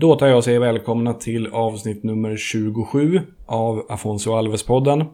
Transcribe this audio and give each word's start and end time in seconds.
Då 0.00 0.16
tar 0.16 0.26
jag 0.26 0.36
och 0.36 0.44
säger 0.44 0.60
välkomna 0.60 1.14
till 1.14 1.46
avsnitt 1.46 2.02
nummer 2.02 2.36
27 2.36 3.20
av 3.46 3.86
Afonso 3.88 4.30
Alves-podden. 4.30 5.04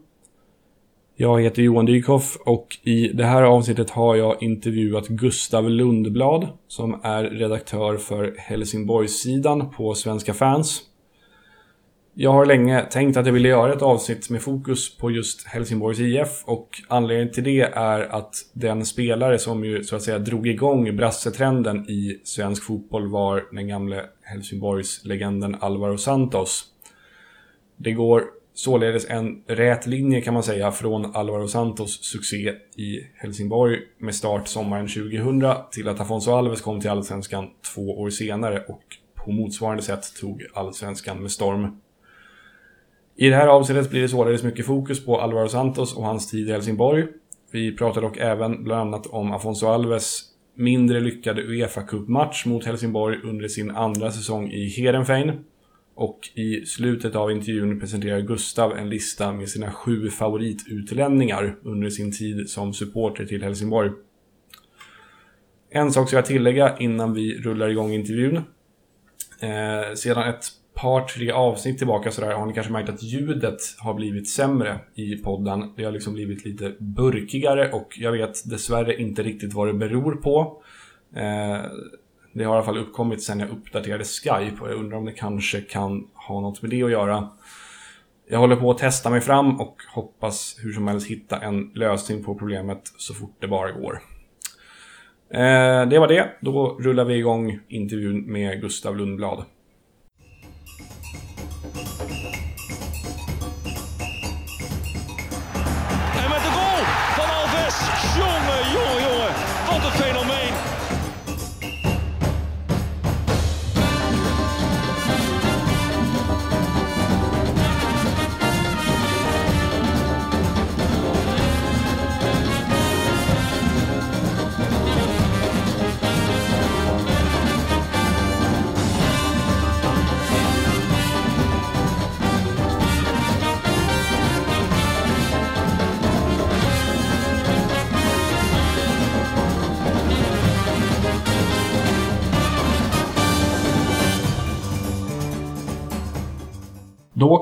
Jag 1.16 1.42
heter 1.42 1.62
Johan 1.62 1.86
Dykhoff 1.86 2.36
och 2.44 2.78
i 2.82 3.08
det 3.08 3.24
här 3.24 3.42
avsnittet 3.42 3.90
har 3.90 4.16
jag 4.16 4.42
intervjuat 4.42 5.08
Gustav 5.08 5.70
Lundblad 5.70 6.48
som 6.68 7.00
är 7.02 7.24
redaktör 7.24 7.96
för 7.96 8.34
Helsingborgssidan 8.38 9.70
på 9.70 9.94
Svenska 9.94 10.34
fans. 10.34 10.82
Jag 12.14 12.32
har 12.32 12.46
länge 12.46 12.82
tänkt 12.82 13.16
att 13.16 13.26
jag 13.26 13.32
ville 13.32 13.48
göra 13.48 13.72
ett 13.72 13.82
avsnitt 13.82 14.30
med 14.30 14.42
fokus 14.42 14.96
på 14.96 15.10
just 15.10 15.46
Helsingborgs 15.46 16.00
IF 16.00 16.42
och 16.44 16.68
anledningen 16.88 17.32
till 17.32 17.44
det 17.44 17.60
är 17.60 18.00
att 18.00 18.34
den 18.52 18.86
spelare 18.86 19.38
som 19.38 19.64
ju 19.64 19.84
så 19.84 19.96
att 19.96 20.02
säga 20.02 20.18
drog 20.18 20.46
igång 20.46 20.96
brassetrenden 20.96 21.90
i 21.90 22.20
svensk 22.24 22.64
fotboll 22.64 23.08
var 23.08 23.44
den 23.52 23.68
gamle 23.68 24.04
Helsingborgs 24.26 25.04
legenden 25.04 25.56
Alvaro 25.60 25.98
Santos. 25.98 26.64
Det 27.76 27.92
går 27.92 28.24
således 28.54 29.10
en 29.10 29.42
rät 29.46 29.86
linje 29.86 30.20
kan 30.20 30.34
man 30.34 30.42
säga 30.42 30.72
från 30.72 31.16
Alvaro 31.16 31.48
Santos 31.48 32.04
succé 32.04 32.54
i 32.76 33.00
Helsingborg 33.14 33.78
med 33.98 34.14
start 34.14 34.48
sommaren 34.48 34.88
2000 34.88 35.42
till 35.72 35.88
att 35.88 36.00
Afonso 36.00 36.32
Alves 36.32 36.60
kom 36.60 36.80
till 36.80 36.90
Allsvenskan 36.90 37.50
två 37.74 38.00
år 38.00 38.10
senare 38.10 38.64
och 38.68 38.82
på 39.14 39.30
motsvarande 39.30 39.82
sätt 39.82 40.14
tog 40.20 40.42
Allsvenskan 40.54 41.22
med 41.22 41.30
storm. 41.30 41.80
I 43.16 43.28
det 43.28 43.36
här 43.36 43.46
avseendet 43.46 43.90
blir 43.90 44.02
det 44.02 44.08
således 44.08 44.42
mycket 44.42 44.66
fokus 44.66 45.04
på 45.04 45.20
Alvaro 45.20 45.48
Santos 45.48 45.96
och 45.96 46.04
hans 46.04 46.30
tid 46.30 46.48
i 46.48 46.52
Helsingborg. 46.52 47.06
Vi 47.50 47.76
pratar 47.76 48.00
dock 48.00 48.16
även 48.16 48.64
bland 48.64 48.80
annat 48.80 49.06
om 49.06 49.32
Afonso 49.32 49.66
Alves 49.66 50.22
mindre 50.56 51.00
lyckade 51.00 51.42
Uefa 51.42 51.82
Cup-match 51.82 52.46
mot 52.46 52.64
Helsingborg 52.64 53.20
under 53.24 53.48
sin 53.48 53.70
andra 53.70 54.12
säsong 54.12 54.50
i 54.50 54.68
Heerenveen. 54.68 55.44
Och 55.94 56.20
i 56.34 56.66
slutet 56.66 57.16
av 57.16 57.30
intervjun 57.30 57.80
presenterar 57.80 58.20
Gustav 58.20 58.78
en 58.78 58.88
lista 58.88 59.32
med 59.32 59.48
sina 59.48 59.72
sju 59.72 60.10
favoritutlänningar 60.10 61.56
under 61.62 61.90
sin 61.90 62.12
tid 62.12 62.50
som 62.50 62.74
supporter 62.74 63.26
till 63.26 63.42
Helsingborg. 63.42 63.90
En 65.70 65.92
sak 65.92 66.08
ska 66.08 66.16
jag 66.16 66.26
tillägga 66.26 66.76
innan 66.78 67.14
vi 67.14 67.38
rullar 67.38 67.68
igång 67.68 67.92
intervjun. 67.92 68.36
Eh, 69.40 69.94
sedan 69.94 70.28
ett 70.28 70.44
par, 70.76 71.00
tre 71.00 71.30
avsnitt 71.30 71.78
tillbaka 71.78 72.10
sådär 72.10 72.32
har 72.32 72.46
ni 72.46 72.52
kanske 72.52 72.72
märkt 72.72 72.88
att 72.88 73.02
ljudet 73.02 73.60
har 73.78 73.94
blivit 73.94 74.28
sämre 74.28 74.78
i 74.94 75.16
podden. 75.16 75.72
Det 75.76 75.84
har 75.84 75.92
liksom 75.92 76.14
blivit 76.14 76.44
lite 76.44 76.74
burkigare 76.78 77.72
och 77.72 77.94
jag 77.98 78.12
vet 78.12 78.50
dessvärre 78.50 79.00
inte 79.00 79.22
riktigt 79.22 79.54
vad 79.54 79.68
det 79.68 79.74
beror 79.74 80.12
på. 80.12 80.62
Eh, 81.14 81.62
det 82.32 82.44
har 82.44 82.54
i 82.54 82.56
alla 82.56 82.62
fall 82.62 82.78
uppkommit 82.78 83.22
sen 83.22 83.40
jag 83.40 83.50
uppdaterade 83.50 84.04
Skype 84.04 84.56
och 84.60 84.68
jag 84.68 84.78
undrar 84.78 84.98
om 84.98 85.04
det 85.04 85.12
kanske 85.12 85.60
kan 85.60 86.08
ha 86.14 86.40
något 86.40 86.62
med 86.62 86.70
det 86.70 86.82
att 86.82 86.90
göra. 86.90 87.28
Jag 88.28 88.38
håller 88.38 88.56
på 88.56 88.70
att 88.70 88.78
testa 88.78 89.10
mig 89.10 89.20
fram 89.20 89.60
och 89.60 89.76
hoppas 89.94 90.56
hur 90.62 90.72
som 90.72 90.88
helst 90.88 91.06
hitta 91.06 91.40
en 91.40 91.70
lösning 91.74 92.24
på 92.24 92.34
problemet 92.34 92.92
så 92.96 93.14
fort 93.14 93.36
det 93.40 93.48
bara 93.48 93.72
går. 93.72 94.00
Eh, 95.30 95.88
det 95.88 95.98
var 95.98 96.08
det. 96.08 96.30
Då 96.40 96.76
rullar 96.80 97.04
vi 97.04 97.14
igång 97.14 97.60
intervjun 97.68 98.32
med 98.32 98.60
Gustav 98.60 98.96
Lundblad. 98.96 99.44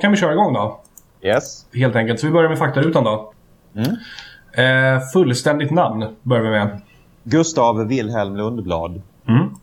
Kan 0.04 0.10
vi 0.10 0.16
köra 0.16 0.32
igång 0.32 0.52
då. 0.52 0.80
Yes. 1.22 1.66
Helt 1.74 1.96
enkelt. 1.96 2.20
Så 2.20 2.26
vi 2.26 2.32
börjar 2.32 2.48
med 2.48 2.58
faktarutan 2.58 3.04
då. 3.04 3.32
Mm. 3.74 4.96
Eh, 4.96 5.02
fullständigt 5.12 5.70
namn 5.70 6.16
börjar 6.22 6.42
vi 6.42 6.50
med. 6.50 6.80
Gustav 7.22 7.86
Wilhelm 7.86 8.36
Lundblad. 8.36 9.02
Mm. 9.28 9.54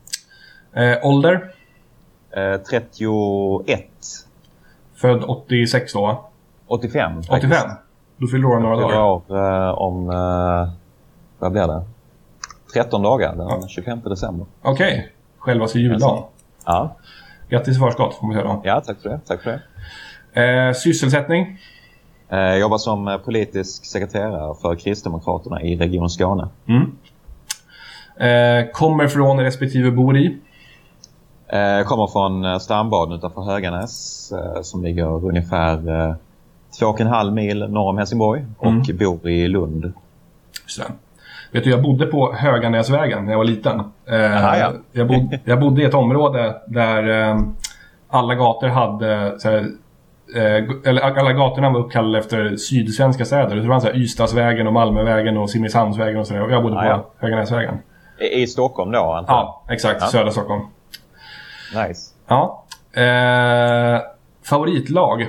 Eh, 0.73 1.05
ålder? 1.05 1.53
Eh, 2.31 2.61
31. 2.61 3.87
Född 4.95 5.23
86 5.23 5.93
då 5.93 6.01
va? 6.01 6.17
85 6.67 7.23
faktiskt. 7.23 7.53
85? 7.53 7.69
Då 8.17 8.27
fyller 8.27 8.47
du 8.47 8.53
år 8.53 8.59
några 8.59 8.75
dagar. 8.75 9.01
år 9.01 9.23
eh, 9.29 9.71
om... 9.71 10.09
Eh, 10.09 10.73
vad 11.39 11.51
blir 11.51 11.67
det? 11.67 11.83
13 12.73 13.01
dagar, 13.01 13.35
den 13.35 13.67
25 13.67 14.01
december. 14.03 14.45
Okej. 14.61 15.11
Självaste 15.37 15.79
juldagen. 15.79 16.23
Ja. 16.65 16.95
Grattis 17.49 17.77
i 17.77 17.79
förskott 17.79 18.15
får 18.15 18.27
man 18.27 18.35
säga 18.35 18.47
då. 18.47 18.61
ja, 18.63 18.81
tack 18.85 19.01
för 19.01 19.09
det. 19.09 19.19
Tack 19.25 19.43
för 19.43 19.51
det. 19.51 19.61
Eh, 20.33 20.73
sysselsättning? 20.73 21.57
Eh, 22.29 22.39
jag 22.39 22.59
jobbar 22.59 22.77
som 22.77 23.07
eh, 23.07 23.17
politisk 23.17 23.85
sekreterare 23.85 24.55
för 24.61 24.75
Kristdemokraterna 24.75 25.61
i 25.61 25.75
Region 25.75 26.09
Skåne. 26.09 26.47
Mm. 26.67 26.91
Eh, 28.17 28.71
kommer 28.71 29.07
från 29.07 29.39
respektive 29.39 29.91
bor 29.91 30.17
i? 30.17 30.37
Eh, 31.47 31.85
kommer 31.85 32.07
från 32.07 32.45
eh, 32.45 32.57
Stambaden 32.57 33.17
utanför 33.17 33.41
Höganäs 33.41 34.31
eh, 34.31 34.61
som 34.61 34.83
ligger 34.83 35.25
ungefär 35.25 36.07
eh, 36.09 36.15
två 36.79 36.85
och 36.85 37.01
en 37.01 37.07
halv 37.07 37.33
mil 37.33 37.59
norr 37.59 37.89
om 37.89 37.97
Helsingborg 37.97 38.45
och 38.57 38.67
Mm. 38.67 38.97
bor 38.99 39.29
i 39.29 39.47
Lund. 39.47 39.81
Det. 40.77 40.91
Vet 41.51 41.63
du, 41.63 41.69
jag 41.69 41.81
bodde 41.81 42.05
på 42.05 42.33
Höganäsvägen 42.33 43.25
när 43.25 43.31
jag 43.31 43.37
var 43.37 43.45
liten. 43.45 43.79
Eh, 43.79 44.15
Jaha, 44.15 44.57
ja. 44.57 44.71
jag, 44.91 45.07
bod, 45.07 45.37
jag 45.45 45.59
bodde 45.59 45.81
i 45.81 45.85
ett 45.85 45.93
område 45.93 46.61
där 46.67 47.29
eh, 47.29 47.39
alla 48.07 48.35
gator 48.35 48.67
hade 48.67 49.39
så 49.39 49.49
eh, 49.55 49.63
eller 50.35 51.01
alla 51.01 51.33
gatorna 51.33 51.69
var 51.69 51.79
uppkallade 51.79 52.19
efter 52.19 52.55
sydsvenska 52.55 53.25
städer. 53.25 53.55
Det 53.55 53.67
var 53.67 53.79
så 53.79 53.87
här 53.87 53.95
Ystadsvägen 53.95 54.67
och 54.67 54.73
Malmövägen 54.73 55.37
och 55.37 55.49
Simrishamnsvägen 55.49 56.19
och 56.19 56.27
sådär. 56.27 56.41
Och 56.43 56.51
jag 56.51 56.63
bodde 56.63 56.75
på 56.75 56.81
Ja, 56.81 56.89
ja. 56.89 57.11
Höganäsvägen. 57.17 57.77
I, 58.19 58.41
i 58.41 58.47
Stockholm 58.47 58.91
då, 58.91 58.99
antar 59.13 59.33
jag? 59.33 59.41
Ja, 59.43 59.63
exakt. 59.73 60.01
Ja. 60.01 60.07
Södra 60.07 60.31
Stockholm. 60.31 60.61
Nice. 61.87 62.13
Ja. 62.27 62.63
Eh, 62.93 64.01
favoritlag? 64.43 65.27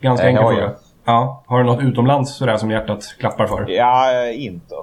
Ganska 0.00 0.26
Eh, 0.26 0.30
enkel 0.34 0.44
fråga. 0.46 0.70
Ja. 1.04 1.42
Har 1.46 1.58
du 1.58 1.64
något 1.64 1.82
utomlands 1.82 2.36
sådär 2.36 2.56
som 2.56 2.70
hjärtat 2.70 3.16
klappar 3.18 3.46
för? 3.46 3.66
Ja, 3.68 4.12
eh, 4.12 4.44
Inter. 4.44 4.78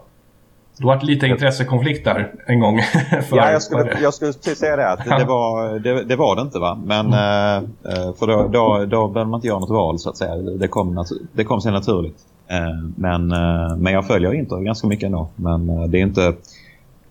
Du 0.77 0.85
har 0.87 0.95
varit 0.95 1.03
lite 1.03 1.27
intressekonflikt 1.27 2.05
där 2.05 2.31
en 2.47 2.59
gång. 2.59 2.81
för, 3.29 3.37
Ja, 3.37 3.51
jag 3.51 3.61
skulle, 3.61 3.83
det? 3.83 3.99
jag 4.01 4.13
skulle 4.13 4.33
säga 4.33 4.75
det. 4.75 4.89
Att 4.89 5.05
det, 5.05 5.25
var, 5.25 5.79
det, 5.79 6.03
det 6.03 6.15
var 6.15 6.35
det 6.35 6.41
inte 6.41 6.59
va. 6.59 6.77
Men 6.85 7.05
Mm. 7.13 7.63
eh, 7.85 8.13
för 8.13 8.27
då, 8.27 8.47
då, 8.47 8.85
då 8.85 9.07
behöver 9.07 9.29
man 9.29 9.37
inte 9.37 9.47
göra 9.47 9.59
något 9.59 9.69
val 9.69 9.99
så 9.99 10.09
att 10.09 10.17
säga. 10.17 10.35
Det 10.35 10.67
kom, 10.67 11.05
det 11.33 11.43
kom 11.43 11.61
sig 11.61 11.71
naturligt. 11.71 12.17
Eh, 12.47 12.57
men, 12.95 13.31
eh, 13.31 13.75
men 13.77 13.93
jag 13.93 14.07
följer 14.07 14.33
inte 14.33 14.55
ganska 14.55 14.87
mycket 14.87 15.05
ändå. 15.05 15.27
Men 15.35 15.69
eh, 15.69 15.83
det 15.83 15.97
är 15.97 16.01
inte 16.01 16.25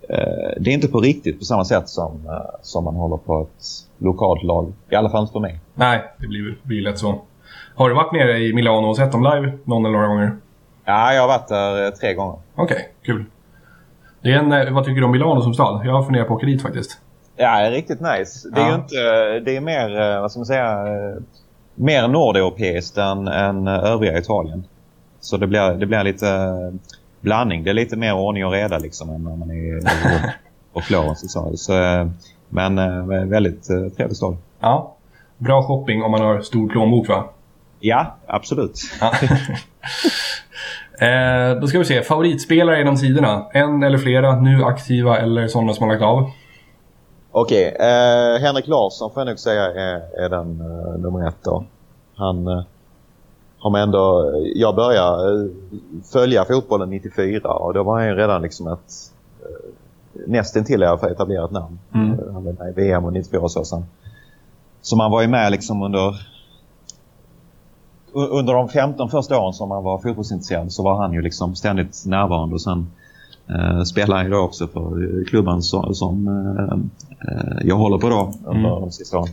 eh, 0.09 0.53
det 0.61 0.71
är 0.71 0.75
inte 0.75 0.89
på 0.89 1.01
riktigt 1.01 1.39
på 1.39 1.45
samma 1.45 1.65
sätt 1.65 1.89
som, 1.89 2.13
eh, 2.27 2.33
som 2.63 2.85
man 2.85 2.95
håller 2.95 3.17
på 3.17 3.41
ett 3.43 3.65
lokalt 3.99 4.43
lag. 4.43 4.73
I 4.91 4.95
alla 4.95 5.11
fall 5.11 5.21
inte 5.21 5.33
för 5.33 5.41
mig. 5.41 5.61
Nej, 5.75 6.03
det 6.19 6.27
blir, 6.27 6.57
blir 6.63 6.83
lätt 6.83 6.99
så. 6.99 7.21
Har 7.75 7.89
du 7.89 7.95
varit 7.95 8.13
nere 8.13 8.39
i 8.39 8.55
Milano 8.55 8.87
och 8.89 8.97
sett 8.97 9.13
dem 9.13 9.23
live 9.23 9.53
någon 9.65 9.85
eller 9.85 9.93
några 9.93 10.07
gånger? 10.09 10.37
Ja, 10.85 11.13
jag 11.15 11.21
har 11.21 11.29
varit 11.29 11.49
där 11.49 11.85
eh, 11.85 11.91
tre 11.91 12.15
gånger. 12.15 12.37
Okej, 12.55 12.89
kul. 13.05 13.25
Det 14.25 14.33
är 14.33 14.39
en, 14.39 14.53
eh, 14.53 14.73
vad 14.75 14.85
tycker 14.85 15.01
du 15.01 15.05
om 15.05 15.11
Milano 15.13 15.43
som 15.43 15.55
stad? 15.55 15.81
Jag 15.87 15.93
har 15.93 16.03
funderat 16.03 16.29
på 16.29 16.35
att 16.35 16.37
åka 16.39 16.47
dit 16.47 16.63
faktiskt. 16.63 16.99
Ja, 17.37 17.59
det 17.61 17.67
är 17.67 17.71
riktigt 17.71 18.01
nice. 18.01 18.49
Det 18.49 18.61
är 18.61 18.69
Ja. 18.69 18.75
inte, 18.75 18.95
det 19.45 19.57
är 19.57 19.61
mer, 19.61 20.01
eh, 20.01 20.21
vad 20.21 20.31
ska 20.31 20.39
man 20.41 20.47
säga, 20.47 20.71
eh, 20.73 21.23
mer 21.75 22.09
nordeuropeiskt 22.09 22.99
än, 22.99 23.29
än 23.29 23.67
övriga 23.69 24.19
Italien. 24.19 24.65
Så 25.21 25.37
det 25.37 25.47
blir, 25.47 25.75
det 25.75 25.87
blir 25.87 26.05
lite 26.05 26.29
blandning. 27.21 27.65
Det 27.65 27.71
är 27.71 27.75
lite 27.75 27.97
mer 27.97 28.15
ordning 28.15 28.47
och 28.47 28.53
reda 28.53 28.79
liksom 28.79 29.11
än 29.11 29.25
när 29.25 29.37
man 29.37 29.51
är 29.51 29.83
på 30.73 30.81
Florens. 30.81 31.33
Så. 31.33 31.57
Så, 31.57 31.73
men 32.49 32.77
väldigt 33.31 33.65
trevlig 33.97 34.17
stad. 34.17 34.37
Ja. 34.61 34.95
Bra 35.39 35.63
shopping 35.63 36.03
om 36.03 36.11
man 36.11 36.21
har 36.21 36.41
stor 36.41 36.69
plånbok 36.69 37.09
va? 37.09 37.25
Ja, 37.81 38.17
absolut. 38.27 38.81
Ja. 39.01 39.13
eh, 40.99 41.61
då 41.61 41.67
ska 41.67 41.79
vi 41.79 41.85
se. 41.85 42.03
Favoritspelare 42.03 42.79
genom 42.79 42.97
tiderna? 42.97 43.47
En 43.53 43.83
eller 43.83 43.99
flera, 43.99 44.41
nu 44.41 44.65
aktiva 44.65 45.19
eller 45.19 45.49
sådana 45.49 45.73
som 45.73 45.83
har 45.83 45.95
lagt 45.95 46.05
av? 46.05 46.31
Okej, 47.31 47.77
eh, 47.81 48.41
Henrik 48.41 48.67
Larsson 48.67 49.11
får 49.11 49.21
jag 49.21 49.29
nog 49.29 49.39
säga 49.39 49.65
är, 49.65 50.25
är 50.25 50.29
den 50.29 50.61
eh, 50.61 51.01
nummer 51.01 51.29
ett 51.29 51.45
då. 51.45 51.65
Han 52.17 52.47
eh, 52.47 52.63
har 53.59 53.71
man 53.71 53.81
ändå... 53.81 54.33
Jag 54.55 54.77
började 54.77 55.45
eh, 55.45 55.51
följa 56.13 56.45
fotbollen 56.45 56.91
94 56.91 57.53
och 57.53 57.75
då 57.75 57.83
var 57.83 57.99
han 57.99 58.09
ju 58.09 58.15
redan 58.15 58.43
liksom 58.43 58.69
ett 58.69 58.93
eh, 59.43 59.71
nästintill 60.27 60.83
i 60.83 60.87
alla 60.87 60.99
fall 60.99 61.13
etablerat 61.13 61.51
namn. 61.51 61.79
Mm. 61.95 62.19
Han 62.33 62.45
var 62.45 62.53
med 62.53 62.69
i 62.69 62.73
VM 62.73 63.05
och 63.05 63.13
94 63.13 63.41
och 63.41 63.51
så 63.51 63.65
sen. 63.65 63.85
Så 64.83 64.97
man 64.97 65.11
var 65.11 65.23
ju 65.23 65.29
med 65.29 65.53
liksom 65.53 65.83
under... 65.83 66.34
Under 68.15 68.55
de 68.55 68.69
15 68.69 69.11
första 69.11 69.39
åren 69.41 69.53
som 69.53 69.69
man 69.69 69.85
var 69.85 69.99
fotbollsintresserad 69.99 70.73
så 70.73 70.83
var 70.83 71.03
han 71.03 71.13
ju 71.13 71.23
liksom 71.23 71.55
ständigt 71.55 72.03
närvarande 72.07 72.55
och 72.55 72.63
sen 72.63 72.87
eh, 73.49 73.83
spelar 73.83 74.17
han 74.17 74.25
ju 74.25 74.31
då 74.31 74.39
också 74.39 74.67
för 74.67 74.81
eh, 75.21 75.25
klubban 75.25 75.63
som, 75.63 75.95
som 75.95 76.29
eh, 76.29 76.75
eh, 77.37 77.59
jag 77.65 77.77
håller 77.77 77.99
på 77.99 78.09
då 78.09 78.33
under 78.45 78.69
Mm. 78.71 78.81
de 78.81 78.91
sista 78.93 79.19
åren. 79.19 79.29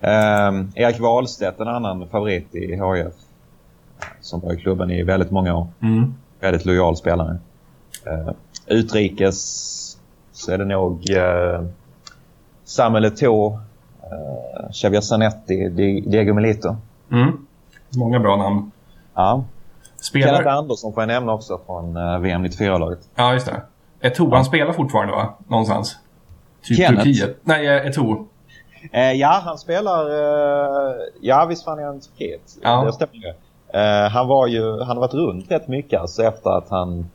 Eh, 0.00 0.82
Erik 0.84 1.00
Wahlstedt, 1.00 1.60
en 1.60 1.68
annan 1.68 2.08
favorit 2.08 2.54
i 2.54 2.66
HIF 2.66 3.12
som 4.20 4.40
var 4.40 4.52
i 4.52 4.56
klubben 4.56 4.90
i 4.90 5.02
väldigt 5.02 5.30
många 5.30 5.56
år. 5.56 5.66
Mm. 5.82 6.14
Väldigt 6.40 6.64
lojal 6.64 6.96
spelare. 6.96 7.36
Eh, 8.06 8.32
utrikes 8.66 9.98
så 10.32 10.52
är 10.52 10.58
det 10.58 10.64
nog 10.64 11.10
eh, 11.10 11.62
Samuel 12.64 13.04
Eto'o, 13.04 13.58
eh, 14.02 14.70
Xavier 14.72 15.00
Zanetti, 15.00 15.68
Di- 15.68 16.00
Diego 16.10 16.34
Milito. 16.34 16.76
Mm. 17.12 17.46
Många 17.96 18.18
bra 18.20 18.36
namn. 18.36 18.70
Ja. 19.14 19.44
Spelar... 19.96 20.26
Kenneth 20.28 20.48
Andersson 20.56 20.92
får 20.92 21.02
jag 21.02 21.08
nämna 21.08 21.32
också 21.32 21.60
från 21.66 21.96
eh, 21.96 22.18
VM 22.18 22.44
94-laget. 22.46 22.98
Ja, 23.14 23.32
just 23.32 23.46
det. 23.46 23.62
Eto'o, 24.08 24.34
han 24.34 24.44
spelar 24.44 24.72
fortfarande 24.72 25.12
va? 25.12 25.34
Någonstans? 25.48 25.96
Typ 26.62 26.76
Kenneth? 26.76 27.04
Turkiet. 27.04 27.36
Nej, 27.42 27.66
eh, 27.66 27.86
Eto'o. 27.86 28.26
Eh, 28.92 29.12
ja, 29.12 29.40
han 29.44 29.58
spelar... 29.58 30.10
Eh, 30.10 30.94
ja, 31.20 31.44
visst 31.48 31.64
fan 31.64 31.78
är 31.78 31.84
han 31.84 32.00
Turkiet. 32.00 32.56
Ja. 32.62 32.84
Det 32.84 32.92
stämmer 32.92 33.14
ju. 33.14 33.28
Eh, 33.80 34.08
han, 34.10 34.28
var 34.28 34.46
ju, 34.46 34.78
han 34.78 34.88
har 34.96 35.00
varit 35.00 35.14
runt 35.14 35.50
rätt 35.50 35.68
mycket 35.68 36.00
alltså, 36.00 36.22
efter 36.22 36.50
att 36.50 36.68
han 36.70 37.10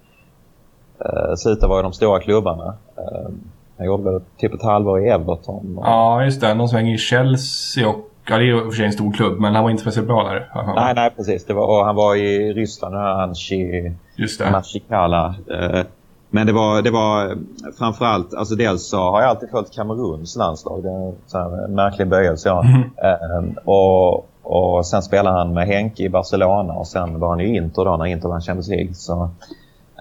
eh, 1.00 1.36
slutade 1.38 1.68
vara 1.70 1.80
i 1.80 1.84
de 1.84 1.94
stora 1.94 2.20
klubbarna. 2.20 2.76
Eh, 2.98 3.30
han 3.78 3.86
gjorde 3.86 4.04
väl 4.12 4.22
typ 4.38 4.54
ett 4.54 4.64
halvår 4.64 5.06
i 5.06 5.10
Everton. 5.10 5.78
och- 5.78 5.86
Ja, 5.88 6.24
just 6.24 6.42
det. 6.42 6.54
Någon 6.54 6.70
sväng 6.70 6.88
i 6.88 6.98
Chelsea 6.98 7.90
och... 7.90 7.96
Ja, 8.30 8.38
det 8.38 8.44
är 8.44 8.46
ju 8.46 8.58
i 8.58 8.62
och 8.62 8.64
för 8.64 8.72
sig 8.72 8.86
en 8.86 8.94
stor 8.94 9.14
klubb, 9.14 9.40
men 9.40 9.56
han 9.56 9.64
var 9.64 9.72
inte 9.72 9.82
speciellt 9.82 10.08
bra 10.08 10.24
där. 10.24 10.50
jag. 10.54 10.76
Nej, 10.76 10.94
nej 10.96 11.12
precis. 11.16 11.46
Det 11.46 11.54
var, 11.54 11.68
och 11.68 11.86
han 11.86 11.96
var 11.96 12.16
i 12.16 12.54
Ryssland, 12.54 12.96
nu 12.96 13.02
är 13.02 13.14
han 13.14 13.36
Chi, 13.36 13.94
Just 14.16 14.40
det. 14.40 14.52
Mashikala. 14.52 15.36
Eh, 15.52 15.86
men 16.30 16.48
det 16.48 16.54
var, 16.54 16.82
det 16.82 16.92
var 16.92 17.26
eh, 17.26 17.38
framförallt, 17.78 18.34
alltså 18.34 18.56
dels 18.56 18.90
så 18.90 18.98
har 18.98 19.22
jag 19.22 19.30
alltid 19.30 19.50
följt 19.50 19.76
Kameruns 19.76 20.36
landslag. 20.36 20.84
Det 20.84 20.90
är 20.90 21.08
en 21.08 21.16
sån 21.28 21.76
märklig 21.76 22.08
böjelse. 22.08 22.50
Ja. 22.50 22.64
Mhm. 22.64 22.84
Eh, 23.04 23.64
och, 23.66 24.30
och 24.42 24.86
sen 24.86 25.02
spelade 25.04 25.38
han 25.38 25.54
med 25.54 25.68
Henke 25.68 26.04
i 26.04 26.10
Barcelona 26.10 26.74
och 26.74 26.88
sen 26.88 27.20
var 27.20 27.30
han 27.30 27.42
i 27.42 27.56
Inter 27.56 27.86
då 27.86 27.98
när 27.98 28.06
Inter 28.06 28.30
vann 28.30 28.42
Champions 28.42 28.68
League. 28.68 28.94
Så, 28.94 29.30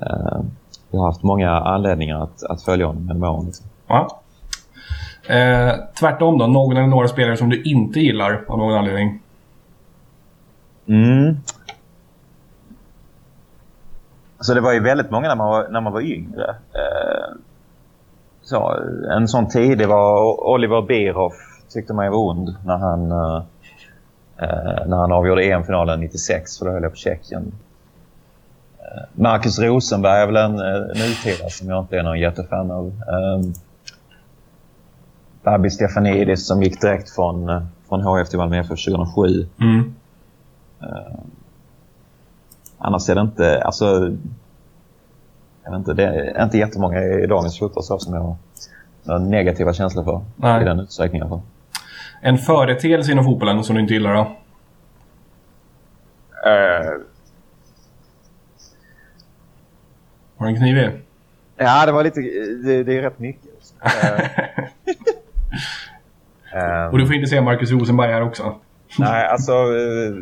eh, 0.02 0.40
jag 0.90 1.00
har 1.00 1.06
haft 1.06 1.22
många 1.22 1.50
anledningar 1.50 2.22
att, 2.22 2.42
att 2.42 2.62
följa 2.62 2.86
honom 2.86 3.06
genom 3.06 3.22
åren. 3.22 3.46
Liksom. 3.46 3.66
Ja. 3.86 4.20
Eh, 5.28 5.74
tvärtom 6.00 6.38
då, 6.38 6.46
någon 6.46 6.76
eller 6.76 6.86
några 6.86 7.08
spelare 7.08 7.36
som 7.36 7.48
du 7.48 7.62
inte 7.62 8.00
gillar 8.00 8.44
av 8.48 8.58
någon 8.58 8.74
anledning? 8.74 9.22
Mm. 10.88 11.36
Så 14.40 14.54
det 14.54 14.60
var 14.60 14.72
ju 14.72 14.80
väldigt 14.80 15.10
många 15.10 15.28
när 15.28 15.36
man 15.36 15.48
var, 15.48 15.68
när 15.68 15.80
man 15.80 15.92
var 15.92 16.00
yngre. 16.00 16.48
Eh, 16.50 17.36
så, 18.42 18.74
en 19.10 19.28
sån 19.28 19.48
tid, 19.48 19.78
det 19.78 19.86
var 19.86 20.40
Oliver 20.48 20.82
Bierhoff 20.82 21.34
tyckte 21.68 21.94
man 21.94 22.04
ju 22.04 22.10
var 22.10 22.18
ond 22.18 22.56
när 22.64 22.76
han, 22.76 23.10
eh, 23.10 23.42
eh 24.36 24.86
när 24.86 24.96
han 24.96 25.12
avgjorde 25.12 25.44
EM-finalen 25.44 26.00
96 26.00 26.58
för 26.58 26.66
då 26.66 26.72
höll 26.72 26.82
jag 26.82 26.92
på 26.92 26.98
Tjeckien. 26.98 27.52
Eh, 28.78 29.02
Marcus 29.12 29.58
Rosenberg 29.58 30.20
är 30.20 30.26
väl 30.26 30.36
en 30.36 30.58
eh, 30.58 30.80
nutida 30.80 31.48
som 31.48 31.68
jag 31.68 31.82
inte 31.82 31.98
är 31.98 32.02
någon 32.02 32.20
jättefan 32.20 32.70
av. 32.70 32.86
Eh, 32.86 33.65
Babi 35.46 35.70
Stefanidis 35.70 36.46
som 36.46 36.62
gick 36.62 36.80
direkt 36.80 37.10
från, 37.10 37.48
eh, 37.48 37.62
från 37.88 38.00
HF 38.00 38.28
till 38.28 38.38
Malmö 38.38 38.58
FF 38.58 38.84
2007. 38.84 39.48
Mm. 39.60 39.94
Annars 42.78 43.08
är 43.08 43.14
det 43.14 43.20
inte, 43.20 43.62
alltså... 43.62 44.16
Jag 45.64 45.70
vet 45.70 45.78
inte, 45.78 45.94
det 45.94 46.04
är 46.04 46.44
inte 46.44 46.58
jättemånga 46.58 47.02
i 47.02 47.26
dagens 47.26 47.58
fotboll 47.58 47.82
så 47.84 47.98
som 47.98 48.14
jag 48.14 48.20
har 48.20 48.36
några 49.02 49.20
negativa 49.20 49.72
känslor 49.72 50.04
för. 50.04 50.24
Nej. 50.36 50.62
I 50.62 50.64
den 50.64 50.80
utsträckningen. 50.80 51.40
En 52.20 52.38
företeelse 52.38 53.12
inom 53.12 53.24
fotbollen 53.24 53.64
som 53.64 53.74
du 53.74 53.82
inte 53.82 53.94
gillar 53.94 54.14
då? 54.14 54.36
Har 60.36 60.46
du 60.46 60.52
en 60.52 60.56
kniv 60.56 60.76
i? 60.76 60.90
Ja, 61.56 61.86
det 61.86 61.92
var 61.92 62.04
lite... 62.04 62.20
Det, 62.64 62.84
det 62.84 62.98
är 62.98 63.02
rätt 63.02 63.18
mycket. 63.18 63.50
Eh, 66.56 66.86
Och 66.92 66.98
du 66.98 67.06
får 67.06 67.14
inte 67.14 67.26
säga 67.28 67.42
Marcus 67.42 67.70
Rosenberg 67.70 68.12
här 68.12 68.22
också. 68.22 68.54
nej, 68.98 69.26
alltså... 69.26 69.52
eh, 69.52 70.14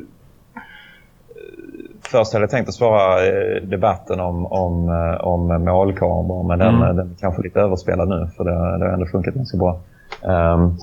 först 2.01 2.33
hade 2.33 2.43
jag 2.43 2.51
tänkt 2.51 2.69
att 2.69 2.75
svara 2.75 3.27
eh, 3.27 3.63
debatten 3.63 4.21
om, 4.21 4.47
om, 4.47 4.89
eh, 4.89 5.21
om 5.27 5.65
målkameror, 5.65 6.43
men 6.49 6.59
den, 6.59 6.75
Mm. 6.75 6.97
den 6.97 7.11
är 7.11 7.15
kanske 7.21 7.43
lite 7.43 7.61
överspelad 7.61 8.09
nu 8.09 8.29
för 8.37 8.45
det, 8.45 8.51
det 8.79 8.85
har 8.87 8.93
ändå 8.93 9.07
funkat 9.07 9.35
ganska 9.35 9.57
bra. 9.59 9.81
Ehm, 10.23 10.77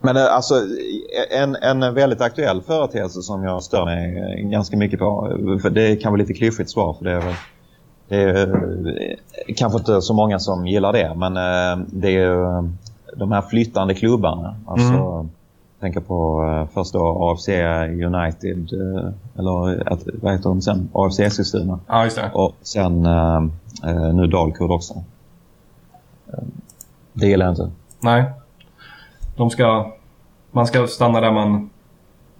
men 0.00 0.16
eh, 0.16 0.34
alltså 0.34 0.54
en, 1.30 1.56
en 1.56 1.94
väldigt 1.94 2.20
aktuell 2.20 2.62
företeelse 2.62 3.22
som 3.22 3.44
jag 3.44 3.62
stör 3.62 3.84
mig 3.84 4.18
eh, 4.18 4.48
ganska 4.50 4.76
mycket 4.76 4.98
på, 4.98 5.28
det 5.70 5.96
kan 5.96 6.12
vara 6.12 6.20
lite 6.20 6.34
klyschigt 6.34 6.70
svar 6.70 6.94
för 6.94 7.04
det 7.04 7.10
är 7.12 7.20
väl 7.20 7.34
det 8.08 8.16
är 8.16 8.46
eh, 9.48 9.54
kanske 9.56 9.78
inte 9.78 10.02
så 10.02 10.14
många 10.14 10.38
som 10.38 10.66
gillar 10.66 10.92
det, 10.92 11.14
men 11.16 11.36
eh, 11.36 11.86
det 11.86 12.08
är 12.08 12.12
ju 12.12 12.42
eh, 12.42 12.64
de 13.16 13.32
här 13.32 13.42
flyttande 13.42 13.94
klubbarna. 13.94 14.56
Alltså, 14.66 14.92
Mm. 14.94 15.28
tänka 15.80 16.00
på 16.00 16.68
först 16.74 16.92
då 16.92 17.30
AFC 17.30 17.48
United, 18.04 18.68
eller 19.38 19.92
att, 19.92 20.00
vad 20.22 20.32
heter 20.32 20.48
de 20.48 20.62
sen? 20.62 20.88
AFC 20.92 21.20
Eskilstuna. 21.20 21.78
Ja, 21.86 22.04
just 22.04 22.16
det. 22.16 22.30
Och 22.34 22.54
sen 22.62 23.02
nu 24.14 24.26
Dalkurd 24.26 24.70
också. 24.70 24.94
Det 27.12 27.26
gillar 27.26 27.46
jag 27.46 27.52
inte. 27.52 27.70
Nej. 28.00 28.24
De 29.36 29.50
ska... 29.50 29.92
Man 30.50 30.66
ska 30.66 30.86
stanna 30.86 31.20
där 31.20 31.32
man... 31.32 31.70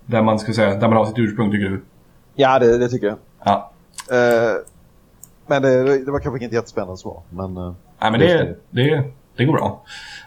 Där 0.07 0.23
man 0.23 0.38
ska 0.38 0.52
säga, 0.52 0.75
där 0.75 0.88
man 0.88 0.97
har 0.97 1.07
sitt 1.07 1.19
ursprung 1.19 1.50
tycker 1.50 1.69
du? 1.71 1.83
Ja, 2.35 2.59
det, 2.59 2.79
det 2.79 2.88
tycker 2.88 3.07
jag. 3.07 3.17
Ja. 3.45 3.71
Eh, 4.11 4.55
men 5.47 5.62
det, 5.62 6.05
det 6.05 6.11
var 6.12 6.21
kanske 6.21 6.38
inget 6.38 6.53
jättespännande 6.53 6.97
svar. 6.97 7.21
Men, 7.31 7.57
eh, 7.57 7.73
Nej, 8.00 8.11
men 8.11 8.21
det, 8.21 8.57
det, 8.71 9.03
det 9.37 9.45
går 9.45 9.53
bra. 9.53 9.83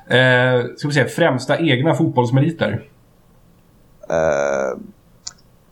Eh, 0.07 0.63
ska 0.77 0.87
vi 0.87 0.93
se, 0.93 1.05
främsta 1.05 1.59
egna 1.59 1.93
fotbollsmeriter? 1.93 2.83
eh, 4.09 4.79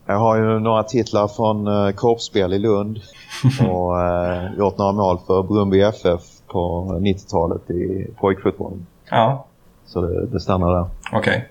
jag 0.06 0.18
har 0.18 0.36
ju 0.36 0.58
några 0.60 0.82
titlar 0.82 1.28
från 1.28 1.66
eh, 1.66 1.90
korpsspel 1.94 2.52
i 2.52 2.58
Lund 2.58 2.98
och 3.70 4.00
eh, 4.00 4.52
gjort 4.58 4.78
några 4.78 4.92
mål 4.92 5.18
för 5.26 5.42
Brumby 5.42 5.80
FF 5.82 6.20
på 6.46 6.84
90-talet 7.00 7.70
i 7.70 8.06
pojkfotbollen. 8.20 8.86
Ja, 9.10 9.44
Så 9.86 10.00
det, 10.00 10.26
det 10.26 10.40
stannar 10.40 10.74
där. 10.74 10.86
okej. 11.12 11.48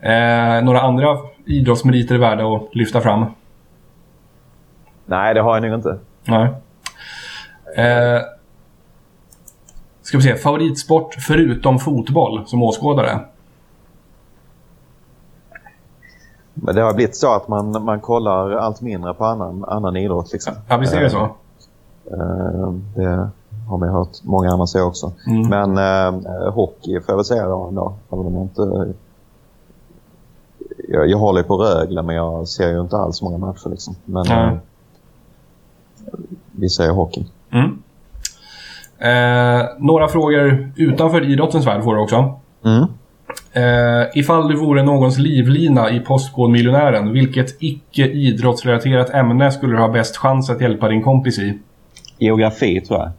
Eh, 0.00 0.64
några 0.64 0.80
andra 0.80 1.18
idrottsmeriter 1.44 2.18
värda 2.18 2.44
att 2.56 2.74
lyfta 2.74 3.00
fram? 3.00 3.24
Nej, 5.06 5.34
det 5.34 5.40
har 5.40 5.56
jag 5.56 5.62
nog 5.62 5.74
inte. 5.78 5.98
Nej. 6.24 6.48
Eh, 7.76 8.22
ska 10.02 10.16
vi 10.16 10.22
se, 10.22 10.36
favoritsport 10.36 11.14
förutom 11.14 11.78
fotboll 11.78 12.46
som 12.46 12.62
åskådare? 12.62 13.20
Men 16.54 16.74
det 16.74 16.82
har 16.82 16.94
blivit 16.94 17.16
så 17.16 17.34
att 17.34 17.48
man, 17.48 17.84
man 17.84 18.00
kollar 18.00 18.50
allt 18.50 18.80
mindre 18.80 19.14
på 19.14 19.24
annan, 19.24 19.64
annan 19.64 19.96
idrott. 19.96 20.32
Liksom. 20.32 20.54
Ja, 20.68 20.76
visst 20.76 20.94
är 20.94 21.00
det 21.00 21.10
så? 21.10 21.22
Eh, 22.10 22.72
det 22.94 23.30
har 23.68 23.78
man 23.78 23.88
hört 23.88 24.22
många 24.22 24.50
andra 24.52 24.66
säga 24.66 24.84
också. 24.84 25.12
Mm. 25.26 25.48
Men 25.48 25.78
eh, 25.78 26.52
hockey 26.52 27.00
får 27.00 27.12
jag 27.12 27.16
väl 27.16 27.24
säga 27.24 27.46
då. 27.46 27.64
ändå. 27.64 27.94
Även 28.12 28.36
inte... 28.36 28.94
Jag, 30.88 31.06
jag 31.08 31.18
håller 31.18 31.42
på 31.42 31.56
Rögle 31.56 32.02
men 32.02 32.16
jag 32.16 32.48
ser 32.48 32.68
ju 32.68 32.80
inte 32.80 32.96
alls 32.96 33.22
många 33.22 33.38
matcher 33.38 33.68
liksom. 33.68 33.96
Men 34.04 34.26
Nej. 34.28 34.46
eh, 34.46 34.58
vi 36.52 36.68
säger 36.68 36.90
hockey. 36.90 37.26
Mm. 37.52 37.82
Eh, 38.98 39.66
några 39.78 40.08
frågor 40.08 40.72
utanför 40.76 41.30
idrottens 41.30 41.66
värld 41.66 41.82
får 41.82 41.94
du 41.94 42.00
också. 42.00 42.40
Mm. 42.64 42.82
Eh, 43.52 44.06
ifall 44.14 44.48
du 44.48 44.56
vore 44.56 44.82
någons 44.82 45.18
livlina 45.18 45.90
i 45.90 46.00
Postkodmiljonären, 46.00 47.12
vilket 47.12 47.62
icke 47.62 48.06
idrottsrelaterat 48.08 49.10
ämne 49.10 49.52
skulle 49.52 49.72
du 49.72 49.78
ha 49.80 49.88
bäst 49.88 50.16
chans 50.16 50.50
att 50.50 50.60
hjälpa 50.60 50.88
din 50.88 51.02
kompis 51.02 51.38
i? 51.38 51.58
Geografi 52.18 52.80
tror 52.80 52.98
jag. 53.00 53.10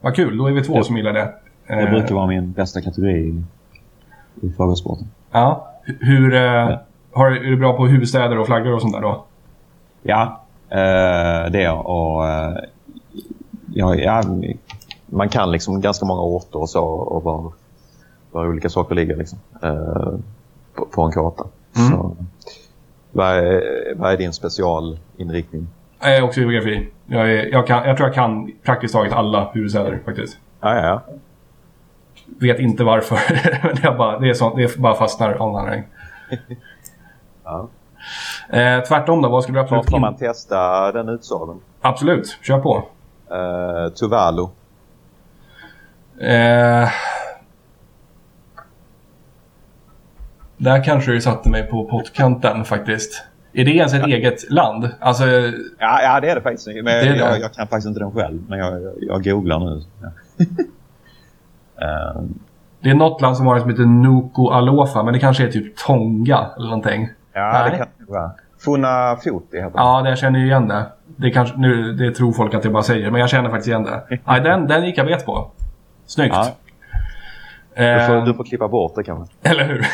Vad 0.00 0.14
kul, 0.16 0.38
då 0.38 0.46
är 0.46 0.52
vi 0.52 0.62
två 0.62 0.74
Det- 0.76 0.84
som 0.84 0.96
gillar 0.96 1.12
det. 1.12 1.28
Det 1.66 1.74
Eh, 1.74 1.90
brukar 1.90 2.14
vara 2.14 2.26
min 2.26 2.52
bästa 2.52 2.80
kategori 2.80 3.12
i, 3.18 3.42
i 4.46 4.52
frågesporten. 4.56 5.08
Ja. 5.32 5.66
Hur... 6.00 6.34
Eh, 6.34 6.78
har, 7.12 7.30
är 7.30 7.40
du 7.50 7.56
bra 7.56 7.76
på 7.76 7.86
huvudstäder 7.86 8.38
och 8.38 8.46
flaggor 8.46 8.74
och 8.74 8.80
sånt 8.80 8.92
där 8.94 9.00
då? 9.00 9.24
Ja, 10.02 10.40
eh, 10.70 11.50
det 11.52 11.68
och... 11.68 12.24
Ja, 13.74 13.94
ja, 13.94 14.22
Man 15.06 15.28
kan 15.28 15.52
liksom 15.52 15.80
ganska 15.80 16.06
många 16.06 16.22
orter 16.22 16.60
och 16.60 16.70
så 16.70 16.84
och 16.84 17.22
var, 17.22 17.52
var 18.30 18.48
olika 18.48 18.68
saker 18.68 18.94
ligger 18.94 19.16
liksom, 19.16 19.38
eh, 19.62 20.14
på, 20.74 20.86
på 20.86 21.02
en 21.02 21.12
karta. 21.12 21.44
Mm. 21.76 21.90
Så, 21.90 22.16
vad, 23.12 23.28
är, 23.28 23.62
vad 23.96 24.12
är 24.12 24.16
din 24.16 24.32
specialinriktning? 24.32 25.68
Jag 26.00 26.16
är 26.16 26.22
också 26.22 26.40
geografi. 26.40 26.88
Jag, 27.06 27.32
är, 27.32 27.46
jag, 27.52 27.66
kan, 27.66 27.84
jag 27.84 27.96
tror 27.96 28.08
jag 28.08 28.14
kan 28.14 28.52
praktiskt 28.62 28.94
taget 28.94 29.12
alla 29.12 29.50
huvudstäder 29.52 30.00
faktiskt. 30.04 30.38
Ja, 30.60 30.74
ja, 30.74 30.86
ja. 30.86 31.02
Vet 32.40 32.58
inte 32.58 32.84
varför. 32.84 33.18
Men 33.66 33.76
jag 33.82 33.96
bara, 33.96 34.18
det, 34.18 34.30
är 34.30 34.34
sånt, 34.34 34.56
det 34.56 34.62
är 34.62 34.80
bara 34.80 34.94
fastnar 34.94 35.32
av 35.32 35.56
anledning. 35.56 35.84
Ja. 37.44 37.68
Eh, 38.48 38.82
tvärtom 38.82 39.22
då, 39.22 39.28
vad 39.28 39.42
skulle 39.42 39.58
du 39.58 39.62
absolut 39.62 39.90
får 39.90 39.98
man 39.98 40.16
testa 40.16 40.92
den 40.92 41.08
utsagan? 41.08 41.60
Absolut, 41.80 42.38
kör 42.42 42.58
på. 42.58 42.84
Uh, 43.32 43.88
Tuvalu. 43.92 44.42
Eh, 46.20 46.88
där 50.56 50.84
kanske 50.84 51.12
du 51.12 51.20
satte 51.20 51.48
mig 51.48 51.62
på 51.66 51.84
pottkanten 51.84 52.64
faktiskt. 52.64 53.24
Är 53.52 53.64
det 53.64 53.70
ens 53.70 53.94
ett 53.94 54.06
eget 54.06 54.50
land? 54.50 54.88
Alltså, 55.00 55.24
ja, 55.78 56.02
ja, 56.02 56.20
det 56.20 56.30
är 56.30 56.34
det 56.34 56.40
faktiskt. 56.40 56.66
Men 56.66 56.84
Det 56.84 56.90
är 56.92 57.12
det. 57.12 57.16
jag, 57.16 57.40
jag 57.40 57.52
kan 57.52 57.66
faktiskt 57.66 57.88
inte 57.88 58.00
den 58.00 58.12
själv. 58.12 58.42
Men 58.48 58.58
jag, 58.58 58.82
jag, 58.82 58.92
jag 59.00 59.24
googlar 59.24 59.58
nu. 59.58 59.82
Ja. 60.02 60.08
Eh, 61.82 62.22
det 62.80 62.90
är 62.90 62.94
något 62.94 63.20
land 63.20 63.36
som 63.36 63.46
har 63.46 63.54
det 63.54 63.60
som 63.60 63.70
heter 63.70 63.84
Nuku 63.84 64.42
Alofa, 64.50 65.02
men 65.02 65.12
det 65.14 65.20
kanske 65.20 65.46
är 65.46 65.50
typ 65.50 65.76
Tonga 65.76 66.46
eller 66.56 66.66
någonting. 66.66 67.08
ja, 67.32 67.52
Nej. 67.52 67.70
det 67.70 67.76
kan 67.76 67.86
det 67.98 68.12
vara. 68.12 68.30
Funafuti 68.58 69.56
heter 69.56 69.70
det. 69.70 69.72
Ja, 69.76 70.02
det 70.02 70.08
jag 70.08 70.18
känner 70.18 70.38
ju 70.38 70.46
igen 70.46 70.68
det. 70.68 70.86
Det, 71.20 71.30
kanske, 71.30 71.58
nu, 71.58 71.92
det 71.92 72.10
tror 72.14 72.32
folk 72.32 72.54
att 72.54 72.64
jag 72.64 72.72
bara 72.72 72.82
säger, 72.82 73.10
men 73.10 73.20
jag 73.20 73.30
känner 73.30 73.50
faktiskt 73.50 73.68
igen 73.68 73.82
det. 73.82 74.02
Nej, 74.24 74.40
den, 74.40 74.66
den 74.66 74.86
gick 74.86 74.98
jag 74.98 75.06
bet 75.06 75.26
på. 75.26 75.50
Snyggt. 76.06 76.34
Ja. 76.34 76.56
Du 77.76 77.84
Eh, 77.84 78.06
får, 78.06 78.26
du 78.26 78.34
får 78.34 78.44
klippa 78.44 78.68
bort 78.68 78.94
det 78.96 79.02
kanske. 79.02 79.34
Eller 79.50 79.64
hur? 79.64 79.86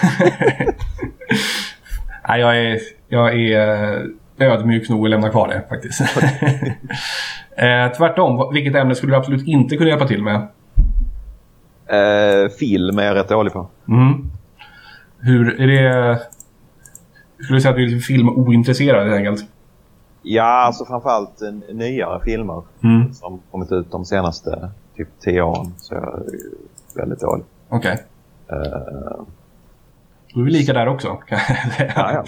Nej, 2.28 2.40
jag 2.40 2.59
är, 2.59 2.78
jag 3.09 3.40
är 3.40 3.95
eh, 4.38 4.52
ödmjuk 4.52 4.88
nog 4.88 5.04
att 5.04 5.11
lämna 5.11 5.28
kvar 5.28 5.49
det 5.49 5.62
faktiskt. 5.68 6.00
eh, 7.56 7.92
tvärtom, 7.97 8.54
vilket 8.54 8.75
ämne 8.75 8.95
skulle 8.95 9.12
du 9.12 9.16
absolut 9.16 9.47
inte 9.47 9.76
kunna 9.76 9.90
hjälpa 9.90 10.06
till 10.06 10.23
med? 10.23 10.49
Uh, 11.92 12.49
film 12.49 12.99
är 12.99 13.02
jag 13.02 13.14
rätt 13.14 13.28
dålig 13.28 13.52
på. 13.52 13.68
Mm. 13.88 14.30
Hur 15.21 15.61
är 15.61 15.66
det... 15.66 16.18
Skulle 17.42 17.56
du 17.56 17.61
säga 17.61 17.71
att 17.71 17.76
du 17.76 17.97
är 17.97 18.00
filmointresserad 18.00 19.09
helt 19.09 19.16
enkelt? 19.16 19.50
Ja, 20.28 20.42
alltså 20.66 20.85
framförallt 20.85 21.42
eh, 21.42 21.75
nyare 21.75 22.21
filmer 22.25 22.62
Mm. 22.85 23.12
som 23.14 23.40
kommit 23.50 23.73
ut 23.73 23.90
de 23.90 24.04
senaste 24.04 24.71
typ 24.97 25.09
tio 25.21 25.42
åren. 25.42 25.75
Så 25.78 25.95
jag 25.95 26.02
är 26.04 26.23
väldigt 27.00 27.21
dålig. 27.21 27.45
Okej. 27.68 28.04
Eh, 28.49 28.56
Då 30.35 30.40
är 30.40 30.45
vi 30.45 30.50
lika 30.50 30.73
där 30.73 30.88
också. 30.88 31.09
ja, 31.78 32.12
ja. 32.12 32.25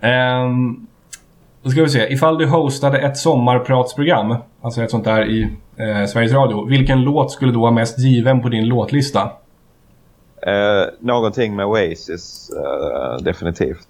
Ehm, 0.08 0.86
då 1.62 1.70
ska 1.70 1.82
vi 1.82 1.88
se. 1.88 2.12
Ifall 2.12 2.38
du 2.38 2.46
hostade 2.46 2.98
ett 2.98 3.16
sommarpratsprogram, 3.16 4.36
alltså 4.62 4.82
ett 4.82 4.90
sånt 4.90 5.04
där 5.04 5.24
i 5.30 5.42
eh, 5.76 6.06
Sveriges 6.06 6.32
Radio, 6.32 6.64
vilken 6.66 7.00
låt 7.02 7.32
skulle 7.32 7.52
då 7.52 7.60
vara 7.60 7.70
mest 7.70 7.98
given 7.98 8.42
på 8.42 8.48
din 8.48 8.68
låtlista? 8.68 9.22
Eh, 10.46 10.84
någonting 11.00 11.56
med 11.56 11.66
Oasis, 11.66 12.50
eh, 12.50 13.22
definitivt. 13.24 13.88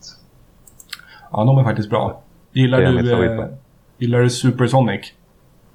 Ja, 1.32 1.44
de 1.44 1.58
är 1.58 1.64
faktiskt 1.64 1.90
bra. 1.90 2.20
Gillar 2.54 2.80
Det 2.80 3.02
du, 3.02 3.38
eh, 3.40 3.46
gillar 3.98 4.18
du 4.20 4.30
Supersonic? 4.30 5.00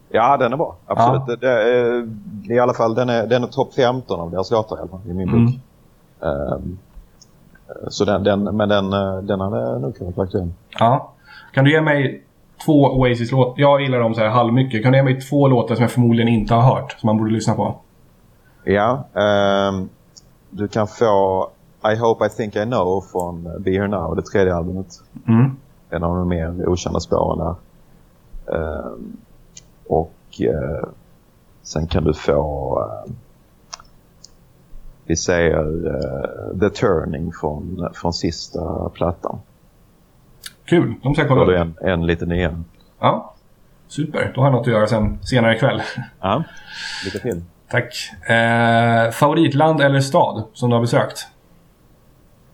Ja, 0.09 0.37
den 0.37 0.53
är 0.53 0.57
bra. 0.57 0.75
Absolut. 0.85 1.21
Ja. 1.27 1.35
Det, 1.35 1.35
det, 1.35 1.51
är- 1.51 2.51
I 2.55 2.59
alla 2.59 2.73
fall, 2.73 2.95
den 2.95 3.09
är, 3.09 3.27
den 3.27 3.43
är 3.43 3.47
topp 3.47 3.73
15 3.73 4.19
av 4.19 4.31
deras 4.31 4.51
låtar 4.51 4.77
i, 5.05 5.13
min 5.13 5.29
Mm. 5.29 5.45
bok. 5.45 5.55
Ehm, 6.21 6.77
så 7.89 8.05
den, 8.05 8.23
den, 8.23 8.43
men 8.43 8.69
den, 8.69 8.93
eh, 8.93 9.17
den 9.21 9.39
hade 9.39 9.79
nog 9.79 9.97
kunnat 9.97 10.17
vara 10.17 10.25
aktuell. 10.25 10.49
Ja. 10.79 11.11
Kan 11.53 11.65
du 11.65 11.71
ge 11.71 11.81
mig 11.81 12.23
två 12.65 12.81
Oasis-låtar? 12.99 13.53
Jag 13.61 13.81
gillar 13.81 13.99
dem 13.99 14.13
så 14.15 14.21
här 14.21 14.27
halvmycket. 14.29 14.83
Kan 14.83 14.91
du 14.91 14.97
ge 14.97 15.03
mig 15.03 15.21
två 15.21 15.47
låtar 15.47 15.75
som 15.75 15.81
jag 15.81 15.91
förmodligen 15.91 16.27
inte 16.33 16.53
har 16.53 16.75
hört, 16.75 16.95
som 16.99 17.07
man 17.07 17.17
borde 17.17 17.31
lyssna 17.31 17.53
på? 17.53 17.75
Ja, 18.63 19.03
ehm, 19.13 19.89
du 20.49 20.67
kan 20.67 20.87
få 20.87 21.49
I 21.93 21.95
Hope 21.95 22.25
I 22.25 22.29
Think 22.29 22.55
I 22.55 22.63
Know 22.65 23.01
från 23.11 23.43
Be 23.63 23.71
Here 23.71 23.87
Now, 23.87 24.15
det 24.15 24.21
tredje 24.21 24.55
albumet. 24.55 24.87
Mm. 25.27 25.55
En 25.89 26.03
av 26.03 26.15
de 26.15 26.27
mer 26.29 26.69
okända 26.69 26.99
spåren 26.99 27.39
där. 27.39 27.55
Ehm, 28.57 29.17
och 29.87 30.13
eh, 30.39 30.87
sen 31.61 31.87
kan 31.87 32.03
du 32.03 32.13
få 32.13 32.79
eh, 33.05 33.11
vi 35.05 35.15
säger 35.15 35.87
eh, 35.87 36.59
The 36.59 36.69
Turning 36.69 37.33
från, 37.33 37.89
från 37.93 38.13
sista 38.13 38.89
plattan. 38.89 39.39
Kul, 40.65 40.93
de 41.03 41.13
ska 41.15 41.27
kolla 41.27 41.43
upp. 41.43 41.49
en, 41.81 41.89
en 41.89 42.05
lite 42.05 42.25
nyare. 42.25 42.63
Ja. 42.99 43.33
Super, 43.87 44.31
då 44.35 44.41
har 44.41 44.47
jag 44.47 44.51
något 44.53 44.67
att 44.67 44.73
göra 44.73 44.87
sen 44.87 45.19
senare 45.23 45.55
ikväll. 45.55 45.81
Ja. 46.21 46.43
Lycka 47.05 47.19
till. 47.19 47.43
Tack. 47.69 48.11
Eh, 48.29 49.11
favoritland 49.11 49.81
eller 49.81 49.99
stad 49.99 50.43
som 50.53 50.69
du 50.69 50.75
har 50.75 50.81
besökt? 50.81 51.27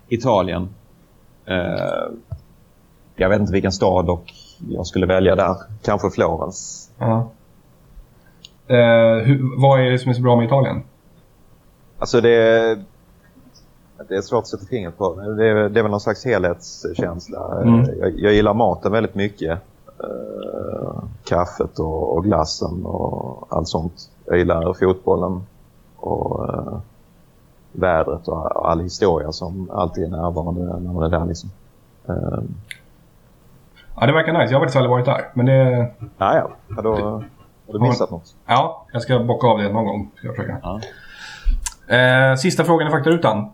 Italien. 0.08 0.70
Eh, 1.46 2.06
jag 3.16 3.30
vet 3.30 3.40
inte 3.40 3.54
vilken 3.54 3.72
stad 3.72 4.10
och 4.10 4.34
jag 4.70 4.88
skulle 4.88 5.06
välja 5.06 5.36
där. 5.36 5.56
Kanske 5.82 6.10
Florens. 6.10 6.92
Ja. 6.98 7.30
Eh, 8.68 9.26
hur, 9.26 9.62
vad 9.62 9.80
är 9.80 9.92
det 9.92 10.00
som 10.00 10.10
är 10.10 10.14
så 10.14 10.22
bra 10.22 10.36
med 10.36 10.46
Italien? 10.46 10.84
Alltså 12.00 12.22
det 12.22 12.36
är, 12.36 12.84
det 14.08 14.16
är 14.16 14.22
svårt 14.22 14.42
att 14.42 14.48
sätta 14.48 14.66
fingret 14.66 14.98
på. 14.98 15.16
Det 15.16 15.48
är, 15.48 15.70
det 15.70 15.80
är 15.80 15.84
väl 15.84 15.92
någon 15.92 16.00
slags 16.00 16.26
helhetskänsla. 16.26 17.62
Mm. 17.62 18.00
Jag, 18.00 18.20
jag 18.20 18.34
gillar 18.34 18.54
maten 18.54 18.92
väldigt 18.92 19.16
mycket. 19.16 19.60
Eh, 20.04 21.04
kaffet 21.24 21.80
och, 21.80 22.18
och 22.18 22.24
glassen 22.24 22.86
och 22.86 23.48
allt 23.50 23.68
sånt. 23.68 24.10
Jag 24.26 24.38
gillar 24.38 24.74
fotbollen 24.74 25.46
och 25.96 26.50
eh, 26.50 26.78
vädret 27.72 28.28
och 28.28 28.70
all 28.70 28.80
historia 28.80 29.32
som 29.32 29.70
alltid 29.72 30.04
är 30.04 30.10
närvarande 30.10 30.62
när 30.80 30.94
man 30.94 31.04
är 31.04 31.20
där. 31.20 31.26
Liksom. 31.26 31.50
Ja, 34.00 34.06
det 34.06 34.14
verkar 34.14 34.34
nice. 34.34 34.54
Jag 34.54 34.60
har 34.60 34.66
faktiskt 34.66 34.75
aldrig 34.75 34.90
varit 34.90 35.06
där. 35.06 35.22
Men 35.34 35.46
det... 35.46 35.92
ja, 36.18 36.36
ja. 36.36 36.52
Ja, 36.75 36.82
Då 36.82 36.92
har 37.68 37.74
du 37.74 37.80
missat 37.80 38.12
något. 38.12 38.36
Ja, 38.48 38.86
jag 38.92 39.02
ska 39.02 39.20
bocka 39.20 39.48
av 39.48 39.58
det 39.58 39.74
någon 39.74 39.86
gång. 39.86 40.12
Ska 40.16 40.28
jag 40.28 40.36
försöka. 40.36 40.58
Ja. 40.64 40.80
Eh, 41.96 42.36
sista 42.36 42.64
frågan 42.64 42.88
i 42.88 42.92
faktarutan. 42.92 43.52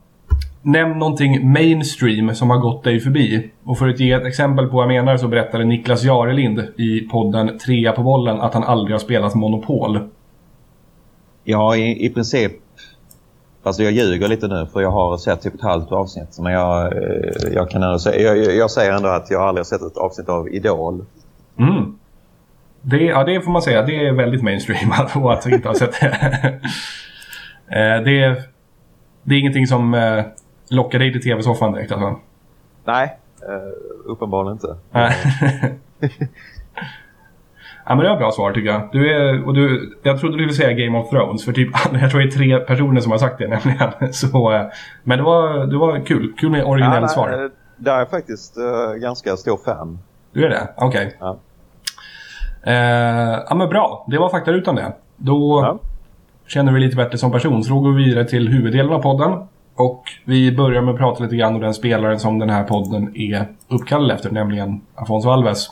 Nämn 0.61 0.99
någonting 0.99 1.51
mainstream 1.53 2.35
som 2.35 2.49
har 2.49 2.57
gått 2.57 2.83
dig 2.83 2.99
förbi. 2.99 3.51
Och 3.63 3.77
för 3.77 3.87
att 3.87 3.99
ge 3.99 4.11
ett 4.11 4.25
exempel 4.25 4.67
på 4.67 4.75
vad 4.75 4.83
jag 4.83 5.03
menar 5.03 5.17
så 5.17 5.27
berättade 5.27 5.65
Niklas 5.65 6.03
Jarelind 6.03 6.59
i 6.77 6.99
podden 6.99 7.57
Trea 7.57 7.91
på 7.91 8.03
bollen 8.03 8.41
att 8.41 8.53
han 8.53 8.63
aldrig 8.63 8.93
har 8.93 8.99
spelat 8.99 9.35
Monopol. 9.35 10.09
Ja, 11.43 11.75
i, 11.75 12.05
i 12.05 12.09
princip. 12.09 12.51
Fast 13.63 13.79
jag 13.79 13.91
ljuger 13.91 14.27
lite 14.27 14.47
nu 14.47 14.67
för 14.73 14.81
jag 14.81 14.91
har 14.91 15.17
sett 15.17 15.41
typ 15.41 15.55
ett 15.55 15.61
halvt 15.61 15.91
avsnitt. 15.91 16.39
Men 16.39 16.53
jag, 16.53 16.93
eh, 16.97 17.53
jag 17.53 17.69
kan 17.69 17.83
ändå 17.83 17.99
säga, 17.99 18.35
jag, 18.35 18.55
jag 18.55 18.71
säger 18.71 18.93
ändå 18.93 19.09
att 19.09 19.31
jag 19.31 19.41
aldrig 19.41 19.59
har 19.59 19.65
sett 19.65 19.81
ett 19.81 19.97
avsnitt 19.97 20.29
av 20.29 20.49
Idol. 20.49 21.05
Mm. 21.59 21.97
Det, 22.81 22.97
ja, 22.97 23.23
det 23.23 23.41
får 23.41 23.51
man 23.51 23.61
säga. 23.61 23.81
Det 23.81 24.07
är 24.07 24.11
väldigt 24.11 24.43
mainstream 24.43 24.91
att, 24.91 25.15
och 25.23 25.33
att 25.33 25.45
inte 25.45 25.67
ha 25.67 25.75
sett 25.75 26.01
det. 26.01 26.07
eh, 27.67 28.03
det, 28.03 28.23
är, 28.23 28.43
det 29.23 29.35
är 29.35 29.39
ingenting 29.39 29.67
som 29.67 29.93
eh, 29.93 30.23
lockar 30.69 30.99
dig 30.99 31.11
till 31.11 31.23
tv-soffan 31.23 31.73
direkt 31.73 31.91
alltså? 31.91 32.19
Nej, 32.85 33.17
uppenbarligen 34.05 34.53
inte. 34.53 34.75
Ja, 37.91 37.95
men 37.95 38.03
det 38.03 38.09
var 38.09 38.15
ett 38.15 38.19
bra 38.21 38.31
svar 38.31 38.51
tycker 38.51 38.69
jag. 38.69 38.89
Du 38.91 39.13
är, 39.13 39.47
och 39.47 39.53
du, 39.53 39.93
jag 40.03 40.19
trodde 40.19 40.37
du 40.37 40.41
ville 40.43 40.53
säga 40.53 40.73
Game 40.85 40.97
of 40.99 41.09
Thrones, 41.09 41.45
för 41.45 41.51
typ, 41.53 41.69
jag 42.01 42.11
tror 42.11 42.21
det 42.21 42.27
är 42.27 42.31
tre 42.31 42.57
personer 42.59 43.01
som 43.01 43.11
har 43.11 43.19
sagt 43.19 43.37
det 43.37 43.47
nämligen. 43.47 43.91
Så, 44.13 44.51
eh, 44.51 44.61
men 45.03 45.17
det 45.17 45.23
var, 45.23 45.65
det 45.65 45.77
var 45.77 46.05
kul. 46.05 46.33
Kul 46.37 46.49
med 46.49 46.63
originellt 46.63 47.01
nej, 47.01 47.09
svar. 47.09 47.29
eh, 47.43 47.49
Där 47.77 47.93
är 47.95 47.99
jag 47.99 48.09
faktiskt 48.09 48.57
eh, 48.57 48.93
ganska 49.01 49.37
stor 49.37 49.59
fan. 49.65 49.99
Du 50.33 50.45
är 50.45 50.49
det? 50.49 50.67
Okej. 50.77 51.17
Ja. 51.19 51.37
Eh, 52.63 53.39
ja, 53.49 53.55
men 53.55 53.69
bra. 53.69 54.05
Det 54.07 54.17
var 54.17 54.29
faktarutan 54.29 54.75
det. 54.75 54.93
Då 55.17 55.61
Ja. 55.65 55.79
känner 56.47 56.71
vi 56.71 56.79
lite 56.79 56.95
bättre 56.95 57.17
som 57.17 57.31
person. 57.31 57.63
Så 57.63 57.73
då 57.73 57.79
går 57.79 57.91
vi 57.91 58.03
vidare 58.03 58.25
till 58.25 58.47
huvuddelen 58.47 58.93
av 58.93 59.01
podden. 59.01 59.31
Och 59.75 60.03
vi 60.25 60.51
börjar 60.55 60.81
med 60.81 60.93
att 60.93 60.99
prata 60.99 61.23
lite 61.23 61.35
grann 61.35 61.55
om 61.55 61.61
den 61.61 61.73
spelaren 61.73 62.19
som 62.19 62.39
den 62.39 62.49
här 62.49 62.63
podden 62.63 63.11
är 63.15 63.45
uppkallad 63.69 64.15
efter, 64.15 64.31
nämligen 64.31 64.81
Afonso 64.95 65.29
Alves. 65.29 65.67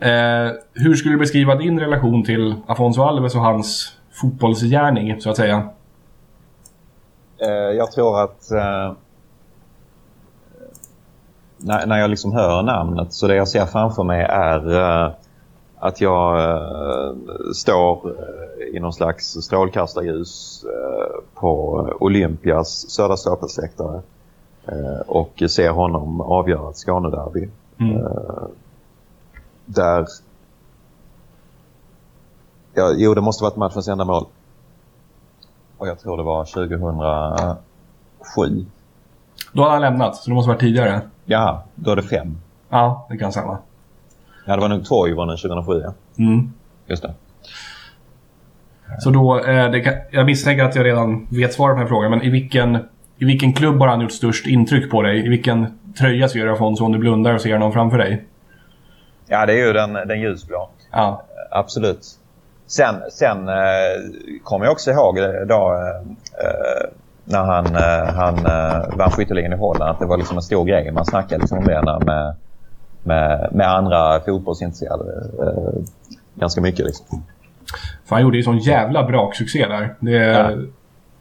Eh, 0.00 0.52
hur 0.72 0.94
skulle 0.94 1.14
du 1.14 1.18
beskriva 1.18 1.54
din 1.54 1.80
relation 1.80 2.24
till 2.24 2.54
Afonso 2.66 3.02
Alves 3.02 3.34
och 3.34 3.40
hans 3.40 3.96
fotbollsgärning, 4.12 5.20
så 5.20 5.30
att 5.30 5.36
säga? 5.36 5.68
Eh, 7.38 7.76
jag 7.76 7.92
tror 7.92 8.22
att 8.22 8.50
eh, 8.50 8.92
när, 11.56 11.86
när 11.86 11.98
jag 11.98 12.10
liksom 12.10 12.32
hör 12.32 12.62
namnet 12.62 13.12
så 13.12 13.26
det 13.26 13.34
jag 13.34 13.48
ser 13.48 13.66
framför 13.66 14.04
mig 14.04 14.22
är 14.22 14.74
eh, 14.74 15.10
att 15.78 16.00
jag 16.00 16.40
eh, 16.40 17.14
står 17.54 18.06
eh, 18.06 18.76
i 18.76 18.80
någon 18.80 18.92
slags 18.92 19.24
strålkastarljus 19.24 20.64
på 21.34 21.88
Olympias 22.00 22.90
södra 22.90 23.16
ståplatsläktare 23.16 24.00
eh, 24.66 25.00
och 25.06 25.42
ser 25.48 25.70
honom 25.70 26.20
avgöra 26.20 26.70
ett 26.70 26.76
Skånederby. 26.76 27.48
Mm. 27.80 28.02
Där... 29.68 30.06
Ja, 32.74 32.94
jo, 32.96 33.14
det 33.14 33.20
måste 33.20 33.44
varit 33.44 33.56
matchens 33.56 33.88
enda 33.88 34.04
mål. 34.04 34.26
Och 35.78 35.88
jag 35.88 36.00
tror 36.00 36.16
det 36.16 36.22
var 36.22 36.44
2007. 36.44 38.66
Då 39.52 39.62
hade 39.62 39.72
han 39.72 39.80
lämnat, 39.80 40.16
så 40.16 40.30
det 40.30 40.34
måste 40.34 40.48
varit 40.48 40.60
tidigare. 40.60 41.00
Ja, 41.24 41.64
då 41.74 41.90
är 41.90 41.96
det 41.96 42.02
fem. 42.02 42.38
Ja, 42.68 43.06
det 43.10 43.16
kan 43.16 43.32
stämma. 43.32 43.58
Ja, 44.46 44.54
det 44.54 44.60
var 44.60 44.68
nog 44.68 44.84
Toivonen 44.84 45.36
2007, 45.36 45.82
ja. 45.84 45.94
Mm. 46.24 46.52
Just 46.86 47.02
det. 47.02 47.14
Så 48.98 49.10
då, 49.10 49.38
eh, 49.38 49.82
kan, 49.82 49.94
jag 50.10 50.26
misstänker 50.26 50.64
att 50.64 50.74
jag 50.74 50.86
redan 50.86 51.26
vet 51.30 51.52
svaret 51.52 51.74
på 51.74 51.78
den 51.78 51.78
här 51.78 51.88
frågan, 51.88 52.10
men 52.10 52.22
i 52.22 52.30
vilken, 52.30 52.76
i 53.18 53.24
vilken 53.24 53.52
klubb 53.52 53.80
har 53.80 53.88
han 53.88 54.00
gjort 54.00 54.12
störst 54.12 54.46
intryck 54.46 54.90
på 54.90 55.02
dig? 55.02 55.26
I 55.26 55.28
vilken 55.28 55.78
tröja 55.98 56.28
ser 56.28 56.44
du 56.44 56.52
Afonso 56.52 56.84
om 56.84 56.92
du 56.92 56.98
blundar 56.98 57.34
och 57.34 57.40
ser 57.40 57.52
honom 57.52 57.72
framför 57.72 57.98
dig? 57.98 58.24
Ja, 59.28 59.46
det 59.46 59.52
är 59.52 59.66
ju 59.66 59.72
den, 59.72 59.92
den 59.92 60.20
ljusblå. 60.20 60.68
Ja. 60.92 61.22
Absolut. 61.50 62.06
Sen, 62.66 62.94
sen 63.10 63.48
eh, 63.48 63.54
kommer 64.44 64.66
jag 64.66 64.72
också 64.72 64.90
ihåg 64.90 65.18
eh, 65.18 65.30
då 65.46 65.74
eh, 66.42 66.90
när 67.24 67.42
han, 67.44 67.66
han 68.14 68.34
vann 68.98 69.10
skytteligan 69.10 69.52
i 69.52 69.56
Holland 69.56 69.90
att 69.90 69.98
det 69.98 70.06
var 70.06 70.16
liksom 70.16 70.36
en 70.36 70.42
stor 70.42 70.64
grej. 70.64 70.90
Man 70.90 71.04
snackade 71.04 71.40
liksom 71.40 71.58
om 71.58 71.64
det 71.64 71.82
med, 71.82 72.36
med, 73.02 73.48
med 73.52 73.68
andra 73.68 74.20
fotbollsintresserade 74.20 75.04
ganska 76.34 76.60
mycket. 76.60 76.86
Liksom. 76.86 77.22
För 78.04 78.16
han 78.16 78.22
gjorde 78.22 78.36
ju 78.36 78.42
sån 78.42 78.58
jävla 78.58 79.02
braksuccé 79.02 79.66
där. 79.66 79.94
Det, 80.00 80.12
Ja. 80.12 80.50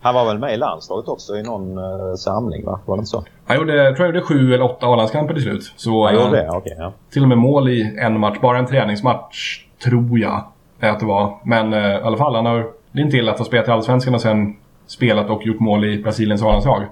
Han 0.01 0.15
var 0.15 0.25
väl 0.25 0.39
med 0.39 0.53
i 0.53 0.57
landslaget 0.57 1.07
också 1.07 1.35
i 1.35 1.43
någon 1.43 2.17
samling, 2.17 2.65
va? 2.65 2.79
Var 2.85 2.95
det 2.95 2.99
inte 2.99 3.09
så? 3.09 3.23
Han 3.47 3.57
gjorde, 3.57 3.75
jag 3.75 3.95
tror 3.95 4.05
han 4.05 4.15
gjorde 4.15 4.25
sju 4.25 4.53
eller 4.53 4.65
åtta 4.65 4.85
A-landskamper 4.85 5.33
till 5.33 5.43
slut. 5.43 5.73
Så, 5.75 6.05
Han 6.05 6.15
gjorde 6.15 6.25
eh, 6.25 6.31
det? 6.31 6.49
Okej, 6.49 6.75
ja. 6.79 6.93
Till 7.11 7.21
och 7.21 7.29
med 7.29 7.37
mål 7.37 7.69
i 7.69 7.97
en 7.99 8.19
match. 8.19 8.37
Bara 8.41 8.57
en 8.57 8.65
träningsmatch, 8.65 9.65
tror 9.83 10.19
jag 10.19 10.43
att 10.79 10.99
det 10.99 11.05
var. 11.05 11.39
Men 11.43 11.73
eh, 11.73 11.79
i 11.79 12.01
alla 12.01 12.17
fall, 12.17 12.35
han 12.35 12.45
har... 12.45 12.67
Inte 12.93 13.17
illa 13.17 13.31
att 13.31 13.37
ha 13.37 13.45
spelat 13.45 13.67
i 13.67 13.71
Allsvenskan 13.71 14.13
och 14.13 14.21
sen 14.21 14.55
spelat 14.87 15.29
och 15.29 15.45
gjort 15.45 15.59
mål 15.59 15.85
i 15.85 16.03
Brasiliens 16.03 16.43
A-landslag. 16.43 16.83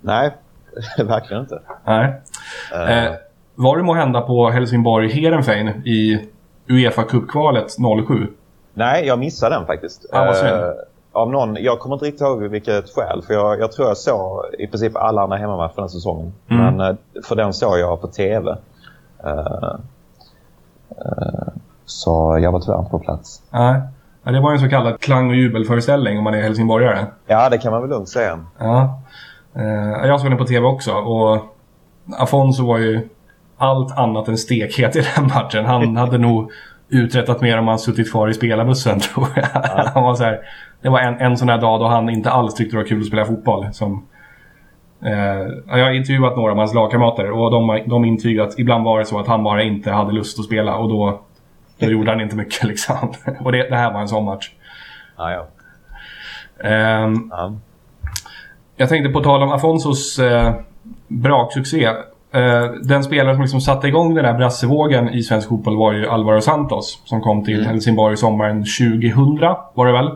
Nej, 0.00 0.30
verkligen 0.98 1.42
inte. 1.42 1.60
Nej. 1.84 2.20
Eh, 2.72 3.12
var 3.54 3.76
du 3.76 3.82
må 3.82 3.94
hända 3.94 4.20
på 4.20 4.50
Helsingborg 4.50 5.08
Heerenveen 5.08 5.68
i 5.68 6.28
Uefa 6.68 7.02
Cup-kvalet 7.02 7.66
07? 8.06 8.26
Nej, 8.74 9.06
jag 9.06 9.18
missade 9.18 9.54
den 9.54 9.66
faktiskt. 9.66 10.06
Ah, 10.12 10.24
vad 10.24 10.36
synd. 10.36 10.50
Eh, 10.50 10.70
av 11.12 11.30
någon, 11.30 11.56
jag 11.60 11.78
kommer 11.78 11.96
inte 11.96 12.06
riktigt 12.06 12.20
ihåg 12.20 12.42
vilket 12.42 12.94
skäl. 12.94 13.22
För 13.22 13.34
jag, 13.34 13.60
jag 13.60 13.72
tror 13.72 13.88
jag 13.88 13.96
såg 13.96 14.44
i 14.58 14.66
princip 14.66 14.96
alla 14.96 15.22
andra 15.22 15.36
hemmamatcher 15.36 15.76
den 15.76 15.88
säsongen. 15.88 16.32
Mm. 16.48 16.76
Men 16.76 16.90
eh, 16.90 16.96
för 17.24 17.36
den 17.36 17.52
såg 17.52 17.78
jag 17.78 18.00
på 18.00 18.06
TV. 18.06 18.56
Eh, 19.24 19.74
eh, 20.90 21.48
så 21.84 22.38
jag 22.42 22.52
var 22.52 22.60
tyvärr 22.60 22.78
inte 22.78 22.90
på 22.90 22.98
plats. 22.98 23.42
Nej. 23.50 23.80
Ja, 24.22 24.32
det 24.32 24.40
var 24.40 24.52
en 24.52 24.58
så 24.58 24.68
kallad 24.68 25.00
klang 25.00 25.30
och 25.30 25.36
jubelföreställning 25.36 26.18
om 26.18 26.24
man 26.24 26.34
är 26.34 26.42
helsingborgare. 26.42 27.06
Ja, 27.26 27.48
det 27.48 27.58
kan 27.58 27.72
man 27.72 27.80
väl 27.80 27.90
lugnt 27.90 28.08
säga. 28.08 28.44
Ja. 28.58 29.00
Eh, 29.54 30.06
jag 30.06 30.20
såg 30.20 30.30
den 30.30 30.38
på 30.38 30.44
TV 30.44 30.66
också 30.66 30.92
och 30.92 31.38
Afonso 32.18 32.66
var 32.66 32.78
ju 32.78 33.08
allt 33.58 33.98
annat 33.98 34.28
än 34.28 34.38
stekhet 34.38 34.96
i 34.96 35.04
den 35.16 35.26
matchen. 35.26 35.64
Han 35.64 35.96
hade 36.02 36.18
nog 36.18 36.50
uträttat 36.88 37.40
mer 37.40 37.58
om 37.58 37.68
han 37.68 37.78
suttit 37.78 38.10
kvar 38.10 38.28
i 38.28 38.34
spelarbussen 38.34 39.00
tror 39.14 39.28
jag. 39.34 39.62
Han 39.94 40.02
var 40.02 40.14
så 40.14 40.24
här, 40.24 40.40
det 40.82 40.88
var 40.88 41.00
en, 41.00 41.20
en 41.20 41.36
sån 41.36 41.48
här 41.48 41.58
dag 41.58 41.80
då 41.80 41.86
han 41.86 42.10
inte 42.10 42.30
alls 42.30 42.54
tyckte 42.54 42.76
det 42.76 42.82
var 42.82 42.88
kul 42.88 43.00
att 43.00 43.06
spela 43.06 43.24
fotboll. 43.24 43.66
Som, 43.72 44.06
eh, 45.04 45.78
jag 45.78 45.84
har 45.84 45.92
intervjuat 45.92 46.36
några 46.36 46.52
av 46.52 46.58
hans 46.58 46.74
lagkamrater 46.74 47.30
och 47.30 47.50
de, 47.50 47.82
de 47.86 48.04
intygar 48.04 48.44
att 48.44 48.58
ibland 48.58 48.84
var 48.84 48.98
det 48.98 49.04
så 49.04 49.18
att 49.18 49.26
han 49.26 49.44
bara 49.44 49.62
inte 49.62 49.90
hade 49.90 50.12
lust 50.12 50.38
att 50.38 50.44
spela 50.44 50.76
och 50.76 50.88
då, 50.88 51.20
då 51.78 51.86
gjorde 51.86 52.10
han 52.10 52.20
inte 52.20 52.36
mycket 52.36 52.64
liksom. 52.68 53.12
Och 53.40 53.52
det, 53.52 53.68
det 53.68 53.76
här 53.76 53.92
var 53.92 54.00
en 54.00 54.08
sån 54.08 54.24
match. 54.24 54.50
Ja, 55.16 55.32
ja. 55.32 55.46
Ehm, 56.68 57.30
ja. 57.30 57.52
Jag 58.76 58.88
tänkte 58.88 59.12
på 59.12 59.20
tal 59.20 59.42
om 59.42 59.52
Afonsos 59.52 60.18
eh, 60.18 60.54
braksuccé. 61.08 61.84
Eh, 62.32 62.64
den 62.82 63.04
spelare 63.04 63.34
som 63.34 63.42
liksom 63.42 63.60
satte 63.60 63.88
igång 63.88 64.14
den 64.14 64.24
där 64.24 64.34
brassevågen 64.34 65.08
i 65.08 65.22
svensk 65.22 65.48
fotboll 65.48 65.76
var 65.76 65.92
ju 65.92 66.08
Alvaro 66.08 66.40
Santos. 66.40 67.02
Som 67.04 67.20
kom 67.20 67.44
till 67.44 67.66
Helsingborg 67.66 68.16
sommaren 68.16 68.64
2000 68.64 69.38
var 69.74 69.86
det 69.86 69.92
väl. 69.92 70.10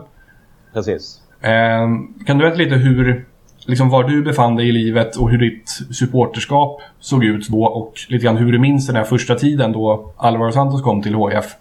Precis. 0.77 1.21
Eh, 1.41 1.87
kan 2.25 2.37
du 2.37 2.43
berätta 2.43 2.57
lite 2.57 2.75
hur, 2.75 3.25
liksom 3.65 3.89
var 3.89 4.03
du 4.03 4.23
befann 4.23 4.55
dig 4.55 4.69
i 4.69 4.71
livet 4.71 5.15
och 5.15 5.29
hur 5.29 5.37
ditt 5.37 5.69
supporterskap 5.91 6.81
såg 6.99 7.23
ut 7.23 7.47
då 7.49 7.65
och 7.65 7.93
lite 8.09 8.25
grann 8.25 8.37
hur 8.37 8.51
du 8.51 8.59
minns 8.59 8.87
den 8.87 8.95
här 8.95 9.03
första 9.03 9.35
tiden 9.35 9.71
då 9.71 10.11
Alvaro 10.17 10.51
Santos 10.51 10.81
kom 10.81 11.01
till 11.01 11.15
HIF? 11.15 11.55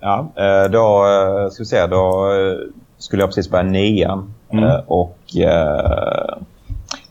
Ja, 0.00 0.32
eh, 0.36 0.70
då 0.70 1.04
eh, 1.06 1.50
ska 1.50 1.62
vi 1.62 1.66
se, 1.66 1.86
då 1.86 2.32
eh, 2.32 2.72
skulle 2.98 3.22
jag 3.22 3.28
precis 3.28 3.50
börja 3.50 3.64
nian. 3.64 4.34
Mm. 4.50 4.80
Och 4.86 5.18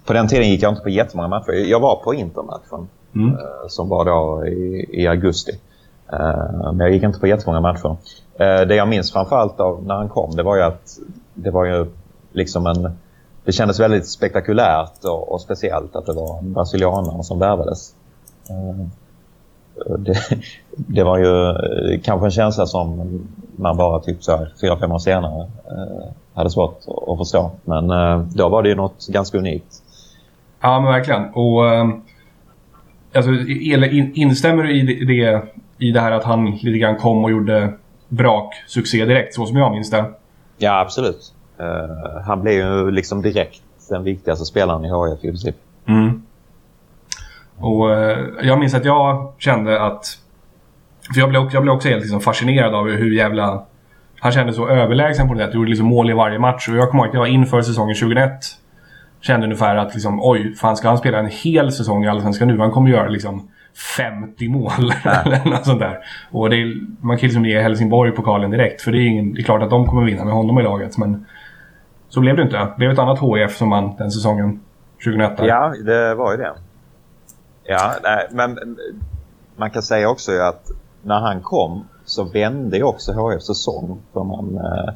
på 0.05 0.13
den 0.13 0.27
tiden 0.27 0.49
gick 0.49 0.63
jag 0.63 0.71
inte 0.71 0.83
på 0.83 0.89
jättemånga 0.89 1.27
matcher. 1.27 1.51
Jag 1.51 1.79
var 1.79 1.95
på 1.95 2.13
intermatchen 2.13 2.87
Mm. 3.15 3.37
som 3.67 3.89
var 3.89 4.05
då 4.05 4.47
i, 4.47 4.85
i 4.91 5.07
augusti. 5.07 5.51
Men 6.73 6.79
jag 6.79 6.91
gick 6.91 7.03
inte 7.03 7.19
på 7.19 7.27
jättemånga 7.27 7.61
matcher. 7.61 7.95
Eh, 8.39 8.67
Det 8.67 8.75
jag 8.75 8.87
minns 8.87 9.13
framförallt 9.13 9.59
av 9.59 9.83
när 9.85 9.95
han 9.95 10.09
kom, 10.09 10.35
det 10.35 10.43
var 10.43 10.55
ju 10.55 10.61
att 10.61 10.97
det 11.33 11.51
var 11.51 11.65
ju 11.65 11.85
liksom 12.31 12.67
en... 12.67 12.97
Det 13.43 13.51
kändes 13.51 13.79
väldigt 13.79 14.07
spektakulärt 14.07 15.03
och, 15.03 15.31
och 15.31 15.41
speciellt 15.41 15.95
att 15.95 16.05
det 16.05 16.13
var 16.13 16.39
en 16.39 17.23
som 17.23 17.39
värvades. 17.39 17.93
Eh, 18.49 18.85
det, 19.97 20.17
det 20.71 21.03
var 21.03 21.17
ju 21.17 21.49
eh, 21.49 21.99
kanske 22.03 22.27
en 22.27 22.31
känsla 22.31 22.65
som 22.65 23.19
man 23.55 23.77
bara 23.77 23.99
typ 23.99 24.23
så 24.23 24.37
här 24.37 24.53
fyra, 24.61 24.77
fem 24.77 24.91
år 24.91 24.99
senare 24.99 25.41
eh, 25.65 26.07
hade 26.33 26.49
svårt 26.49 26.79
att, 27.07 27.17
förstå. 27.17 27.51
Men 27.63 27.89
eh, 27.89 28.19
då 28.19 28.49
var 28.49 28.63
det 28.63 28.69
ju 28.69 28.75
något 28.75 29.07
ganska 29.07 29.37
unikt. 29.37 29.83
Ja, 30.61 30.79
men 30.79 30.91
verkligen. 30.91 31.33
Och, 31.33 31.73
eh, 31.73 31.89
alltså, 33.15 33.31
instämmer 34.13 34.63
du 34.63 34.79
i 34.79 35.05
det, 35.05 35.41
i 35.77 35.91
det 35.91 35.99
här 35.99 36.11
att 36.11 36.23
han 36.23 36.51
lite 36.51 36.77
grann 36.77 36.95
kom 36.95 37.23
och 37.23 37.31
gjorde 37.31 37.73
brak 38.09 38.53
succé 38.67 39.05
direkt, 39.05 39.33
så 39.33 39.45
som 39.45 39.57
jag 39.57 39.71
minns 39.71 39.89
det? 39.89 40.05
Ja, 40.57 40.79
absolut. 40.79 41.33
Eh, 41.59 42.21
han 42.25 42.41
blev 42.41 42.53
ju 42.53 42.91
liksom 42.91 43.21
direkt 43.21 43.61
den 43.89 44.03
viktigaste 44.03 44.45
spelaren 44.45 44.85
i 44.85 44.87
HIF 44.87 45.23
i 45.23 45.27
princip. 45.27 45.55
Mm. 45.87 46.21
Och 47.57 47.93
eh, 47.93 48.17
jag 48.41 48.59
minns 48.59 48.73
att 48.73 48.85
jag 48.85 49.33
kände 49.37 49.81
att... 49.81 50.05
För 51.13 51.19
jag 51.19 51.29
blev, 51.29 51.41
också- 51.41 51.55
jag 51.55 51.63
blev 51.63 51.75
också 51.75 51.89
helt 51.89 52.01
liksom 52.01 52.21
fascinerad 52.21 52.75
av 52.75 52.87
hur 52.87 53.11
jävla... 53.11 53.65
Han 54.19 54.31
kände 54.31 54.53
så 54.53 54.67
överlägsen 54.67 55.27
på 55.27 55.33
det 55.33 55.39
sättet. 55.39 55.55
Gjorde 55.55 55.69
liksom 55.69 55.87
mål 55.87 56.09
i 56.09 56.13
varje 56.13 56.39
match. 56.39 56.69
Och 56.69 56.75
jag 56.75 56.89
kommer 56.89 57.03
ihåg 57.03 57.09
att 57.09 57.19
jag 57.19 57.27
inför 57.27 57.61
säsongen 57.61 57.95
2001 57.95 58.31
kände 59.21 59.45
ungefär 59.45 59.75
att 59.75 59.93
liksom, 59.93 60.19
oj, 60.23 60.55
fan 60.55 60.77
ska 60.77 60.87
han 60.87 60.97
spela 60.97 61.19
en 61.19 61.29
hel 61.29 61.71
säsong 61.71 62.03
i 62.03 62.07
Allsvenskan 62.07 62.47
nu? 62.47 62.59
Han 62.59 62.71
kommer 62.71 62.89
göra 62.89 63.07
liksom 63.07 63.49
50 63.97 64.49
mål 64.49 64.71
eller 65.03 65.49
något 65.49 65.65
sånt 65.65 65.79
där. 65.79 65.97
Och 66.31 66.49
det 66.49 66.55
är, 66.55 66.75
man 67.01 67.17
kan 67.17 67.27
liksom 67.27 67.45
ge 67.45 67.61
Helsingborg 67.61 68.11
pokalen 68.11 68.51
direkt. 68.51 68.81
För 68.81 68.91
det 68.91 68.97
är, 68.97 69.07
ingen, 69.07 69.33
det 69.33 69.41
är 69.41 69.43
klart 69.43 69.61
att 69.61 69.69
de 69.69 69.87
kommer 69.87 70.05
vinna 70.05 70.25
med 70.25 70.33
honom 70.33 70.59
i 70.59 70.63
laget. 70.63 70.97
Men 70.97 71.25
så 72.09 72.19
blev 72.19 72.35
det 72.35 72.41
inte. 72.41 72.57
Det 72.57 72.73
blev 72.77 72.91
ett 72.91 72.99
annat 72.99 73.19
HIF 73.19 73.57
som 73.57 73.69
vann 73.69 73.95
den 73.97 74.11
säsongen. 74.11 74.59
2001. 75.03 75.33
Ja, 75.37 75.73
det 75.85 76.15
var 76.15 76.31
ju 76.31 76.37
det. 76.37 76.53
Ja, 77.63 77.93
nej, 78.03 78.27
men 78.31 78.77
man 79.55 79.71
kan 79.71 79.83
säga 79.83 80.09
också 80.09 80.31
ju 80.31 80.41
att 80.41 80.71
när 81.01 81.19
han 81.19 81.41
kom 81.41 81.87
så 82.05 82.23
vände 82.23 82.77
ju 82.77 82.83
också 82.83 83.13
HF 83.13 83.41
säsong. 83.41 83.99
För 84.13 84.23
man 84.23 84.57
eh, 84.57 84.93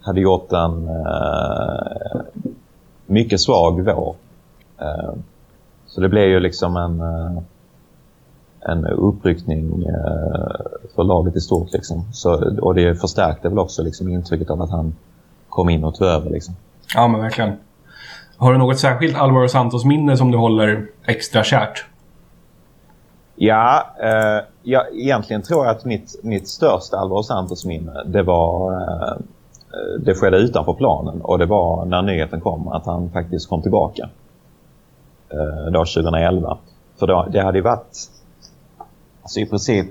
hade 0.00 0.20
gjort 0.20 0.52
en 0.52 0.88
eh, 0.88 2.20
mycket 3.06 3.40
svag 3.40 3.80
vår. 3.84 4.16
Eh, 4.80 5.14
så 5.86 6.00
det 6.00 6.08
blev 6.08 6.28
ju 6.28 6.40
liksom 6.40 6.76
en, 6.76 7.00
eh, 7.00 7.42
en 8.68 8.86
uppryckning 8.86 9.86
eh, 9.86 10.56
för 10.94 11.04
laget 11.04 11.36
i 11.36 11.40
stort. 11.40 11.72
Liksom. 11.72 12.04
Så, 12.12 12.58
och 12.60 12.74
det 12.74 12.94
förstärkte 12.94 13.48
väl 13.48 13.58
också 13.58 13.82
liksom 13.82 14.08
intrycket 14.08 14.50
av 14.50 14.62
att 14.62 14.70
han 14.70 14.94
kom 15.48 15.68
in 15.68 15.84
och 15.84 15.94
tog 15.94 16.08
över. 16.08 16.30
Liksom. 16.30 16.54
Ja, 16.94 17.08
men 17.08 17.20
verkligen. 17.20 17.52
Har 18.36 18.52
du 18.52 18.58
något 18.58 18.78
särskilt 18.78 19.16
Alvaro 19.16 19.48
Santos-minne 19.48 20.16
som 20.16 20.30
du 20.30 20.38
håller 20.38 20.86
extra 21.04 21.44
kärt? 21.44 21.84
Ja, 23.36 23.86
eh, 24.02 24.44
ja, 24.62 24.86
egentligen 24.92 25.42
tror 25.42 25.66
jag 25.66 25.76
att 25.76 25.84
mitt, 25.84 26.20
mitt 26.22 26.48
största 26.48 26.96
Alvaro 26.96 27.22
Santos-minne 27.22 28.02
det 28.06 28.22
var 28.22 28.72
eh, 28.72 29.16
det 30.00 30.14
skedde 30.14 30.36
utanför 30.36 30.72
planen 30.72 31.20
och 31.20 31.38
det 31.38 31.46
var 31.46 31.84
när 31.84 32.02
nyheten 32.02 32.40
kom 32.40 32.68
att 32.68 32.86
han 32.86 33.10
faktiskt 33.10 33.48
kom 33.48 33.62
tillbaka. 33.62 34.08
Eh, 35.28 35.72
då 35.72 35.78
2011. 35.78 36.58
För 36.98 37.06
då, 37.06 37.26
det 37.32 37.40
hade 37.40 37.58
ju 37.58 37.64
varit 37.64 37.96
alltså 39.24 39.40
i 39.40 39.46
princip 39.46 39.86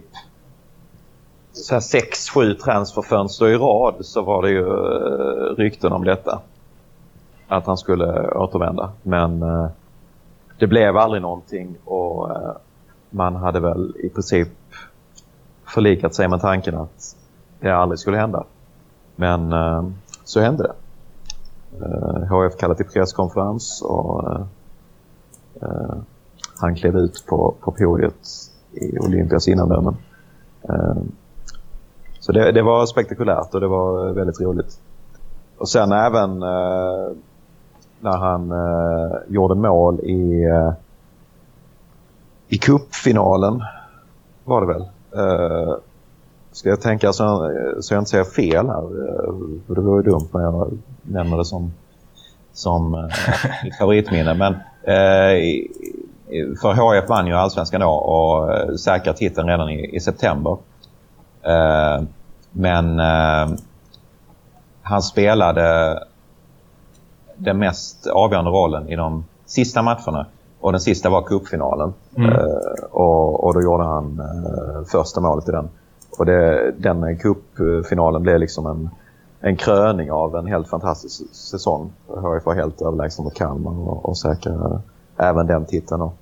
så 1.53 1.73
här 1.73 1.81
sex, 1.81 2.29
sju 2.29 2.53
transferfönster 2.53 3.47
i 3.47 3.57
rad 3.57 3.95
så 3.99 4.21
var 4.21 4.41
det 4.41 4.49
ju 4.49 4.67
eh, 4.67 5.55
rykten 5.55 5.91
om 5.91 6.03
detta. 6.03 6.41
Att 7.47 7.65
han 7.65 7.77
skulle 7.77 8.29
återvända. 8.31 8.91
Men 9.03 9.43
eh, 9.43 9.67
det 10.59 10.67
blev 10.67 10.97
aldrig 10.97 11.21
någonting 11.21 11.75
och 11.85 12.31
eh, 12.31 12.51
man 13.09 13.35
hade 13.35 13.59
väl 13.59 13.93
i 13.97 14.09
princip 14.09 14.49
förlikat 15.65 16.15
sig 16.15 16.27
med 16.27 16.41
tanken 16.41 16.75
att 16.75 17.15
det 17.59 17.69
aldrig 17.69 17.99
skulle 17.99 18.17
hända. 18.17 18.43
Men 19.15 19.53
så 20.23 20.39
hände 20.39 20.63
det. 20.63 20.73
HF 22.29 22.57
kallade 22.57 22.83
till 22.83 22.93
presskonferens 22.93 23.81
och 23.81 24.47
han 26.59 26.75
klev 26.75 26.97
ut 26.97 27.25
på, 27.27 27.55
på 27.61 27.71
podiet 27.71 28.42
i 28.73 28.99
Olympias 28.99 29.47
innandömen. 29.47 29.97
Eh, 30.69 30.95
så 32.19 32.31
det, 32.31 32.51
det, 32.51 32.61
var 32.61 32.85
spektakulärt 32.85 33.53
och 33.53 33.61
det 33.61 33.67
var 33.67 34.13
väldigt 34.13 34.41
roligt. 34.41 34.79
Och 35.57 35.69
sen 35.69 35.91
även 35.91 36.43
eh, 36.43 37.11
när 37.99 38.17
han 38.17 38.51
eh, 38.51 39.17
gjorde 39.27 39.55
mål 39.55 39.99
i, 39.99 40.45
i 42.47 42.57
cupfinalen 42.57 43.63
var 44.43 44.61
det 44.61 44.67
väl. 44.67 44.85
Ska 46.51 46.69
jag 46.69 46.81
tänka 46.81 47.13
så, 47.13 47.51
så 47.79 47.93
jag 47.93 48.01
inte 48.01 48.11
säger 48.11 48.23
fel 48.23 48.67
här. 48.67 48.81
För 49.67 49.75
det 49.75 49.81
vore 49.81 50.03
ju 50.03 50.11
dumt 50.11 50.27
när 50.33 50.41
jag 50.41 50.77
nämner 51.01 51.37
det 51.37 51.45
som, 51.45 51.73
som 52.53 53.09
mitt 53.63 53.77
favoritminne. 53.77 54.33
Men 54.33 54.53
eh, 54.83 55.65
för 56.61 56.73
HF 56.73 57.09
vann 57.09 57.27
ju 57.27 57.33
allsvenskan 57.33 57.81
då 57.81 57.89
och 57.89 58.53
eh, 58.53 58.75
säkrade 58.75 59.17
titeln 59.17 59.47
redan 59.47 59.69
i, 59.69 59.95
i 59.95 59.99
september. 59.99 60.57
Eh, 61.41 62.03
men 62.51 62.99
eh, 62.99 63.49
han 64.81 65.01
spelade 65.01 65.99
den 67.35 67.59
mest 67.59 68.07
avgörande 68.07 68.51
rollen 68.51 68.89
i 68.89 68.95
de 68.95 69.25
sista 69.45 69.81
matcherna. 69.81 70.25
Och 70.59 70.71
den 70.71 70.81
sista 70.81 71.09
var 71.09 71.21
cupfinalen. 71.21 71.93
Mm. 72.17 72.33
Och, 72.91 73.43
och 73.43 73.53
då 73.53 73.61
gjorde 73.61 73.83
han 73.83 74.21
första 74.91 75.21
målet 75.21 75.49
i 75.49 75.51
den. 75.51 75.69
Och 76.17 76.25
det, 76.25 76.71
den 76.77 77.17
cupfinalen 77.17 78.23
blev 78.23 78.39
liksom 78.39 78.65
en, 78.65 78.89
en 79.39 79.57
kröning 79.57 80.11
av 80.11 80.35
en 80.35 80.47
helt 80.47 80.67
fantastisk 80.67 81.35
säsong. 81.35 81.91
HIF 82.07 82.45
var 82.45 82.55
helt 82.55 82.81
överlägsen 82.81 83.25
mot 83.25 83.33
Kalmar 83.33 83.71
och, 83.71 84.05
och 84.05 84.17
säkrade 84.17 84.81
även 85.17 85.47
den 85.47 85.65
titeln. 85.65 86.01
Och 86.01 86.13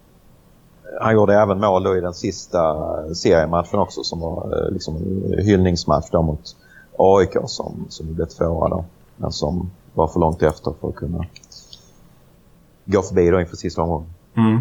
han 1.02 1.14
gjorde 1.14 1.36
även 1.36 1.60
mål 1.60 1.84
då 1.84 1.98
i 1.98 2.02
den 2.02 2.14
sista 2.14 2.70
eh, 2.70 3.12
seriematchen 3.14 3.80
också 3.80 4.04
som 4.04 4.20
var 4.20 4.66
eh, 4.66 4.74
liksom 4.74 4.96
en 4.96 5.46
hyllningsmatch 5.46 6.10
då 6.12 6.22
mot 6.22 6.56
AIK 6.98 7.38
som, 7.46 7.86
som 7.90 8.14
blev 8.14 8.26
tvåa 8.26 8.70
då. 8.70 8.86
Men 9.18 9.32
som 9.32 9.72
var 9.94 10.08
för 10.08 10.20
långt 10.20 10.44
efter 10.44 10.74
för 10.82 10.90
att 10.90 10.96
kunna 10.96 11.26
gå 12.86 13.02
förbi 13.02 13.30
då 13.30 13.40
inför 13.40 13.56
sista 13.56 13.82
omgången. 13.82 14.10
Mm. 14.38 14.56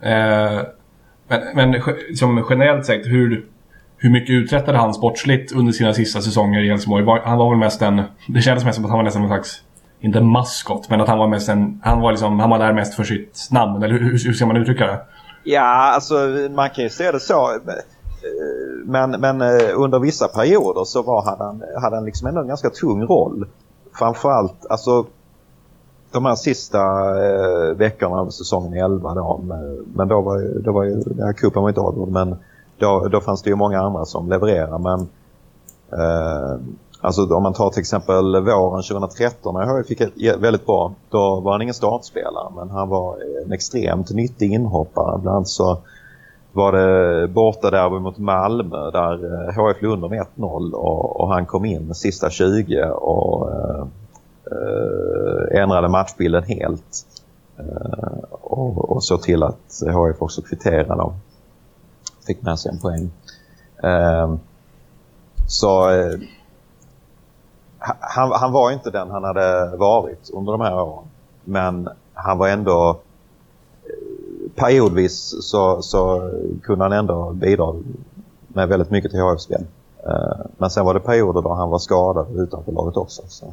Eh, 0.00 0.62
men, 1.28 1.40
men 1.54 1.82
som 1.82 1.94
liksom 2.08 2.44
generellt 2.50 2.86
sett, 2.86 3.06
hur, 3.06 3.46
hur 3.96 4.10
mycket 4.10 4.30
uträttade 4.30 4.78
han 4.78 4.94
sportsligt 4.94 5.52
under 5.52 5.72
sina 5.72 5.94
sista 5.94 6.20
säsonger 6.20 6.60
i 6.60 6.68
Helsingborg? 6.68 7.20
Han 7.24 7.38
var 7.38 7.50
väl 7.50 7.58
mest 7.58 7.82
en... 7.82 8.02
Det 8.28 8.40
kändes 8.40 8.64
mest 8.64 8.76
som 8.76 8.84
att 8.84 8.90
han 8.90 8.98
var 8.98 9.04
nästan 9.04 9.22
en 9.22 9.28
slags 9.28 9.62
inte 10.04 10.20
maskot, 10.20 10.90
men 10.90 11.00
att 11.00 11.08
han 11.08 11.18
var 11.18 11.28
mest 11.28 11.48
en... 11.48 11.80
Han 11.82 12.00
var, 12.00 12.10
liksom, 12.10 12.40
han 12.40 12.50
var 12.50 12.58
där 12.58 12.72
mest 12.72 12.94
för 12.94 13.04
sitt 13.04 13.48
namn, 13.50 13.82
eller 13.82 13.98
hur, 13.98 14.24
hur 14.24 14.32
ska 14.32 14.46
man 14.46 14.56
uttrycka 14.56 14.86
det? 14.86 15.00
Ja, 15.44 15.92
alltså 15.94 16.14
man 16.50 16.70
kan 16.70 16.84
ju 16.84 16.90
se 16.90 17.12
det 17.12 17.20
så. 17.20 17.58
Men, 18.84 19.10
men 19.10 19.40
eh, 19.40 19.80
under 19.80 19.98
vissa 19.98 20.28
perioder 20.28 20.84
så 20.84 21.02
var, 21.02 21.24
hade, 21.24 21.44
han, 21.44 21.62
hade 21.82 21.96
han 21.96 22.04
liksom 22.04 22.28
ändå 22.28 22.40
en 22.40 22.48
ganska 22.48 22.70
tung 22.70 23.02
roll. 23.02 23.46
Framförallt, 23.92 24.66
alltså 24.70 25.06
de 26.12 26.24
här 26.24 26.34
sista 26.34 26.80
eh, 27.24 27.76
veckorna 27.76 28.16
av 28.16 28.30
säsongen 28.30 28.84
11 28.84 29.14
då. 29.14 29.40
Eh, 29.50 29.84
men 29.94 30.08
då 30.08 30.20
var 30.20 30.40
ju, 30.40 30.58
då 30.58 30.72
var 30.72 30.84
ju, 30.84 30.94
den 30.94 31.26
här 31.26 31.32
cupen 31.32 31.62
var 31.62 31.68
inte 31.68 31.80
avgjord 31.80 32.08
men 32.08 32.36
då, 32.78 33.08
då 33.08 33.20
fanns 33.20 33.42
det 33.42 33.50
ju 33.50 33.56
många 33.56 33.80
andra 33.80 34.04
som 34.04 34.28
levererade. 34.28 34.78
Men 34.78 35.00
eh, 36.00 36.60
Alltså 37.04 37.34
om 37.34 37.42
man 37.42 37.52
tar 37.52 37.70
till 37.70 37.80
exempel 37.80 38.40
våren 38.40 38.82
2013 38.82 39.54
när 39.54 39.66
jag 39.66 39.86
fick 39.86 40.00
ett 40.00 40.12
väldigt 40.38 40.66
bra, 40.66 40.92
då 41.10 41.40
var 41.40 41.52
han 41.52 41.62
ingen 41.62 41.74
startspelare 41.74 42.52
men 42.56 42.70
han 42.70 42.88
var 42.88 43.16
en 43.44 43.52
extremt 43.52 44.10
nyttig 44.10 44.52
inhoppare. 44.52 45.18
Bland 45.18 45.36
annat 45.36 45.48
så 45.48 45.78
var 46.52 46.72
det 46.72 47.28
borta 47.28 47.70
där 47.70 47.90
mot 47.90 48.18
Malmö 48.18 48.90
där 48.90 49.16
HF 49.52 49.82
låg 49.82 49.92
under 49.92 50.08
med 50.08 50.26
1-0 50.36 50.72
och, 50.72 51.20
och, 51.20 51.28
han 51.28 51.46
kom 51.46 51.64
in 51.64 51.94
sista 51.94 52.30
20 52.30 52.84
och 52.84 53.50
eh, 53.52 53.86
eh, 54.50 55.62
ändrade 55.62 55.88
matchbilden 55.88 56.42
helt. 56.42 57.06
Eh, 57.58 58.24
och, 58.30 58.90
och 58.90 59.04
såg 59.04 59.22
till 59.22 59.42
att 59.42 59.82
HF 59.92 60.22
också 60.22 60.42
kvitterade 60.42 61.02
och 61.02 61.14
fick 62.26 62.42
med 62.42 62.58
sig 62.58 62.72
en 62.72 62.80
poäng. 62.80 63.10
Eh, 63.82 64.34
så 65.46 65.90
eh, 65.90 66.18
han, 68.00 68.32
han 68.32 68.52
var 68.52 68.70
inte 68.70 68.90
den 68.90 69.10
han 69.10 69.24
hade 69.24 69.76
varit 69.76 70.30
under 70.32 70.52
de 70.52 70.60
här 70.60 70.74
åren. 70.74 71.04
Men 71.44 71.88
han 72.14 72.38
var 72.38 72.48
ändå 72.48 73.00
eh, 73.84 74.50
periodvis 74.54 75.34
så, 75.40 75.82
så 75.82 76.30
kunde 76.62 76.84
han 76.84 76.92
ändå 76.92 77.30
bidra 77.32 77.74
med 78.48 78.68
väldigt 78.68 78.90
mycket 78.90 79.10
till 79.10 79.20
HF-spel. 79.20 79.64
Eh, 80.06 80.46
men 80.58 80.70
sen 80.70 80.84
var 80.84 80.94
det 80.94 81.00
perioder 81.00 81.42
då 81.42 81.54
han 81.54 81.70
var 81.70 81.78
skadad 81.78 82.26
utanför 82.36 82.72
laget 82.72 82.96
också. 82.96 83.22
Så. 83.28 83.52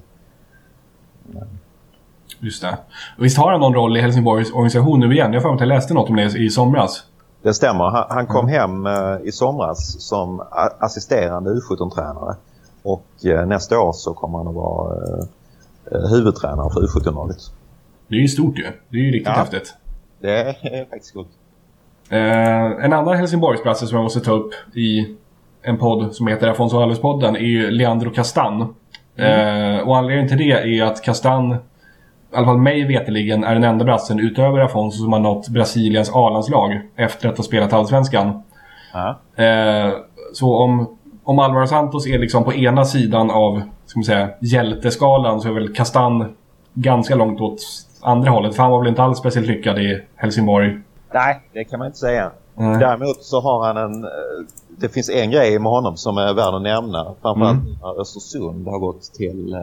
Just 2.39 2.61
det. 2.61 2.77
visst 3.17 3.37
har 3.37 3.51
han 3.51 3.59
någon 3.59 3.73
roll 3.73 3.97
i 3.97 4.01
Helsingborgs 4.01 4.51
organisation 4.51 4.99
nu 4.99 5.13
igen? 5.13 5.33
Jag 5.33 5.41
får 5.41 5.53
att 5.53 5.59
jag 5.59 5.67
läste 5.67 5.93
något 5.93 6.09
om 6.09 6.15
det 6.15 6.23
i 6.23 6.49
somras. 6.49 7.03
Det 7.41 7.53
stämmer. 7.53 7.83
Han, 7.83 8.05
han 8.09 8.27
kom 8.27 8.49
mm. 8.49 8.53
hem 8.53 8.85
uh, 8.85 9.27
i 9.27 9.31
somras 9.31 10.01
som 10.01 10.43
assisterande 10.79 11.49
U17-tränare. 11.49 12.35
Och 12.83 13.25
eh, 13.25 13.45
nästa 13.45 13.79
år 13.79 13.91
så 13.93 14.13
kommer 14.13 14.37
han 14.37 14.47
att 14.47 14.55
vara 14.55 14.95
eh, 14.95 15.25
eh 15.91 16.09
huvudtränare 16.09 16.69
för 16.73 16.81
U17-laget. 16.81 17.37
Det 18.07 18.15
är 18.15 18.19
ju 18.19 18.27
stort 18.27 18.59
ju. 18.59 18.67
Det 18.89 18.97
är 18.97 19.01
ju 19.01 19.11
riktigt 19.11 19.27
ja, 19.27 19.33
häftigt. 19.33 19.73
Det 20.19 20.39
är 20.39 20.89
faktiskt 20.89 21.13
coolt. 21.13 21.29
Eh, 22.09 22.85
en 22.85 22.93
annan 22.93 23.17
Helsingborgsplats 23.17 23.79
som 23.79 23.95
jag 23.95 24.03
måste 24.03 24.19
ta 24.19 24.31
upp 24.31 24.53
i 24.73 25.15
en 25.61 25.77
podd 25.77 26.15
som 26.15 26.27
heter 26.27 26.47
Afonso 26.47 26.77
Alves-podden 26.77 27.35
är 27.35 27.39
ju 27.39 27.71
Leandro 27.71 28.11
Castan. 28.11 28.75
Mm. 29.17 29.75
Eh, 29.75 29.87
och 29.87 29.97
anledningen 29.97 30.27
till 30.27 30.37
det 30.37 30.51
är 30.51 30.83
att 30.83 31.01
Castan, 31.01 31.51
i 31.51 31.57
alla 32.35 32.45
fall 32.45 32.57
mig 32.57 32.87
veteligen 32.87 33.43
är 33.43 33.53
den 33.53 33.63
enda 33.63 33.85
brassen 33.85 34.19
utöver 34.19 34.59
Afonso 34.59 34.97
som 34.97 35.13
har 35.13 35.19
nått 35.19 35.49
Brasiliens 35.49 36.11
A-landslag 36.13 36.81
efter 36.95 37.29
att 37.29 37.37
ha 37.37 37.43
spelat 37.43 37.73
Allsvenskan. 37.73 38.43
Mm. 38.93 39.87
Eh, 39.87 39.93
så 40.33 40.55
om 40.57 40.97
om 41.31 41.39
Alvaro 41.39 41.67
Santos 41.67 42.07
är 42.07 42.19
liksom 42.19 42.43
på 42.43 42.53
ena 42.53 42.85
sidan 42.85 43.31
av 43.31 43.61
ska 43.85 43.99
man 43.99 44.03
säga, 44.03 44.29
hjälteskalan 44.39 45.41
så 45.41 45.47
är 45.47 45.53
väl 45.53 45.75
Castan 45.75 46.35
ganska 46.73 47.15
långt 47.15 47.41
åt 47.41 47.61
andra 48.01 48.31
hållet. 48.31 48.55
För 48.55 48.63
han 48.63 48.71
var 48.71 48.79
väl 48.79 48.89
inte 48.89 49.03
alls 49.03 49.17
speciellt 49.17 49.47
lyckad 49.47 49.79
i 49.79 50.01
Helsingborg. 50.15 50.79
Nej, 51.13 51.41
det 51.53 51.63
kan 51.63 51.79
man 51.79 51.85
inte 51.85 51.99
säga. 51.99 52.31
Mm. 52.57 52.79
Däremot 52.79 53.23
så 53.23 53.41
har 53.41 53.65
han 53.65 53.77
en... 53.77 54.03
Eh, 54.03 54.09
det 54.77 54.89
finns 54.89 55.09
en 55.09 55.31
grej 55.31 55.59
med 55.59 55.71
honom 55.71 55.97
som 55.97 56.17
är 56.17 56.33
värd 56.33 56.53
att 56.53 56.61
nämna. 56.61 57.13
Framförallt 57.21 57.59
mm. 57.59 57.99
Östersund 57.99 58.67
har 58.67 58.79
gått 58.79 59.01
till 59.01 59.57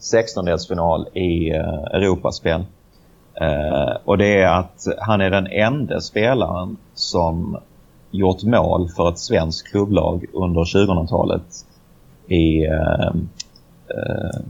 16-delsfinal 0.00 1.06
eh, 1.14 1.22
i 1.22 1.50
eh, 1.50 1.96
Europaspel. 1.96 2.64
och 4.04 4.18
det 4.18 4.42
är 4.42 4.58
att 4.58 4.86
han 4.98 5.20
är 5.20 5.30
den 5.30 5.46
enda 5.46 6.00
spelaren 6.00 6.76
som 6.94 7.58
gjort 8.12 8.42
mål 8.42 8.88
för 8.88 9.08
ett 9.08 9.18
svenskt 9.18 9.68
klubblag 9.68 10.24
under 10.32 10.60
2000-talet 10.60 11.42
i 12.28 12.64
eh, 12.64 13.06
eh, 13.88 14.40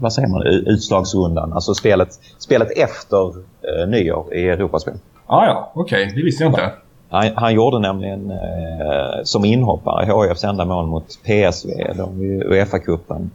vad 0.00 0.12
säger 0.12 0.28
man, 0.28 0.42
utslagsrundan. 0.46 1.52
Alltså 1.52 1.74
spelet, 1.74 2.08
spelet 2.38 2.68
efter 2.78 3.28
eh, 3.28 3.88
nyår 3.88 4.34
i 4.34 4.48
Europaspel. 4.48 4.94
Ah, 5.26 5.46
ja, 5.46 5.72
okej. 5.74 6.02
Okay. 6.04 6.16
Det 6.16 6.22
visste 6.22 6.44
jag 6.44 6.50
inte. 6.50 6.72
Han, 7.10 7.30
han 7.34 7.54
gjorde 7.54 7.78
nämligen 7.78 8.30
eh, 8.30 9.22
som 9.24 9.44
inhoppare 9.44 10.28
HIFs 10.28 10.44
enda 10.44 10.64
mål 10.64 10.86
mot 10.86 11.18
PSV 11.24 11.70
i 11.70 12.42
Uefa-cupen 12.44 13.30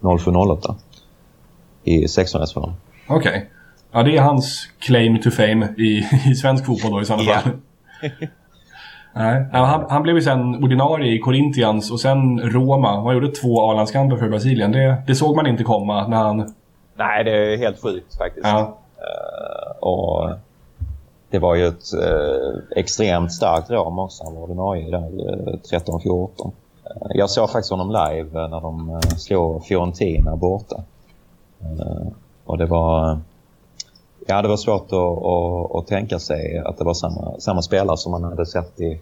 07-08 0.00 0.74
i 1.84 2.06
16-årsfinalen. 2.06 2.72
Okej. 3.08 3.30
Okay. 3.30 3.42
Ja, 3.92 4.02
det 4.02 4.16
är 4.16 4.22
hans 4.22 4.68
claim 4.78 5.20
to 5.20 5.30
fame 5.30 5.68
i, 5.78 6.04
i 6.30 6.34
svensk 6.34 6.66
fotboll 6.66 6.92
då 6.92 7.02
i 7.02 7.04
sådana 7.04 7.22
yeah. 7.22 7.42
fall. 7.42 7.52
Nej, 9.12 9.46
han, 9.52 9.84
han 9.88 10.02
blev 10.02 10.16
ju 10.16 10.22
sen 10.22 10.64
ordinarie 10.64 11.14
i 11.14 11.18
Corinthians 11.18 11.90
och 11.90 12.00
sen 12.00 12.40
Roma. 12.40 13.00
Han 13.00 13.14
gjorde 13.14 13.28
två 13.28 13.70
A-landskamper 13.70 14.16
för 14.16 14.28
Brasilien. 14.28 14.72
Det, 14.72 15.02
det 15.06 15.14
såg 15.14 15.36
man 15.36 15.46
inte 15.46 15.64
komma 15.64 16.06
när 16.06 16.16
han... 16.16 16.54
Nej, 16.96 17.24
det 17.24 17.52
är 17.52 17.58
helt 17.58 17.82
sjukt 17.82 18.18
faktiskt. 18.18 18.46
Ja. 18.46 18.78
Eh, 18.96 19.76
och 19.80 20.30
det 21.30 21.38
var 21.38 21.54
ju 21.54 21.66
ett 21.66 21.94
uh, 21.94 22.62
extremt 22.76 23.32
starkt 23.32 23.70
Roma 23.70 24.02
också. 24.02 24.24
Han 24.24 24.34
var 24.34 24.42
ordinarie 24.42 24.90
där 24.90 24.98
uh, 24.98 25.54
13-14. 25.70 26.46
Uh, 26.46 26.52
jag 27.10 27.30
såg 27.30 27.50
faktiskt 27.50 27.70
honom 27.70 27.88
live 27.88 28.48
när 28.48 28.60
de 28.60 28.90
uh, 28.90 29.00
slog 29.00 29.64
Fiorentina 29.64 30.36
borta. 30.36 30.82
och 32.44 32.58
det 32.58 32.66
var... 32.66 33.20
Ja, 34.30 34.42
det 34.42 34.48
var 34.48 34.56
svårt 34.56 34.86
att, 34.92 34.92
att, 34.92 35.76
att, 35.76 35.86
tänka 35.86 36.18
sig 36.18 36.58
att 36.58 36.78
det 36.78 36.84
var 36.84 36.94
samma, 36.94 37.40
samma 37.40 37.62
spelare 37.62 37.96
som 37.96 38.12
man 38.12 38.24
hade 38.24 38.46
sett 38.46 38.80
i, 38.80 39.00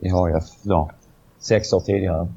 i 0.00 0.08
HIF 0.08 0.44
då, 0.62 0.90
sex 1.38 1.72
år 1.72 1.80
tidigare. 1.80 2.28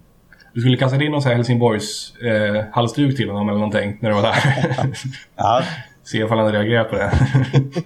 Du 0.54 0.62
skulle 0.62 0.78
kastat 0.78 1.02
in 1.02 1.12
någon 1.12 1.22
sån 1.22 1.30
här 1.30 1.36
Helsingborgs 1.36 2.14
eh, 2.16 2.66
halsduk 2.72 3.18
till 3.18 3.30
honom 3.30 3.50
eller 3.50 3.60
någonting 3.60 3.98
när 4.02 4.10
du 4.10 4.16
var 4.16 4.22
där. 4.22 4.36
ja. 5.36 5.62
Se 6.04 6.18
ifall 6.18 6.38
han 6.38 6.46
hade 6.46 6.58
reagerat 6.58 6.90
på 6.90 6.96
det. 6.96 7.12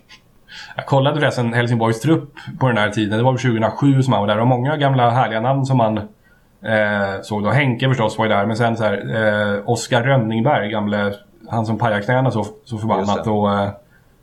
Jag 0.75 0.85
kollade 0.85 1.19
förresten 1.19 1.53
Helsingborgs 1.53 2.01
trupp 2.01 2.33
på 2.59 2.67
den 2.67 2.77
här 2.77 2.89
tiden. 2.89 3.17
Det 3.17 3.23
var 3.23 3.31
väl 3.31 3.41
2007 3.41 4.03
som 4.03 4.13
han 4.13 4.21
var 4.21 4.27
där. 4.27 4.39
Och 4.39 4.47
många 4.47 4.77
gamla 4.77 5.09
härliga 5.09 5.41
namn 5.41 5.65
som 5.65 5.77
man 5.77 5.97
eh, 5.97 7.21
såg 7.21 7.43
då. 7.43 7.49
Henke 7.49 7.87
förstås 7.87 8.17
var 8.17 8.25
ju 8.25 8.29
där. 8.31 8.45
Men 8.45 8.57
sen 8.57 8.77
så 8.77 8.83
här 8.83 9.15
eh, 9.15 9.69
Oskar 9.69 10.03
Rönningberg, 10.03 10.69
gamle, 10.69 11.13
han 11.49 11.65
som 11.65 11.77
pajade 11.77 12.01
knäna 12.01 12.31
så, 12.31 12.45
så 12.65 12.77
förbannat. 12.77 13.27
Och 13.27 13.53
eh, 13.53 13.69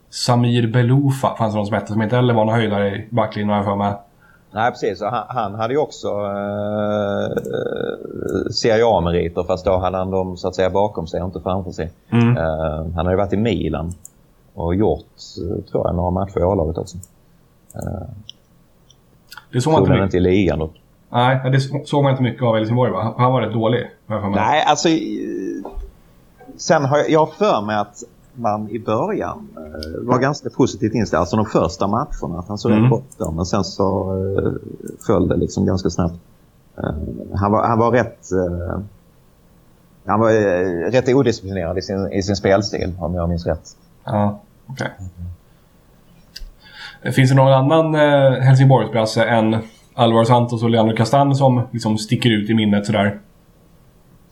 Samir 0.09 0.67
Beloufa 0.67 1.35
fanns 1.37 1.53
det 1.53 1.57
någon 1.57 1.65
som 1.65 1.75
hette 1.75 1.91
som 1.91 2.01
inte 2.01 2.15
heller 2.15 2.33
var 2.33 2.45
någon 2.45 2.55
höjdare 2.55 2.95
i 2.95 3.07
backlinjen 3.11 3.63
för 3.63 3.75
mig. 3.75 3.93
Nej, 4.55 4.71
precis. 4.71 5.01
Han, 5.01 5.23
han, 5.27 5.55
hade 5.55 5.73
ju 5.73 5.79
också 5.79 6.07
eh, 6.07 7.35
Serie 8.51 8.85
A-meriter 8.85 9.43
fast 9.43 9.65
då 9.65 9.77
hade 9.77 9.97
han 9.97 10.11
dem 10.11 10.37
så 10.37 10.47
att 10.47 10.55
säga 10.55 10.69
bakom 10.69 11.07
sig 11.07 11.21
och 11.21 11.27
inte 11.27 11.41
framför 11.41 11.71
sig. 11.71 11.91
Mm. 12.11 12.37
Eh, 12.37 12.43
han 12.95 12.95
hade 12.95 13.11
ju 13.11 13.17
varit 13.17 13.33
i 13.33 13.37
Milan 13.37 13.93
och 14.53 14.75
gjort, 14.75 15.05
tror 15.71 15.87
jag, 15.87 15.95
några 15.95 16.11
matcher 16.11 16.39
i 16.39 16.43
A-laget 16.43 16.77
också. 16.77 16.97
Eh, 17.75 18.07
det 19.51 19.61
såg 19.61 19.73
man 19.73 19.81
inte, 19.81 20.03
inte 20.03 20.17
i 20.17 20.19
ligan 20.19 20.59
då. 20.59 20.69
Nej, 21.09 21.51
det 21.51 21.87
såg 21.87 22.03
man 22.03 22.11
inte 22.11 22.23
mycket 22.23 22.43
av 22.43 22.55
i 22.55 22.59
Helsingborg 22.59 22.91
va? 22.91 23.13
Han 23.17 23.31
var 23.31 23.41
rätt 23.41 23.53
dålig. 23.53 23.89
Nej, 24.07 24.63
alltså... 24.67 24.89
Sen 26.57 26.85
har 26.85 26.97
jag, 26.97 27.09
jag 27.09 27.19
har 27.19 27.27
för 27.27 27.61
mig 27.61 27.75
att 27.75 28.03
man 28.35 28.69
i 28.69 28.79
början 28.79 29.47
eh, 29.57 30.07
var 30.07 30.19
ganska 30.19 30.49
positivt 30.49 30.93
inställd. 30.93 31.19
Alltså 31.19 31.35
de 31.35 31.45
första 31.45 31.87
matcherna. 31.87 32.39
Att 32.39 32.47
han 32.47 32.57
såg 32.57 32.71
mm. 32.71 32.83
rätt 32.83 33.17
bra 33.17 33.31
Men 33.31 33.45
sen 33.45 33.63
så 33.63 34.11
eh, 34.37 34.51
föll 35.07 35.27
det 35.27 35.35
liksom 35.35 35.65
ganska 35.65 35.89
snabbt. 35.89 36.15
Eh, 36.77 36.93
han, 37.35 37.51
var, 37.51 37.67
han 37.67 37.79
var 37.79 37.91
rätt... 37.91 38.31
Eh, 38.31 38.79
han 40.07 40.19
var 40.19 40.31
rätt 40.91 41.09
odisciplinerad 41.09 41.77
i 41.77 41.81
sin, 41.81 42.11
i 42.11 42.23
sin 42.23 42.35
spelstil 42.35 42.93
om 42.99 43.15
jag 43.15 43.29
minns 43.29 43.45
rätt. 43.45 43.77
Ja, 44.03 44.39
okej. 44.67 44.91
Okay. 44.97 45.05
Finns 47.11 47.29
det 47.29 47.35
någon 47.35 47.53
annan 47.53 47.95
eh, 47.95 48.39
Helsingborgsbrasse 48.41 49.23
än 49.23 49.57
Alvaro 49.93 50.25
Santos 50.25 50.63
och 50.63 50.69
Leandro 50.69 50.95
Castan 50.95 51.35
som 51.35 51.61
liksom 51.71 51.97
sticker 51.97 52.29
ut 52.29 52.49
i 52.49 52.53
minnet 52.53 52.85
sådär? 52.85 53.19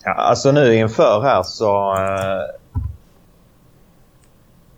Ja, 0.03 0.13
alltså 0.13 0.51
nu 0.51 0.75
inför 0.75 1.21
här 1.21 1.43
så 1.43 1.93
eh, 1.93 2.62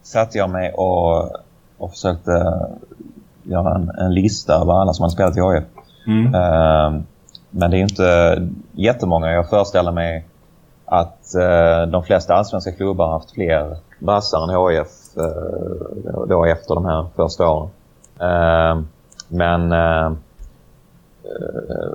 satte 0.06 0.38
jag 0.38 0.50
mig 0.50 0.74
och, 0.74 1.32
och 1.78 1.92
försökte 1.92 2.32
göra 3.44 3.76
en, 3.76 3.90
en 3.90 4.14
lista 4.14 4.54
över 4.54 4.74
alla 4.74 4.94
som 4.94 5.04
har 5.04 5.10
spelat 5.10 5.38
i 5.38 5.42
AIF. 5.42 5.64
Mm. 6.08 6.26
Uh, 6.26 7.02
men 7.50 7.72
det 7.72 7.78
är 7.78 7.82
inte 7.82 8.42
jättemånga. 8.72 9.32
Jag 9.32 9.50
föreställer 9.50 9.92
mig 9.92 10.26
att 10.86 11.20
uh, 11.36 11.92
de 11.92 12.04
flesta 12.04 12.34
allsvenska 12.36 12.72
klubbar 12.72 13.06
har 13.06 13.14
haft 13.14 13.32
fler 13.32 13.78
brassar 14.00 14.44
än 14.44 14.50
HIF 14.50 14.88
uh, 15.18 15.26
eh, 16.08 16.28
då 16.28 16.46
efter 16.46 16.76
de 16.76 16.86
här 16.86 17.06
första 17.16 17.50
åren. 17.50 17.70
Ehm, 18.20 18.88
men 19.28 19.70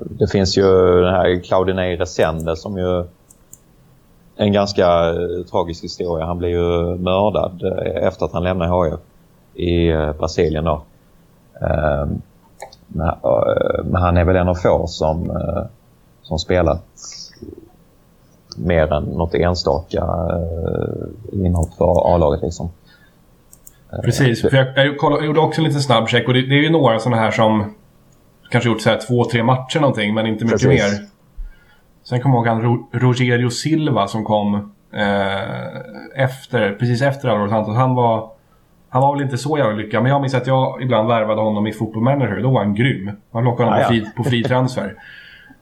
det 0.05 0.27
finns 0.33 0.59
ju 0.59 1.03
den 1.03 1.15
här 1.15 1.41
Claudinei 1.41 1.97
Resende 1.97 2.57
som 2.57 2.79
ju 2.79 3.05
en 4.41 4.53
ganska 4.53 4.87
eh, 5.09 5.45
tragisk 5.51 5.85
historia. 5.85 6.27
Han 6.27 6.39
blev 6.39 6.51
ju 6.51 6.97
mördad 6.99 7.63
eh, 7.63 8.07
efter 8.07 8.25
att 8.25 8.33
han 8.33 8.45
lämnade 8.45 8.91
HIF 8.91 9.01
i 9.55 9.89
eh, 9.89 10.13
Brasilien 10.13 10.65
då. 10.65 10.83
Ehm, 11.61 12.23
men 13.85 14.03
han 14.03 14.17
är 14.17 14.25
väl 14.25 14.37
en 14.37 14.49
av 14.49 14.55
få 14.55 14.87
som, 14.87 15.31
som 16.23 16.39
spelat 16.39 16.85
mer 18.57 18.93
än 18.93 19.03
något 19.05 19.35
enstaka 19.35 20.05
inhopp 21.33 21.75
för 21.75 22.15
A-laget 22.15 22.43
liksom. 22.43 22.71
Precis, 24.03 24.41
för 24.41 24.57
jag, 24.57 24.87
jag, 24.87 24.99
kollade, 24.99 25.21
jag 25.23 25.27
gjorde 25.27 25.41
också 25.41 25.61
en 25.61 25.65
liten 25.65 25.81
snabb 25.81 26.09
check 26.09 26.29
och 26.29 26.35
det, 26.35 26.43
det 26.43 26.55
är 26.55 26.63
ju 26.63 26.71
några 26.71 26.99
sådana 26.99 27.23
här 27.23 27.31
som 27.31 27.75
kanske 28.51 28.71
gjort 28.71 28.81
så 28.81 28.91
här 28.91 29.01
två, 29.09 29.25
tre 29.25 29.43
matcher 29.43 29.81
någonting 29.81 30.15
men 30.15 30.27
inte 30.27 30.45
mycket 30.45 30.61
Precis. 30.63 31.01
mer. 31.01 31.10
Sen 32.11 32.21
kommer 32.21 32.37
jag 32.37 32.47
ihåg 32.47 32.63
han 32.63 32.87
Rogerio 32.93 33.51
Silva 33.51 34.07
som 34.09 34.25
kom 34.25 34.55
eh, 34.93 36.23
efter, 36.25 36.77
precis 36.79 37.03
efter 37.03 37.29
Alvaro 37.29 37.49
Santos. 37.49 37.77
Han 37.77 37.95
var, 37.95 38.31
han 38.89 39.03
var 39.03 39.13
väl 39.13 39.23
inte 39.23 39.39
så 39.39 39.59
jävla 39.59 39.73
lyckad, 39.73 40.03
men 40.03 40.13
jag 40.13 40.21
minns 40.21 40.35
att 40.35 40.47
jag 40.47 40.83
ibland 40.83 41.09
värvade 41.09 41.41
honom 41.41 41.67
i 41.67 41.73
Football 41.73 42.03
Manager. 42.03 42.41
Då 42.43 42.51
var 42.51 42.65
han 42.65 42.75
grym. 42.75 43.11
Man 43.31 43.45
lockade 43.45 43.71
honom 43.71 43.85
ah, 43.85 43.89
på, 43.89 43.89
fri, 43.89 44.07
på 44.17 44.25
fri 44.25 44.43
transfer. 44.43 44.95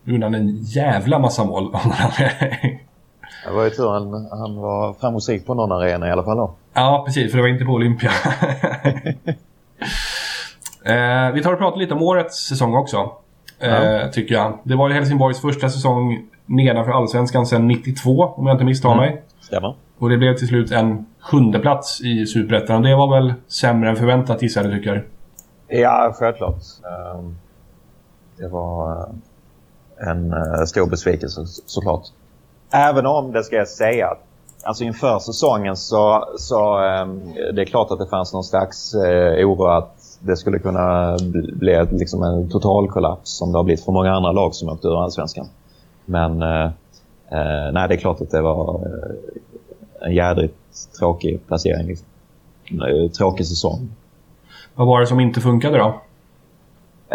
Då 0.05 0.13
gjorde 0.13 0.27
han 0.27 0.35
en 0.35 0.57
jävla 0.57 1.19
massa 1.19 1.45
mål. 1.45 1.73
det 3.45 3.53
var 3.53 3.65
ju 3.65 3.71
tur 3.71 3.89
han, 3.89 4.29
han 4.31 4.57
var 4.57 4.93
framgångsrik 4.93 5.47
på 5.47 5.55
någon 5.55 5.73
arena 5.73 6.09
i 6.09 6.11
alla 6.11 6.25
fall 6.25 6.37
då. 6.37 6.55
Ja, 6.75 7.03
precis. 7.07 7.31
För 7.31 7.39
det 7.39 7.43
var 7.43 7.49
inte 7.49 7.65
på 7.65 7.73
Olympia. 7.73 8.11
eh, 10.85 11.33
vi 11.35 11.43
tar 11.43 11.53
och 11.53 11.59
pratar 11.59 11.79
lite 11.79 11.95
om 11.95 12.03
årets 12.03 12.49
säsong 12.49 12.75
också. 12.75 13.13
Eh, 13.61 14.11
tycker 14.11 14.35
jag. 14.35 14.59
Det 14.63 14.77
var 14.77 14.89
ju 14.89 14.95
Helsingborgs 14.95 15.41
första 15.41 15.69
säsong 15.69 16.29
nedanför 16.49 16.93
Allsvenskan 16.93 17.47
sedan 17.47 17.69
92, 17.69 18.25
om 18.25 18.47
jag 18.47 18.55
inte 18.55 18.65
misstar 18.65 18.93
mm. 18.93 19.01
mig. 19.01 19.23
Stämmer. 19.41 19.75
Och 19.99 20.09
det 20.09 20.17
blev 20.17 20.37
till 20.37 20.49
slut 20.49 20.71
en 20.73 21.07
sjunde 21.21 21.59
plats 21.59 22.01
i 22.01 22.27
Superettan. 22.27 22.83
Det 22.83 22.97
var 22.97 23.21
väl 23.21 23.35
sämre 23.49 23.91
än 23.91 23.97
förväntat 23.97 24.43
gissar 24.43 24.65
du 24.65 24.79
tycker? 24.79 25.07
Ja, 25.69 26.15
självklart. 26.15 26.63
Ehm, 26.85 27.37
det 28.39 28.49
var 28.49 28.93
eh, 28.93 30.09
en 30.09 30.33
eh, 30.33 30.65
stor 30.67 30.87
besvikelse 30.87 31.41
såklart. 31.47 32.03
Även 32.71 33.07
om 33.07 33.33
det 33.33 33.45
ska 33.45 33.57
jag 33.57 33.69
säga 33.69 34.07
att 34.07 34.19
alltså 34.63 34.85
inför 34.85 35.19
säsongen 35.19 35.77
så, 35.77 36.25
så 36.39 36.79
um, 36.79 37.35
det 37.55 37.63
är 37.63 37.65
klart 37.65 37.91
att 37.91 37.99
det 37.99 38.07
fanns 38.07 38.33
någon 38.33 38.45
slags 38.45 38.95
uh, 38.95 39.49
oro 39.49 39.67
att 39.67 40.19
det 40.21 40.37
skulle 40.37 40.59
kunna 40.59 41.17
bli 41.53 41.75
ett, 41.75 41.93
liksom 41.93 42.23
en 42.23 42.49
total 42.49 42.89
kollaps 42.89 43.39
som 43.39 43.53
det 43.53 43.59
har 43.59 43.65
blivit 43.65 43.85
för 43.85 43.93
många 43.93 44.13
andra 44.13 44.33
lag 44.33 44.55
som 44.55 44.69
åkte 44.69 44.89
ur 44.89 45.03
allsvenskan. 45.03 45.47
Men 46.09 46.43
eh, 46.43 46.65
eh, 47.29 47.73
nej, 47.73 47.89
det 47.89 47.95
är 47.95 47.97
klart 47.97 48.21
att 48.21 48.31
det 48.31 48.41
var 48.41 48.75
eh, 48.75 50.07
en 50.09 50.15
jädrigt 50.15 50.55
tråkig 50.99 51.47
placering. 51.47 51.87
Liksom. 51.87 52.07
Tråkig 53.19 53.47
säsong. 53.47 53.89
Vad 54.75 54.87
var 54.87 55.01
det 55.01 55.07
som 55.07 55.21
inte 55.21 55.41
funkade 55.41 55.79
då? 55.79 56.01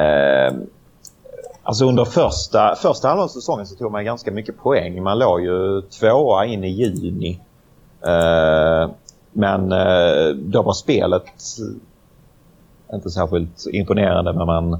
Eh, 0.01 0.53
alltså 1.63 1.85
under 1.85 2.05
första, 2.05 2.75
första 2.75 3.07
halvan 3.07 3.23
av 3.23 3.27
säsongen 3.27 3.67
så 3.67 3.75
tog 3.75 3.91
man 3.91 4.05
ganska 4.05 4.31
mycket 4.31 4.57
poäng. 4.57 5.03
Man 5.03 5.19
låg 5.19 5.41
ju 5.41 5.81
tvåa 5.81 6.45
in 6.45 6.63
i 6.63 6.69
juni. 6.69 7.39
Eh, 8.05 8.89
men 9.31 9.71
eh, 9.71 10.35
då 10.35 10.61
var 10.61 10.73
spelet 10.73 11.23
inte 12.93 13.09
särskilt 13.09 13.67
imponerande 13.71 14.33
men 14.33 14.47
man, 14.47 14.79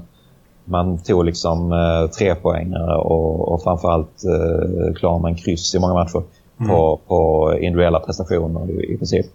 man 0.64 0.98
tog 0.98 1.24
liksom 1.24 1.72
eh, 1.72 2.10
tre 2.10 2.34
poängare 2.34 2.96
och, 2.96 3.52
och 3.52 3.62
framförallt 3.62 4.24
eh, 4.24 4.94
klarade 4.94 5.22
man 5.22 5.34
kryss 5.34 5.74
i 5.74 5.78
många 5.78 5.94
matcher 5.94 6.22
mm. 6.60 6.70
på, 6.70 7.00
på 7.06 7.52
individuella 7.60 8.00
prestationer 8.00 8.70
i, 8.70 8.94
i 8.94 8.96
princip. 8.96 9.26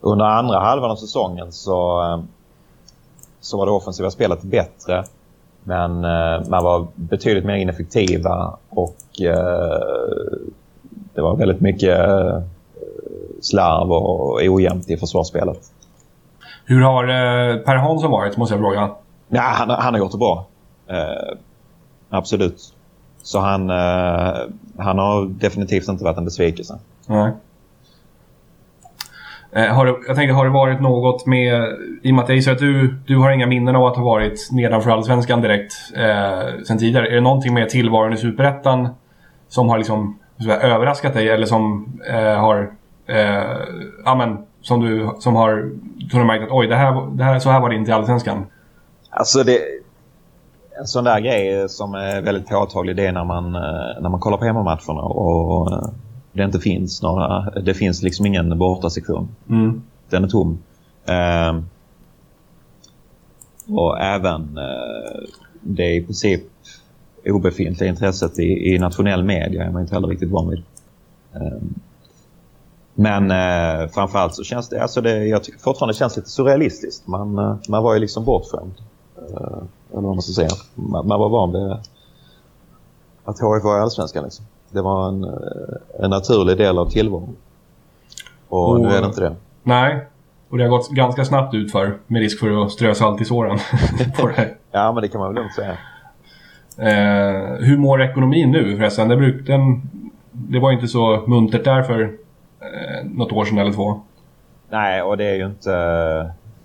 Under 0.00 0.24
andra 0.24 0.60
halvan 0.60 0.90
av 0.90 0.96
säsongen 0.96 1.52
så, 1.52 2.02
eh, 2.02 2.20
så 3.40 3.58
var 3.58 3.66
det 3.66 3.72
offensiva 3.72 4.10
spelet 4.10 4.42
bättre 4.42 5.04
men 5.64 6.04
eh, 6.04 6.48
man 6.48 6.64
var 6.64 6.86
betydligt 6.94 7.44
mer 7.44 7.56
ineffektiva 7.56 8.56
och 8.68 9.20
eh, 9.20 9.80
det 11.14 11.20
var 11.20 11.36
väldigt 11.36 11.60
mycket 11.60 11.98
slarv 13.40 13.92
och 13.92 14.40
ojämnt 14.42 14.90
i 14.90 14.96
försvarsspelet. 14.96 15.60
Hur 16.64 16.80
har 16.80 17.06
Per 17.64 17.76
Hansson 17.76 18.10
varit, 18.10 18.36
måste 18.36 18.54
jag 18.54 18.60
fråga? 18.60 18.90
Ja, 19.28 19.40
han, 19.40 19.70
han 19.70 19.94
har 19.94 19.98
gjort 19.98 20.12
det 20.12 20.18
bra. 20.18 20.46
Eh, 20.86 21.38
absolut. 22.10 22.74
Så 23.22 23.40
han, 23.40 23.70
eh, 23.70 24.36
han 24.78 24.98
har 24.98 25.26
definitivt 25.26 25.88
inte 25.88 26.04
varit 26.04 26.18
en 26.18 26.24
besvikelse. 26.24 26.78
Nej. 27.06 27.32
Eh, 29.52 29.74
har 29.74 29.86
det, 29.86 29.94
jag 30.06 30.16
tänkte, 30.16 30.34
har 30.34 30.44
det 30.44 30.50
varit 30.50 30.80
något 30.80 31.26
med... 31.26 31.76
I 32.02 32.10
och 32.10 32.14
med 32.14 32.22
att 32.22 32.28
jag 32.28 32.36
gissar 32.36 32.52
att 32.52 32.58
du, 32.58 32.98
du 33.06 33.18
har 33.18 33.30
inga 33.30 33.46
minnen 33.46 33.76
av 33.76 33.86
att 33.86 33.96
ha 33.96 34.04
varit 34.04 34.48
nedanför 34.52 34.90
allsvenskan 34.90 35.40
direkt 35.40 35.72
eh, 35.96 36.62
sen 36.66 36.78
tidigare. 36.78 37.08
Är 37.08 37.14
det 37.14 37.20
någonting 37.20 37.54
med 37.54 37.68
tillvaron 37.68 38.12
i 38.12 38.16
Superettan 38.16 38.88
som 39.48 39.68
har 39.68 39.78
liksom 39.78 40.18
så 40.38 40.50
här, 40.50 40.60
överraskat 40.60 41.14
dig 41.14 41.28
eller 41.28 41.46
som 41.46 41.92
eh, 42.10 42.40
har... 42.40 42.70
Eh, 43.06 43.42
ja, 44.04 44.14
men, 44.14 44.38
som 44.60 44.80
du 44.80 45.10
som 45.18 45.36
har, 45.36 45.70
som 46.10 46.20
du 46.20 46.26
märkt 46.26 46.44
att 46.44 46.50
oj, 46.50 46.66
det 46.66 46.76
här, 46.76 47.16
det 47.16 47.24
här, 47.24 47.38
så 47.38 47.50
här 47.50 47.60
var 47.60 47.68
det 47.68 47.76
inte 47.76 47.90
i 47.90 47.94
allsvenskan? 47.94 48.46
Alltså 49.18 49.42
det, 49.42 49.58
en 50.80 50.86
sån 50.86 51.04
där 51.04 51.20
grej 51.20 51.68
som 51.68 51.94
är 51.94 52.22
väldigt 52.22 52.48
påtaglig 52.48 52.96
det 52.96 53.06
är 53.06 53.12
när 53.12 53.24
man, 53.24 53.54
eh, 53.54 54.00
när 54.02 54.08
man 54.08 54.20
kollar 54.20 54.38
på 54.38 54.44
hemmamatcherna 54.44 55.02
och 55.02 55.72
eh, 55.72 55.88
det 56.32 56.42
inte 56.42 56.58
finns 56.58 57.02
några, 57.02 57.50
det 57.50 57.74
finns 57.74 58.02
liksom 58.02 58.26
ingen 58.26 58.58
bortasektion. 58.58 59.28
Mm. 59.48 59.82
Den 60.10 60.24
är 60.24 60.28
tom. 60.28 60.58
Eh, 61.04 61.60
och 63.76 64.00
även 64.00 64.58
eh, 64.58 65.28
det 65.60 65.94
i 65.94 66.02
princip 66.02 66.42
obefintliga 67.24 67.90
intresset 67.90 68.38
i, 68.38 68.74
i 68.74 68.78
nationell 68.78 69.24
media 69.24 69.64
är 69.64 69.70
man 69.70 69.82
inte 69.82 69.94
heller 69.94 70.08
riktigt 70.08 70.30
van 70.30 70.50
vid. 70.50 70.62
Eh, 71.34 71.62
men 72.94 73.30
eh, 73.30 73.88
framförallt 73.88 74.34
så 74.34 74.44
känns 74.44 74.68
det, 74.68 74.82
alltså 74.82 75.00
det, 75.00 75.26
jag 75.26 75.44
tycker 75.44 75.58
fortfarande 75.58 75.92
det 75.92 75.98
känns 75.98 76.16
lite 76.16 76.30
surrealistiskt. 76.30 77.06
Man, 77.06 77.38
eh, 77.38 77.56
man 77.68 77.82
var 77.82 77.94
ju 77.94 78.00
liksom 78.00 78.24
bortskämd. 78.24 78.74
Eh, 79.18 79.58
eller 79.92 80.02
vad 80.02 80.04
man 80.04 80.22
ska 80.22 80.32
säga. 80.32 80.48
Man, 80.74 81.06
man 81.08 81.20
var 81.20 81.28
van 81.28 81.52
vid 81.52 81.62
att 83.24 83.36
HIF 83.40 83.64
var 83.64 83.78
i 83.78 83.80
Allsvenskan. 83.80 84.24
Liksom. 84.24 84.44
Det 84.70 84.82
var 84.82 85.08
en, 85.08 85.24
eh, 85.24 86.04
en 86.04 86.10
naturlig 86.10 86.56
del 86.58 86.78
av 86.78 86.90
tillvaron. 86.90 87.36
Och, 88.48 88.70
Och- 88.70 88.80
nu 88.80 88.88
är 88.88 89.00
det 89.00 89.06
inte 89.06 89.20
det. 89.20 89.34
Nej. 89.62 90.06
Och 90.48 90.58
det 90.58 90.64
har 90.64 90.70
gått 90.70 90.90
ganska 90.90 91.24
snabbt 91.24 91.54
ut 91.54 91.72
för 91.72 91.94
med 92.06 92.20
risk 92.20 92.40
för 92.40 92.64
att 92.64 92.70
strö 92.72 92.94
salt 92.94 93.20
i 93.20 93.24
såren. 93.24 93.58
på 94.20 94.26
det 94.26 94.32
här. 94.32 94.54
Ja, 94.70 94.92
men 94.92 95.02
det 95.02 95.08
kan 95.08 95.20
man 95.20 95.34
väl 95.34 95.42
lugnt 95.42 95.54
säga. 95.54 95.76
Eh, 96.78 97.54
hur 97.60 97.78
mår 97.78 98.02
ekonomin 98.02 98.50
nu 98.50 98.76
förresten? 98.76 99.08
Det, 99.08 99.16
bruk, 99.16 99.46
den, 99.46 99.82
det 100.32 100.58
var 100.60 100.72
inte 100.72 100.88
så 100.88 101.24
muntert 101.26 101.64
där 101.64 101.82
för 101.82 102.02
eh, 102.60 103.04
något 103.04 103.32
år 103.32 103.44
sedan 103.44 103.58
eller 103.58 103.72
två. 103.72 104.00
Nej, 104.70 105.02
och 105.02 105.16
det 105.16 105.24
är 105.24 105.34
ju 105.34 105.46
inte, 105.46 105.70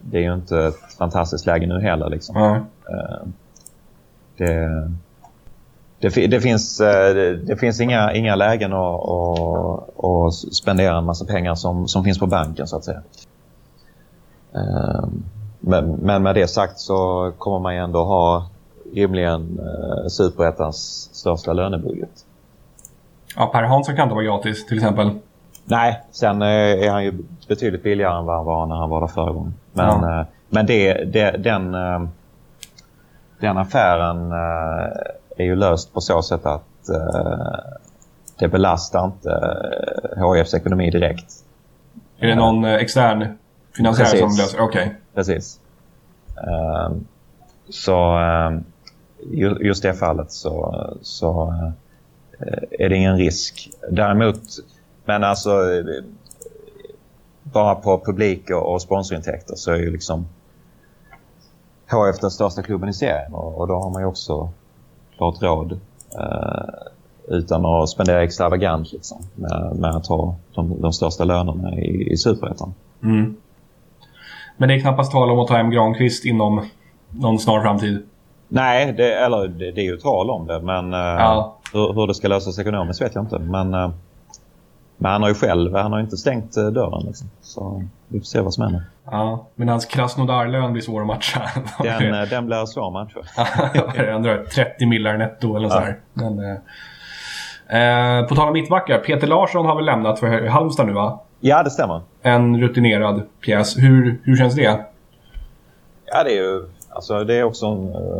det 0.01 0.17
är 0.17 0.21
ju 0.21 0.33
inte 0.33 0.59
ett 0.59 0.93
fantastiskt 0.97 1.45
läge 1.45 1.67
nu 1.67 1.81
heller. 1.81 2.09
Liksom. 2.09 2.35
Eh, 2.37 3.27
det, 4.37 4.89
det, 5.99 6.27
det, 6.27 6.41
finns, 6.41 6.79
eh, 6.81 7.13
det, 7.35 7.57
finns 7.59 7.81
inga, 7.81 8.13
inga 8.13 8.35
lägen 8.35 8.73
att, 8.73 9.09
att, 9.09 10.05
att 10.05 10.33
spendera 10.33 10.97
en 10.97 11.05
massa 11.05 11.25
pengar 11.25 11.55
som, 11.55 11.87
som 11.87 12.03
finns 12.03 12.19
på 12.19 12.27
banken 12.27 12.67
så 12.67 12.77
att 12.77 12.83
säga. 12.83 13.01
Eh, 14.55 15.05
Men, 15.63 15.91
men 15.91 16.23
med 16.23 16.35
det 16.35 16.47
sagt 16.47 16.79
så 16.79 17.31
kommer 17.37 17.59
man 17.59 17.75
ju 17.75 17.81
ändå 17.81 18.03
ha 18.03 18.47
rimligen 18.93 19.59
eh, 19.59 20.07
Superettans 20.07 21.09
största 21.13 21.53
lönebudget. 21.53 22.25
ja, 23.35 23.45
Per 23.47 23.63
Hansson 23.63 23.95
kan 23.95 24.03
inte 24.03 24.15
vara 24.15 24.25
gratis 24.25 24.65
till 24.65 24.77
exempel. 24.77 25.09
Nej, 25.65 26.01
sen 26.11 26.41
är 26.41 26.89
han 26.89 27.03
ju 27.03 27.13
betydligt 27.47 27.83
billigare 27.83 28.19
än 28.19 28.25
vad 28.25 28.35
han 28.35 28.45
var 28.45 28.65
när 28.65 28.75
han 28.75 28.89
var 28.89 29.01
där 29.01 29.07
förra 29.07 29.31
gången. 29.31 29.53
Men, 29.73 29.86
Ja. 30.03 30.19
eh, 30.19 30.25
men 30.49 30.65
det, 30.65 30.93
det, 30.93 31.31
den, 31.31 31.73
eh, 31.75 32.03
den 33.39 33.57
affären 33.57 34.31
eh, 34.31 34.88
är 35.38 35.43
ju 35.43 35.55
löst 35.55 35.93
på 35.93 36.01
så 36.01 36.21
sätt 36.21 36.45
att 36.45 36.63
det 38.39 38.47
belastar 38.47 39.05
inte 39.05 39.57
HIFs 40.38 40.53
ekonomi 40.53 40.89
direkt. 40.91 41.34
Är 42.19 42.27
det 42.27 42.36
någon 42.36 42.65
extern 42.65 43.38
finansiär 43.75 44.05
Precis. 44.05 44.19
som 44.19 44.29
löser? 44.38 44.60
Okej. 44.62 44.95
Precis. 45.15 45.60
Eh, 46.38 46.91
så 47.69 48.17
ju- 49.31 49.57
just 49.62 49.84
det 49.84 49.93
fallet 49.93 50.31
så, 50.31 50.75
så 51.01 51.53
är 52.79 52.89
det 52.89 52.95
ingen 52.95 53.17
risk. 53.17 53.69
Däremot, 53.89 54.39
men 55.05 55.23
alltså 55.23 55.49
bara 57.53 57.75
på 57.75 58.01
publik 58.05 58.49
och, 58.49 58.73
och 58.73 58.81
sponsorintäkter 58.81 59.55
så 59.55 59.71
är 59.71 59.75
ju 59.77 59.91
liksom 59.91 60.25
HF 61.91 62.19
den 62.21 62.31
största 62.31 62.61
klubben 62.63 62.89
i 62.89 62.93
serien 62.93 63.33
och, 63.33 63.57
och 63.59 63.67
då 63.67 63.73
har 63.73 63.89
man 63.89 64.01
ju 64.01 64.07
också 64.07 64.49
klart 65.17 65.41
råd 65.41 65.71
eh, 66.19 66.63
utan 67.27 67.65
att 67.65 67.89
spendera 67.89 68.23
extravagant 68.23 68.91
liksom, 68.91 69.17
med, 69.35 69.75
med 69.75 69.95
att 69.95 70.07
ha 70.07 70.35
de, 70.55 70.81
de 70.81 70.93
största 70.93 71.23
lönerna 71.23 71.75
i, 71.75 72.11
i 72.11 72.17
Superettan. 72.17 72.73
Mm. 73.03 73.35
Men 74.57 74.69
det 74.69 74.75
är 74.75 74.79
knappast 74.79 75.11
tal 75.11 75.31
om 75.31 75.39
att 75.39 75.47
ta 75.47 75.57
hem 75.57 75.71
Granqvist 75.71 76.25
inom 76.25 76.65
någon 77.09 77.39
snar 77.39 77.61
framtid. 77.61 78.03
Nej, 78.47 78.93
det, 78.93 79.13
eller 79.15 79.47
det, 79.47 79.71
det 79.71 79.81
är 79.81 79.85
ju 79.85 79.97
tal 79.97 80.29
om 80.29 80.47
det, 80.47 80.59
men 80.59 80.93
eh, 80.93 80.99
Ja. 80.99 81.55
hur, 81.73 81.93
hur 81.93 82.07
det 82.07 82.13
ska 82.13 82.27
lösas 82.27 82.59
ekonomiskt 82.59 83.01
vet 83.01 83.15
jag 83.15 83.23
inte. 83.23 83.39
Men, 83.39 83.73
eh, 83.73 83.91
men 85.01 85.11
han 85.11 85.21
har 85.21 85.29
ju 85.29 85.35
själv 85.35 85.75
han 85.75 85.91
har 85.91 85.99
inte 85.99 86.17
stängt 86.17 86.57
eh, 86.57 86.65
dörren. 86.65 87.05
Liksom. 87.05 87.29
Så 87.41 87.83
vi 88.07 88.19
får 88.19 88.25
se 88.25 88.41
vad 88.41 88.53
som 88.53 88.63
händer. 88.63 88.83
Ja, 89.05 89.47
men 89.55 89.69
hans 89.69 89.85
Krasnodar-lön 89.85 90.73
blir 90.73 90.81
svår 90.81 91.01
att 91.01 91.07
matcha. 91.07 91.41
Den, 91.83 92.13
eh, 92.13 92.29
den 92.29 92.45
blir 92.45 92.65
svår 92.65 92.91
match. 92.91 93.13
Han 94.11 94.23
drar 94.23 94.45
30 94.45 94.85
millar 94.85 95.17
netto 95.17 95.55
eller 95.55 95.69
så 95.69 95.79
här. 95.79 95.99
Men, 96.13 96.39
eh, 96.39 98.19
eh, 98.19 98.27
på 98.27 98.35
tal 98.35 98.47
om 98.47 98.53
mittbackar. 98.53 98.97
Peter 98.97 99.27
Larsson 99.27 99.65
har 99.65 99.75
väl 99.75 99.85
lämnat 99.85 100.19
för 100.19 100.47
Halmstad 100.47 100.87
nu 100.87 100.93
va? 100.93 101.19
Ja, 101.39 101.63
det 101.63 101.69
stämmer. 101.69 102.01
En 102.21 102.61
rutinerad 102.61 103.21
pjäs. 103.45 103.77
Hur, 103.77 104.21
hur 104.23 104.37
känns 104.37 104.55
det? 104.55 104.85
Ja, 106.05 106.23
det 106.23 106.29
är 106.29 106.43
ju 106.43 106.63
alltså, 106.89 107.23
det 107.23 107.35
är 107.35 107.43
också 107.43 107.75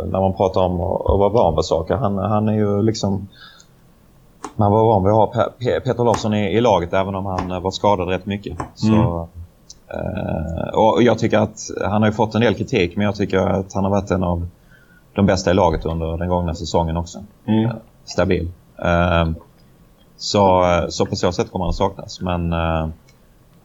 när 0.06 0.20
man 0.20 0.34
pratar 0.34 0.62
om 0.62 0.74
att 0.82 1.20
vara 1.20 1.30
van 1.30 1.56
vid 1.56 1.66
saker. 1.66 1.96
Han, 1.96 2.18
han 2.18 2.50
är 2.50 2.54
ju 2.54 2.82
liksom... 2.82 3.28
Man 4.56 4.72
var 4.72 4.84
van 4.86 5.04
vid 5.04 5.12
att 5.14 5.18
ha 5.18 5.32
Pe- 5.34 5.52
Pe- 5.60 5.80
Peter 5.80 6.04
Larsson 6.04 6.34
i, 6.34 6.58
i 6.58 6.62
laget 6.62 6.94
även 6.94 7.16
om 7.16 7.26
han 7.26 7.52
eh, 7.52 7.60
var 7.60 7.72
skadad 7.72 8.08
rätt 8.08 8.26
mycket. 8.26 8.58
Så, 8.76 9.28
eh, 9.88 10.74
och 10.74 11.04
jag 11.04 11.20
tycker 11.20 11.38
att 11.40 11.60
han 11.82 12.02
har 12.02 12.10
ju 12.10 12.14
fått 12.14 12.36
en 12.36 12.42
del 12.42 12.56
kritik 12.56 12.96
men 12.96 13.06
jag 13.06 13.16
tycker 13.16 13.38
att 13.38 13.74
han 13.74 13.84
har 13.84 13.92
varit 13.92 14.12
en 14.12 14.24
av 14.24 14.48
de 15.14 15.26
bästa 15.26 15.52
i 15.52 15.54
laget 15.54 15.86
under 15.86 16.18
den 16.18 16.30
gångna 16.30 16.56
säsongen 16.56 16.98
också. 16.98 17.20
Mm. 17.46 17.66
Eh, 17.66 17.72
Stabil. 18.06 18.52
Eh, 18.84 19.30
så, 20.18 20.66
så 20.90 21.06
på 21.06 21.16
så 21.16 21.32
sätt 21.32 21.52
kommer 21.52 21.66
han 21.66 21.74
saknas. 21.74 22.22
Men 22.22 22.54
eh, 22.54 22.88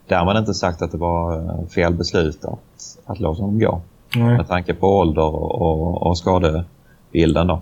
därmed 0.09 0.37
inte 0.37 0.55
sagt 0.55 0.83
att 0.83 0.93
det 0.93 0.99
var 0.99 1.37
eh, 1.37 1.67
fel 1.69 1.95
beslut 1.95 2.45
att, 2.45 2.99
att 3.07 3.21
låta 3.21 3.43
honom 3.43 3.59
gå. 3.61 3.81
Nej. 4.17 4.37
Med 4.37 4.49
tanke 4.49 4.75
på 4.75 4.99
ålder 4.99 5.23
och, 5.35 5.62
och, 5.62 6.07
och 6.07 6.19
skadebilden 6.19 7.47
då. 7.47 7.61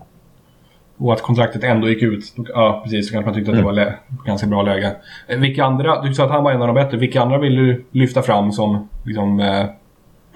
Och 0.98 1.12
att 1.12 1.22
kontraktet 1.22 1.64
ändå 1.64 1.88
gick 1.88 2.02
ut. 2.02 2.24
Ja, 2.54 2.80
precis. 2.84 3.06
Så 3.08 3.12
kanske 3.12 3.26
man 3.30 3.34
tyckte 3.34 3.50
att 3.50 3.56
det 3.56 3.62
var 3.64 3.72
lä- 3.72 3.94
ganska 4.26 4.46
bra 4.46 4.62
läge. 4.62 4.96
Eh, 5.28 5.38
Vilka 5.38 5.64
andra, 5.64 6.02
du 6.02 6.14
sa 6.14 6.24
att 6.24 6.30
han 6.30 6.44
var 6.44 6.52
en 6.52 6.60
av 6.62 6.66
de 6.68 6.74
bättre. 6.74 6.96
Vilka 6.96 7.22
andra 7.22 7.38
vill 7.38 7.56
du 7.56 7.84
lyfta 7.90 8.22
fram 8.22 8.52
som 8.52 8.88
liksom, 9.04 9.40
eh, 9.40 9.66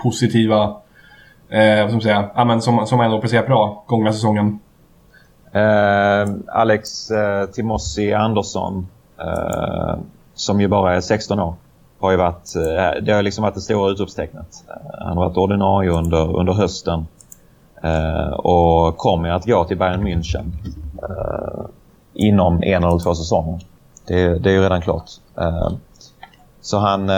positiva, 0.03 0.63
eh, 1.49 1.81
vad 1.81 1.87
ska 1.89 1.93
man 1.93 2.01
säga, 2.01 2.31
ja, 2.35 2.45
men 2.45 2.61
som, 2.63 2.87
som 2.87 3.01
ändå 3.01 3.21
presterat 3.21 3.47
bra 3.47 3.85
gångna 3.87 4.13
säsongen? 4.13 4.59
Eh, 5.53 6.29
Alex 6.47 7.11
eh, 7.11 7.45
Timossi 7.47 8.13
Andersson, 8.13 8.87
eh, 9.21 9.99
som 10.35 10.61
ju 10.61 10.69
bara 10.69 10.97
är 10.97 11.01
16 11.01 11.41
år, 11.41 11.55
har 12.01 12.11
ju 12.11 12.17
varit, 12.17 12.55
eh, 12.57 13.03
det 13.03 13.13
har 13.13 13.23
liksom 13.23 13.43
varit 13.43 13.55
det 13.55 13.61
stora 13.61 13.91
utropstecknet. 13.91 14.49
Eh, 14.69 14.75
han 14.99 15.17
har 15.17 15.25
varit 15.27 15.37
ordinarie 15.37 15.91
under, 15.91 16.37
under 16.37 16.53
hösten 16.53 17.07
Eh, 17.83 18.31
och 18.33 18.97
kommer 18.97 19.31
att 19.31 19.47
gå 19.47 19.65
till 19.65 19.79
Bayern 19.79 20.07
München 20.07 20.53
eh, 21.03 21.65
inom 22.15 22.63
en 22.63 22.85
eller 22.85 22.99
två 22.99 23.15
säsonger. 23.15 23.61
Det, 24.07 24.39
det 24.39 24.51
är 24.51 24.55
ju 24.55 24.63
redan 24.63 24.83
klart. 24.83 25.11
Eh, 25.37 25.71
så 26.61 26.79
han, 26.79 27.09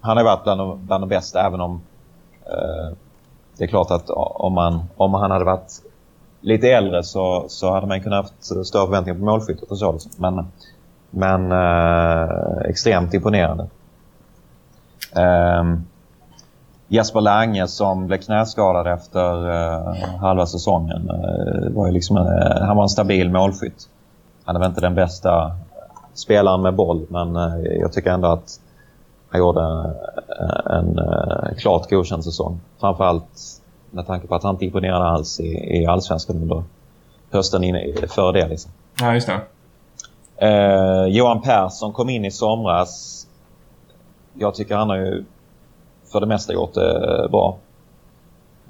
han 0.00 0.16
har 0.16 0.24
varit 0.24 0.44
bland 0.44 0.60
de, 0.60 0.86
bland 0.86 1.02
de 1.02 1.08
bästa 1.08 1.46
även 1.46 1.60
om 1.60 1.80
det 3.58 3.64
är 3.64 3.68
klart 3.68 3.90
att 3.90 4.10
om, 4.10 4.52
man, 4.52 4.82
om 4.96 5.14
han 5.14 5.30
hade 5.30 5.44
varit 5.44 5.72
lite 6.40 6.68
äldre 6.68 7.02
så, 7.02 7.44
så 7.48 7.72
hade 7.72 7.86
man 7.86 8.00
kunnat 8.00 8.24
haft 8.24 8.44
större 8.44 8.86
förväntningar 8.86 9.18
på 9.18 9.24
målskyttet 9.24 9.70
och 9.70 9.78
så. 9.78 9.92
Liksom. 9.92 10.10
Men, 10.16 10.46
men 11.10 11.52
eh, 11.52 12.68
extremt 12.68 13.14
imponerande. 13.14 13.66
Ehm, 15.16 15.84
Jesper 16.92 17.20
Lange 17.20 17.66
som 17.66 18.06
blev 18.06 18.18
knäskadad 18.18 18.86
efter 18.86 19.50
eh, 19.50 19.94
halva 20.20 20.46
säsongen. 20.46 21.10
eh, 21.10 21.70
var 21.70 21.86
ju 21.86 21.92
liksom, 21.92 22.16
eh, 22.16 22.62
han 22.62 22.76
var 22.76 22.82
en 22.82 22.88
stabil 22.88 23.30
målskytt. 23.30 23.88
Han 24.44 24.56
är 24.56 24.60
väl 24.60 24.68
inte 24.68 24.80
den 24.80 24.94
bästa 24.94 25.52
spelaren 26.14 26.62
med 26.62 26.74
boll 26.74 27.06
men 27.08 27.36
eh, 27.36 27.54
jag 27.80 27.92
tycker 27.92 28.10
ändå 28.10 28.28
att 28.28 28.60
han 29.30 29.40
gjorde 29.40 29.60
eh, 30.40 30.76
en 30.76 30.98
eh, 30.98 31.56
klart 31.58 31.90
godkänd 31.90 32.24
säsong. 32.24 32.60
Framförallt 32.80 33.60
med 33.90 34.06
tanke 34.06 34.26
på 34.26 34.34
att 34.34 34.42
han 34.42 34.54
inte 34.54 34.64
imponerade 34.64 35.04
alls 35.04 35.40
i, 35.40 35.80
i 35.82 35.86
allsvenskan 35.86 36.36
under 36.36 36.62
hösten 37.30 37.64
inne, 37.64 37.92
före 38.08 38.32
det. 38.32 38.48
Liksom. 38.48 38.70
Ja, 39.00 39.14
just 39.14 39.28
det. 39.28 39.40
Eh, 40.46 41.04
Johan 41.04 41.40
Persson 41.42 41.92
kom 41.92 42.10
in 42.10 42.24
i 42.24 42.30
somras. 42.30 43.26
jag 44.34 44.54
tycker 44.54 44.76
han 44.76 44.88
har 44.88 44.96
ju 44.96 45.24
för 46.12 46.20
det 46.20 46.26
mesta 46.26 46.52
gjort 46.52 46.74
det 46.74 47.28
bra. 47.30 47.56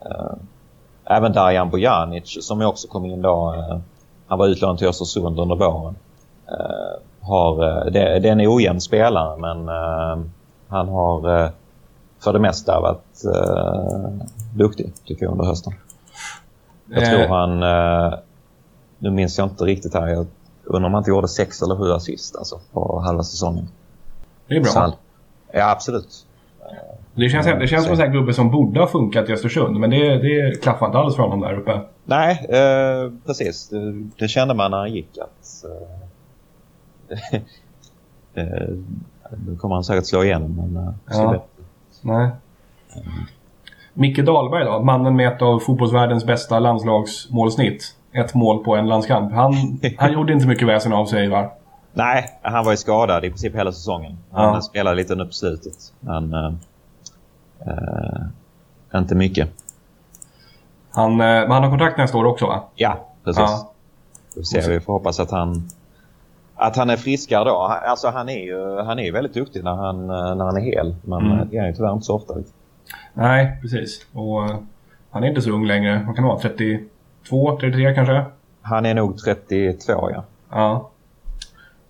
Eh, 0.01 0.33
även 1.05 1.33
Darjan 1.33 1.71
Bojanic 1.71 2.39
som 2.41 2.63
också 2.63 2.89
kom 2.89 3.05
in 3.05 3.23
då. 3.23 3.55
Eh, 3.55 3.79
han 4.27 4.39
var 4.39 4.47
utlånad 4.47 4.79
till 4.79 4.89
Östersund 4.89 5.41
under 5.41 5.57
våren. 5.57 5.97
Eh, 6.49 7.01
har, 7.21 7.69
eh, 7.69 7.85
det, 7.85 8.19
det 8.19 8.29
är 8.29 8.33
en 8.33 8.49
ojämn 8.49 8.81
spelare 8.81 9.37
men 9.37 9.69
eh, 9.69 10.27
han 10.69 10.89
har 10.89 11.43
eh, 11.43 11.51
för 12.19 12.33
det 12.33 12.39
mesta 12.39 12.81
varit 12.81 13.25
duktig 14.55 14.93
tycker 15.05 15.25
jag 15.25 15.33
under 15.33 15.45
hösten. 15.45 15.73
Jag 16.87 17.05
tror 17.05 17.29
han... 17.29 17.61
nu 18.99 19.11
minns 19.11 19.39
jag 19.39 19.49
inte 19.49 19.65
riktigt 19.65 19.95
här. 19.95 20.09
Jag 20.09 20.27
undrar 20.65 20.87
om 20.87 20.95
han 20.95 21.01
inte 21.01 21.11
gjorde 21.11 21.29
sex 21.29 21.63
eller 21.63 21.77
sju 21.77 21.93
assist 21.93 22.37
alltså, 22.37 22.61
på 22.73 23.01
halva 23.01 23.23
säsongen. 23.23 23.69
Det 24.47 24.57
är 24.57 24.61
bra. 24.61 24.73
Han, 24.75 24.93
ja, 25.53 25.71
absolut. 25.71 26.27
Det 27.21 27.29
känns, 27.29 27.47
det 27.47 27.67
känns 27.67 27.85
som 27.85 27.93
en 27.93 27.97
sån 27.97 28.13
gubbe 28.13 28.35
som 28.35 28.51
borde 28.51 28.81
ha 28.81 28.87
funkat 28.87 29.29
i 29.29 29.33
Östersund, 29.33 29.77
men 29.77 29.91
det, 29.91 30.19
det 30.19 30.63
klaffar 30.63 30.87
inte 30.87 30.99
alls 30.99 31.17
för 31.17 31.23
honom 31.23 31.41
där 31.41 31.59
uppe. 31.59 31.81
Nej, 32.05 32.47
eh, 32.49 33.13
precis. 33.27 33.69
Det, 33.69 33.93
det, 34.19 34.29
kände 34.29 34.55
man 34.55 34.71
när 34.71 34.79
han 34.79 34.93
gick 34.93 35.19
att... 35.19 35.65
Eh, 37.11 37.41
eh, 38.45 38.69
nu 39.47 39.57
kommer 39.57 39.75
han 39.75 39.85
säkert 39.85 40.07
slå 40.07 40.25
igenom, 40.25 40.57
men... 40.57 40.87
Eh, 40.87 40.93
ja. 41.07 41.45
Nej. 42.03 42.31
Micke 43.95 44.25
Dahlberg 44.25 44.65
då, 44.65 44.83
mannen 44.83 45.17
med 45.17 45.33
ett 45.33 45.43
av 45.43 45.59
fotbollsvärldens 45.59 46.27
bästa 46.27 46.59
landslagsmålsnitt. 46.59 47.97
Ett 48.13 48.35
mål 48.35 48.65
på 48.65 48.77
en 48.77 48.89
landskamp. 48.89 49.33
Han, 49.33 49.81
han 49.99 50.13
gjorde 50.13 50.33
inte 50.33 50.47
mycket 50.47 50.69
väsen 50.69 50.93
av 50.93 51.07
sig 51.07 51.29
va? 51.29 51.51
Nej, 51.93 52.25
han 52.43 52.65
var 52.65 52.73
ju 52.73 52.77
skadad 52.77 53.25
i 53.25 53.29
princip 53.29 53.55
hela 53.57 53.73
säsongen. 53.73 54.19
Han 54.31 54.55
ja. 54.55 54.61
spelade 54.61 54.97
lite 54.97 55.13
under 55.13 55.25
på 55.25 55.33
slutet. 55.33 55.75
Men 56.01 56.35
eh, 57.67 58.23
eh, 58.93 58.99
inte 58.99 59.15
mycket. 59.15 59.49
Han, 60.91 61.21
eh, 61.21 61.49
han 61.49 61.63
har 61.63 61.71
kontrakt 61.71 61.99
nästa 61.99 62.19
år 62.19 62.25
också 62.25 62.47
va? 62.47 62.65
Ja, 62.75 63.07
precis. 63.25 63.45
Ja. 64.53 64.63
Vi 64.69 64.81
får 64.81 64.93
hoppas 64.93 65.21
att 65.21 65.31
han, 65.31 65.69
att 66.55 66.77
han 66.77 66.91
är 66.91 66.97
friskare 66.97 67.45
då. 67.45 67.57
Alltså 67.57 68.09
han 68.09 68.29
är 68.29 68.45
ju 68.45 68.81
han 68.81 68.99
är 68.99 69.13
väldigt 69.13 69.35
duktig 69.35 69.65
när 69.65 69.75
han, 69.75 70.07
när 70.07 70.45
han 70.45 70.57
är 70.57 70.61
hel. 70.61 70.95
Men 71.03 71.27
mm. 71.27 71.49
det 71.51 71.57
är 71.57 71.61
han 71.61 71.69
ju 71.71 71.77
tyvärr 71.77 71.93
inte 71.93 72.07
så 72.07 72.15
ofta. 72.15 72.35
Nej, 73.15 73.59
precis. 73.63 74.07
Och 74.13 74.43
han 75.11 75.25
är 75.25 75.29
inte 75.29 75.43
så 75.43 75.51
ung 75.51 75.67
längre. 75.67 76.05
Vad 76.07 76.17
kan 76.17 76.25
vara? 76.25 76.39
32, 76.39 77.59
33 77.61 77.95
kanske? 77.95 78.25
Han 78.63 78.87
är 78.87 78.95
nog 78.95 79.19
32 79.19 80.11
ja. 80.11 80.25
Ja. 80.51 80.91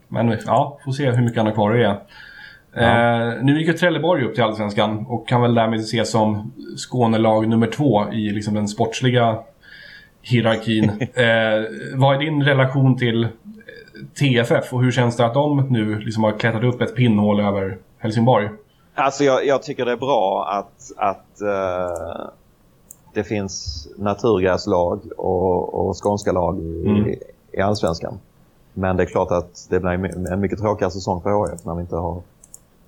Men 0.08 0.38
ja, 0.46 0.78
får 0.84 0.92
se 0.92 1.10
hur 1.10 1.22
mycket 1.22 1.36
han 1.36 1.46
har 1.46 1.52
kvar 1.52 1.70
att 1.70 1.78
ge. 1.78 1.94
Ja. 2.72 2.82
Eh, 2.82 3.42
nu 3.42 3.58
gick 3.58 3.68
ju 3.68 3.72
Trelleborg 3.72 4.24
upp 4.24 4.34
till 4.34 4.44
Allsvenskan 4.44 5.06
och 5.08 5.28
kan 5.28 5.42
väl 5.42 5.54
därmed 5.54 5.80
ses 5.80 6.10
som 6.10 6.52
Skånelag 6.76 7.48
nummer 7.48 7.66
två 7.66 8.12
i 8.12 8.30
liksom 8.30 8.54
den 8.54 8.68
sportsliga 8.68 9.38
hierarkin. 10.22 10.84
eh, 11.00 11.64
vad 11.94 12.16
är 12.16 12.18
din 12.18 12.42
relation 12.42 12.96
till 12.96 13.28
TFF 14.18 14.72
och 14.72 14.82
hur 14.82 14.90
känns 14.90 15.16
det 15.16 15.26
att 15.26 15.34
de 15.34 15.66
nu 15.70 15.98
liksom 15.98 16.24
har 16.24 16.32
klättrat 16.32 16.64
upp 16.64 16.80
ett 16.80 16.96
pinnhål 16.96 17.40
över 17.40 17.78
Helsingborg? 17.98 18.48
Alltså 18.94 19.24
jag, 19.24 19.46
jag 19.46 19.62
tycker 19.62 19.84
det 19.84 19.92
är 19.92 19.96
bra 19.96 20.48
att, 20.50 20.92
att 20.96 21.42
uh, 21.42 22.28
det 23.14 23.24
finns 23.24 23.88
naturgaslag 23.96 25.00
och, 25.16 25.74
och 25.74 26.04
skånska 26.04 26.32
lag 26.32 26.58
i, 26.58 26.86
mm. 26.86 27.14
i 27.52 27.60
Allsvenskan. 27.60 28.18
Men 28.74 28.96
det 28.96 29.02
är 29.02 29.06
klart 29.06 29.30
att 29.30 29.66
det 29.70 29.80
blir 29.80 30.30
en 30.32 30.40
mycket 30.40 30.58
tråkigare 30.58 30.90
säsong 30.90 31.22
för 31.22 31.30
HF 31.30 31.64
när 31.64 31.74
vi 31.74 31.80
inte 31.80 31.96
har, 31.96 32.22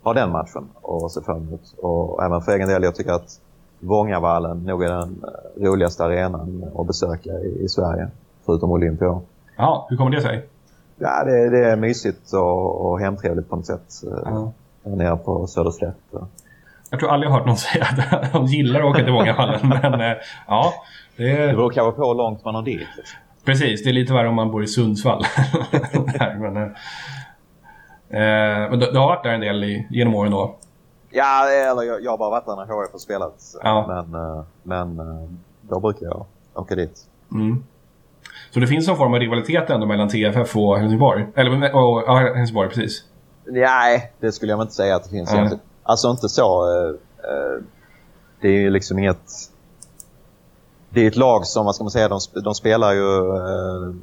har 0.02 0.14
den 0.14 0.30
matchen 0.30 0.68
att 1.04 1.10
se 1.10 1.20
fram 1.20 1.36
emot. 1.36 1.74
Och 1.78 2.24
även 2.24 2.40
för 2.40 2.52
egen 2.52 2.68
del, 2.68 2.82
jag 2.82 2.94
tycker 2.94 3.12
att 3.12 3.40
Vångavallen 3.80 4.58
nog 4.64 4.84
är 4.84 4.88
den 4.88 5.24
eh, 5.24 5.64
roligaste 5.64 6.04
arenan 6.04 6.64
att 6.78 6.86
besöka 6.86 7.30
i, 7.30 7.64
i 7.64 7.68
Sverige. 7.68 8.08
Förutom 8.46 8.70
Olympia. 8.70 9.20
Ja, 9.56 9.86
hur 9.90 9.96
kommer 9.96 10.10
det 10.10 10.22
sig? 10.22 10.46
Ja, 10.98 11.24
det, 11.24 11.50
det 11.50 11.70
är 11.70 11.76
mysigt 11.76 12.32
och, 12.32 12.86
och 12.86 13.00
hemtrevligt 13.00 13.48
på 13.48 13.56
något 13.56 13.66
sätt. 13.66 14.02
Ja. 14.24 14.52
Nere 14.82 15.16
på 15.16 15.46
Söderslätt. 15.46 15.96
Jag 16.90 17.00
tror 17.00 17.10
aldrig 17.10 17.26
jag 17.26 17.32
har 17.32 17.38
hört 17.38 17.46
någon 17.46 17.56
säga 17.72 17.84
att 17.84 18.32
de 18.32 18.46
gillar 18.46 18.80
att 18.80 18.86
åka 18.86 19.04
till 19.04 19.12
Vångavallen. 19.12 19.68
men 19.68 20.00
eh, 20.00 20.16
ja, 20.46 20.72
det... 21.16 21.46
det 21.46 21.52
beror 21.52 21.70
kanske 21.70 21.96
på 21.96 22.08
hur 22.08 22.14
långt 22.14 22.44
man 22.44 22.54
har 22.54 22.62
dit. 22.62 22.88
Precis, 23.44 23.82
det 23.82 23.90
är 23.90 23.94
lite 23.94 24.12
värre 24.12 24.28
om 24.28 24.34
man 24.34 24.50
bor 24.50 24.64
i 24.64 24.66
Sundsvall. 24.66 25.24
men, 26.40 26.56
eh, 26.56 26.62
eh, 26.62 26.68
men 28.18 28.78
du, 28.78 28.90
du, 28.92 28.98
har 28.98 29.06
varit 29.06 29.22
där 29.22 29.30
en 29.30 29.40
del 29.40 29.64
i, 29.64 29.86
genom 29.90 30.14
åren 30.14 30.32
då? 30.32 30.56
Ja, 31.10 31.48
eller 31.48 31.82
jag, 31.82 32.02
jag 32.02 32.10
har 32.10 32.18
bara 32.18 32.30
varit 32.30 32.46
där 32.46 32.56
när 32.56 32.64
HF 32.64 32.92
har 32.92 32.98
spelat. 32.98 33.34
Ja. 33.62 33.86
Men, 33.88 34.22
eh, 34.22 34.42
men 34.62 34.98
eh, 34.98 35.28
då 35.60 35.80
brukar 35.80 36.06
jag 36.06 36.26
åka 36.54 36.74
dit. 36.74 37.06
Mm. 37.32 37.64
Så 38.50 38.60
det 38.60 38.66
finns 38.66 38.88
någon 38.88 38.96
form 38.96 39.14
av 39.14 39.20
rivalitet 39.20 39.70
ändå 39.70 39.86
mellan 39.86 40.08
TFF 40.08 40.56
och 40.56 40.78
Helsingborg? 40.78 41.26
Eller 41.34 41.74
och, 41.74 42.02
ja, 42.06 42.32
Helsingborg, 42.34 42.68
precis. 42.68 43.04
Nej, 43.44 44.12
det 44.20 44.32
skulle 44.32 44.52
jag 44.52 44.62
inte 44.62 44.74
säga 44.74 44.96
att 44.96 45.04
det 45.04 45.10
finns. 45.10 45.32
Mm. 45.32 45.58
Alltså 45.82 46.10
inte 46.10 46.28
så. 46.28 46.70
Eh, 46.70 47.64
det 48.40 48.48
är 48.48 48.60
ju 48.60 48.70
liksom 48.70 48.98
inget 48.98 49.52
det 50.94 51.00
är 51.00 51.08
ett 51.08 51.16
lag 51.16 51.46
som, 51.46 51.66
vad 51.66 51.74
ska 51.74 51.84
man 51.84 51.90
säga, 51.90 52.08
de, 52.08 52.20
de 52.44 52.54
spelar 52.54 52.92
ju 52.92 53.36
eh, 53.36 53.94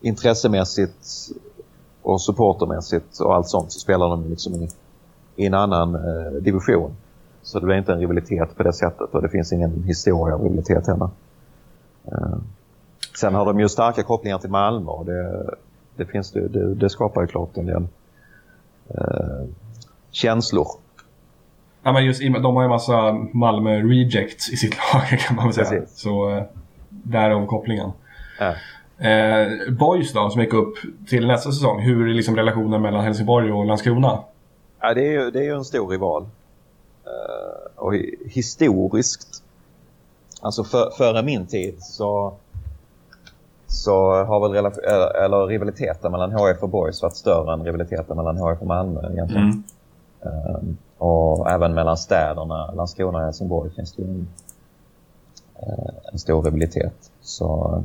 intressemässigt 0.00 1.28
och 2.08 2.20
supportermässigt 2.20 3.20
och 3.20 3.34
allt 3.34 3.48
sånt 3.48 3.72
så 3.72 3.80
spelar 3.80 4.08
de 4.08 4.30
liksom 4.30 4.54
i, 4.54 4.68
i 5.36 5.46
en 5.46 5.54
annan 5.54 5.94
eh, 5.94 6.32
division. 6.32 6.96
Så 7.42 7.60
det 7.60 7.66
blir 7.66 7.76
inte 7.76 7.92
en 7.92 8.00
rivalitet 8.00 8.56
på 8.56 8.62
det 8.62 8.72
sättet 8.72 9.14
och 9.14 9.22
det 9.22 9.28
finns 9.28 9.52
ingen 9.52 9.82
historia 9.82 10.34
av 10.34 10.42
rivalitet 10.42 10.86
heller. 10.86 11.10
Eh, 12.04 12.38
sen 13.20 13.34
har 13.34 13.44
de 13.44 13.60
ju 13.60 13.68
starka 13.68 14.02
kopplingar 14.02 14.38
till 14.38 14.50
Malmö 14.50 14.90
och 14.90 15.04
det, 15.04 15.50
det, 15.96 16.06
finns, 16.06 16.32
det, 16.32 16.48
det, 16.48 16.74
det 16.74 16.90
skapar 16.90 17.20
ju 17.20 17.26
klart 17.26 17.56
en 17.56 17.66
del 17.66 17.86
eh, 18.88 19.46
känslor 20.10 20.66
Ja, 21.82 21.92
men 21.92 22.04
just, 22.04 22.20
de 22.20 22.44
har 22.56 22.62
ju 22.62 22.64
en 22.64 22.70
massa 22.70 23.12
Malmö 23.32 23.82
rejects 23.82 24.52
i 24.52 24.56
sitt 24.56 24.76
lag 24.76 25.18
kan 25.26 25.36
man 25.36 25.44
väl 25.44 25.54
säga. 25.54 25.80
Precis. 25.80 25.98
Så 25.98 26.36
eh, 26.36 26.42
därav 26.88 27.46
kopplingen. 27.46 27.90
Ja. 28.38 28.54
Eh, 28.98 29.72
Boys 29.72 30.12
då, 30.12 30.30
som 30.30 30.40
gick 30.40 30.52
upp 30.52 30.74
till 31.08 31.26
nästa 31.26 31.52
säsong. 31.52 31.80
Hur 31.80 32.08
är 32.08 32.14
liksom 32.14 32.36
relationen 32.36 32.82
mellan 32.82 33.04
Helsingborg 33.04 33.52
och 33.52 33.66
Landskrona? 33.66 34.18
Ja, 34.80 34.94
det 34.94 35.06
är 35.06 35.12
ju, 35.12 35.30
det 35.30 35.38
är 35.38 35.42
ju 35.42 35.54
en 35.54 35.64
stor 35.64 35.88
rival. 35.88 36.22
Uh, 36.22 37.82
och 37.84 37.94
historiskt, 38.26 39.42
alltså 40.40 40.64
för, 40.64 40.90
före 40.90 41.22
min 41.22 41.46
tid 41.46 41.82
så, 41.82 42.32
så 43.66 44.24
har 44.24 44.40
väl 44.40 44.52
relation, 44.52 44.84
eller 45.24 45.46
rivaliteten 45.46 46.12
mellan 46.12 46.32
HF 46.32 46.62
och 46.62 46.68
Boys 46.68 47.02
varit 47.02 47.16
större 47.16 47.52
än 47.52 47.64
rivaliteten 47.64 48.16
mellan 48.16 48.36
HF 48.36 48.60
och 48.60 48.66
Malmö 48.66 49.12
egentligen. 49.12 49.64
Mm. 50.22 50.54
Um, 50.56 50.76
och 50.98 51.50
även 51.50 51.74
mellan 51.74 51.96
städerna 51.96 52.70
Landskrona 52.70 53.18
och 53.18 53.24
Helsingborg 53.24 53.70
finns 53.70 53.92
det 53.92 54.02
en, 54.02 54.28
eh, 55.54 55.94
en 56.12 56.18
stor 56.18 56.42
rivalitet. 56.42 57.10
Så 57.20 57.82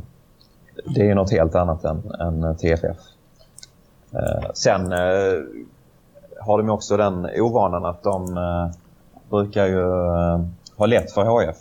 det 0.85 1.01
är 1.01 1.05
ju 1.05 1.15
något 1.15 1.31
helt 1.31 1.55
annat 1.55 1.83
än, 1.83 2.11
än 2.19 2.57
TFF. 2.57 2.97
Eh, 4.13 4.49
sen 4.53 4.91
eh, 4.91 5.43
har 6.39 6.57
de 6.57 6.69
också 6.69 6.97
den 6.97 7.29
ovanan 7.39 7.85
att 7.85 8.03
de 8.03 8.37
brukar 9.29 9.65
ju 9.65 9.83
ha 10.77 10.85
lätt 10.85 11.11
för 11.11 11.25
HF. 11.25 11.57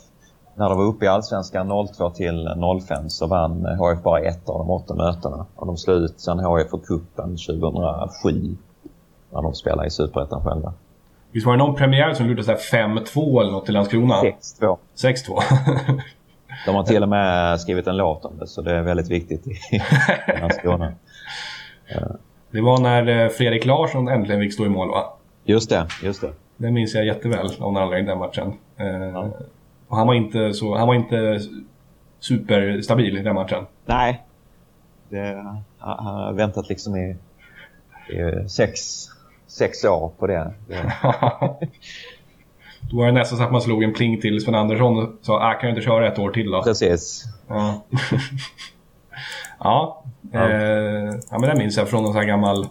När 0.55 0.69
de 0.69 0.77
var 0.77 0.85
uppe 0.85 1.05
i 1.05 1.07
Allsvenskan 1.07 1.87
02 1.97 2.09
till 2.09 2.49
05 2.87 3.09
så 3.09 3.27
vann 3.27 3.65
HF 3.65 4.03
bara 4.03 4.19
ett 4.19 4.49
av 4.49 4.57
de 4.57 4.69
åtta 4.69 4.95
mötena. 4.95 5.45
Och 5.55 5.67
de 5.67 5.77
slog 5.77 5.97
ut 5.97 6.19
sen 6.19 6.39
HF 6.39 6.69
för 6.69 6.77
kuppen 6.77 7.29
2007 7.29 8.55
när 9.33 9.41
de 9.41 9.53
spelade 9.53 9.87
i 9.87 9.89
Superettan 9.89 10.43
själva. 10.43 10.73
Visst 11.31 11.45
var 11.45 11.53
det 11.53 11.59
någon 11.59 11.75
premiär 11.75 12.13
som 12.13 12.27
gjorde 12.27 12.41
5-2 12.41 13.41
eller 13.41 13.51
något 13.51 13.69
i 13.69 13.71
Landskrona? 13.71 14.21
6-2. 14.59 14.77
6-2. 14.95 15.41
De 16.65 16.75
har 16.75 16.83
till 16.83 17.03
och 17.03 17.09
med 17.09 17.61
skrivit 17.61 17.87
en 17.87 17.97
låt 17.97 18.25
om 18.25 18.37
det, 18.39 18.47
så 18.47 18.61
det 18.61 18.75
är 18.75 18.81
väldigt 18.81 19.09
viktigt 19.09 19.47
i 19.47 19.81
Landskrona. 20.39 20.93
Det 22.51 22.61
var 22.61 22.81
när 22.81 23.23
eh, 23.23 23.29
Fredrik 23.29 23.65
Larsson 23.65 24.07
äntligen 24.07 24.41
fick 24.41 24.53
stå 24.53 24.65
i 24.65 24.69
mål, 24.69 24.89
va? 24.89 25.13
Just 25.43 25.69
det, 25.69 25.87
just 26.03 26.21
det. 26.21 26.33
Det 26.57 26.71
minns 26.71 26.95
jag 26.95 27.05
jätteväl 27.05 27.49
av 27.59 27.73
när 27.73 28.01
den 28.01 28.17
matchen. 28.17 28.53
Eh, 28.77 28.87
ja. 28.87 29.29
Och 29.87 29.97
han 29.97 30.07
var 30.07 30.13
inte 30.13 30.53
så, 30.53 30.77
han 30.77 30.87
var 30.87 30.95
inte 30.95 31.39
superstabil 32.19 33.17
i 33.17 33.21
den 33.21 33.35
matchen. 33.35 33.65
Nej. 33.85 34.23
Det, 35.09 35.45
han 35.77 36.05
har 36.05 36.33
väntat 36.33 36.69
liksom 36.69 36.95
i, 36.95 37.15
i 38.09 38.49
sex, 38.49 38.79
sex 39.47 39.83
år 39.83 40.11
på 40.19 40.27
det. 40.27 40.53
det. 40.67 40.93
Då 42.93 42.99
var 42.99 43.05
det 43.05 43.11
nästan 43.11 43.37
så 43.37 43.43
att 43.43 43.51
man 43.51 43.61
slog 43.61 43.83
en 43.83 43.93
pling 43.93 44.21
till 44.21 44.41
Sven 44.41 44.55
Andersson 44.55 45.03
och 45.03 45.09
sa 45.21 45.51
äh, 45.51 45.59
kan 45.59 45.69
jag 45.69 45.77
inte 45.77 45.85
köra 45.85 46.07
ett 46.07 46.19
år 46.19 46.31
till 46.31 46.51
då? 46.51 46.63
Precis. 46.63 47.23
Ja, 47.47 47.83
ja, 49.59 50.03
ja. 50.31 50.49
Eh, 50.49 51.13
ja 51.31 51.39
men 51.39 51.41
det 51.41 51.55
minns 51.55 51.77
jag 51.77 51.89
från 51.89 52.03
någon 52.03 52.13
sån 52.13 52.21
här 52.21 52.27
gammal 52.27 52.67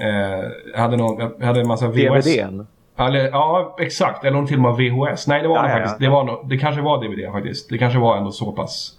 Eh, 0.00 0.80
hade 0.80 0.96
någon, 0.96 1.32
jag 1.38 1.46
hade 1.46 1.60
en 1.60 1.66
massa 1.66 1.88
VHS. 1.88 2.24
DVDn. 2.24 2.66
Eller, 2.96 3.28
ja, 3.28 3.76
exakt. 3.80 4.24
Eller 4.24 4.38
om 4.38 4.46
till 4.46 4.56
och 4.56 4.62
med 4.62 4.74
VHS. 4.74 5.26
Nej, 5.26 5.42
det 5.42 5.48
var 5.48 5.56
Ja, 5.56 5.68
ja, 5.68 5.74
faktiskt. 5.74 5.98
Det, 5.98 6.08
var 6.08 6.24
nog, 6.24 6.48
det 6.48 6.58
kanske 6.58 6.82
var 6.82 7.04
DVD 7.04 7.32
faktiskt. 7.32 7.68
Det 7.68 7.78
kanske 7.78 7.98
var 7.98 8.16
ändå 8.16 8.32
så 8.32 8.52
pass, 8.52 8.92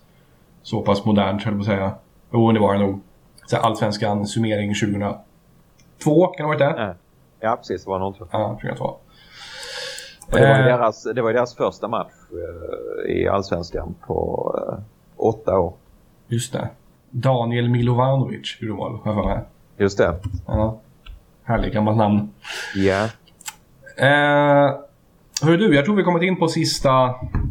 så 0.63 0.81
pass 0.81 1.05
modernt, 1.05 1.43
höll 1.43 1.53
jag 1.53 1.65
på 1.65 1.71
att 1.71 1.77
säga. 1.77 1.91
Jo, 2.33 2.51
det 2.51 2.59
var 2.59 2.73
det 2.73 2.79
nog. 2.79 3.01
Så 3.45 3.57
Allsvenskan 3.57 4.27
summering 4.27 4.73
2002, 4.73 6.27
kan 6.27 6.37
det 6.37 6.43
ha 6.43 6.47
varit 6.47 6.59
det? 6.59 6.95
Ja. 7.39 7.55
Precis. 7.55 7.83
Det 7.83 7.89
var 7.89 7.99
något. 7.99 8.17
Ja, 8.31 8.57
2002. 8.61 8.95
Och 10.31 10.37
det, 10.37 10.47
var 10.47 10.55
ju 10.55 10.61
Eh. 10.61 10.65
deras, 10.77 11.03
det 11.03 11.21
var 11.21 11.33
deras 11.33 11.55
första 11.55 11.87
match 11.87 12.11
eh, 12.31 13.11
i 13.11 13.27
Allsvenskan 13.27 13.95
på 14.07 14.51
eh, 14.57 14.83
åtta 15.17 15.59
år. 15.59 15.73
Just 16.27 16.53
det. 16.53 16.69
Daniel 17.09 17.69
Milovanovic 17.69 18.57
gjorde 18.61 18.73
mål, 18.73 18.99
har 19.03 19.13
jag 19.13 19.23
för 19.23 19.29
mig. 19.29 19.39
Just 19.77 19.97
det. 19.97 20.15
Ja. 20.47 20.79
Härligt 21.43 21.73
gammalt 21.73 21.97
namn. 21.97 22.29
Ja. 22.75 23.03
Eh, 23.97 24.75
hörru 25.41 25.57
du, 25.57 25.75
jag 25.75 25.85
tror 25.85 25.95
vi 25.95 26.03
kommit 26.03 26.23
in 26.23 26.39
på 26.39 26.47
sista, 26.47 27.05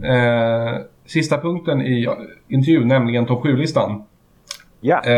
eh, 0.05 0.77
sista 1.07 1.39
punkten 1.39 1.83
i 1.83 2.09
intervjun, 2.49 2.89
nämligen 2.89 3.27
topp 3.27 3.45
7-listan. 3.45 4.05
Ja. 4.81 5.03
Eh, 5.05 5.15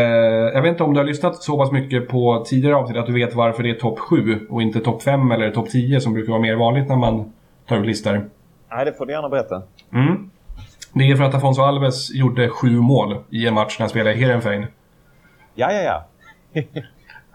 jag 0.53 0.61
vet 0.61 0.69
inte 0.69 0.83
om 0.83 0.93
du 0.93 0.99
har 0.99 1.05
lyssnat 1.05 1.43
så 1.43 1.57
pass 1.57 1.71
mycket 1.71 2.07
på 2.07 2.43
tidigare 2.47 2.75
avsnitt 2.75 2.97
att 2.97 3.05
du 3.05 3.13
vet 3.13 3.35
varför 3.35 3.63
det 3.63 3.69
är 3.69 3.73
topp 3.73 3.99
7 3.99 4.47
och 4.49 4.61
inte 4.61 4.79
topp 4.79 5.03
5 5.03 5.31
eller 5.31 5.51
topp 5.51 5.69
10 5.69 6.01
som 6.01 6.13
brukar 6.13 6.31
vara 6.31 6.41
mer 6.41 6.55
vanligt 6.55 6.89
när 6.89 6.95
man 6.95 7.32
tar 7.67 7.77
ut 7.77 7.85
listor. 7.85 8.29
Nej, 8.71 8.85
det 8.85 8.93
får 8.93 9.05
du 9.05 9.13
gärna 9.13 9.29
berätta. 9.29 9.61
Mm. 9.93 10.29
Det 10.93 11.11
är 11.11 11.15
för 11.15 11.23
att 11.23 11.33
Afonso 11.35 11.61
Alves 11.61 12.13
gjorde 12.13 12.49
sju 12.49 12.69
mål 12.79 13.17
i 13.29 13.47
en 13.47 13.53
match 13.53 13.75
när 13.79 13.83
han 13.83 13.89
spelade 13.89 14.15
i 14.15 14.19
Heerenveen. 14.19 14.65
Ja, 15.55 15.71
ja, 15.71 15.81
ja. 16.53 16.61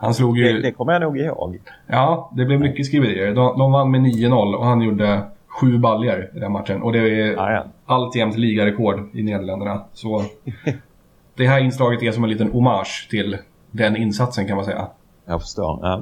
Han 0.00 0.14
slog 0.14 0.38
ju... 0.38 0.52
Det, 0.52 0.62
det 0.62 0.72
kommer 0.72 0.92
jag 0.92 1.02
nog 1.02 1.18
ihåg. 1.18 1.58
Ja, 1.86 2.30
det 2.36 2.44
blev 2.44 2.60
mycket 2.60 2.86
skriverier. 2.86 3.34
De, 3.34 3.58
de 3.58 3.72
vann 3.72 3.90
med 3.90 4.00
9-0 4.00 4.54
och 4.54 4.64
han 4.66 4.80
gjorde 4.80 5.22
sju 5.46 5.78
baljer 5.78 6.30
i 6.34 6.38
den 6.38 6.52
matchen. 6.52 6.82
Och 6.82 6.92
det 6.92 6.98
är 6.98 7.32
Ja, 7.32 7.52
ja. 7.52 7.64
alltjämt 7.86 8.36
ligarekord 8.36 9.08
i 9.12 9.22
Nederländerna. 9.22 9.84
Så 9.92 10.22
det 11.34 11.46
här 11.46 11.60
inslaget 11.60 12.02
är 12.02 12.12
som 12.12 12.24
en 12.24 12.30
liten 12.30 12.52
hommage 12.52 13.06
till 13.10 13.38
den 13.70 13.96
insatsen 13.96 14.46
kan 14.46 14.56
man 14.56 14.64
säga. 14.64 14.86
Jag 15.26 15.40
förstår. 15.40 15.78
Ja. 15.82 16.00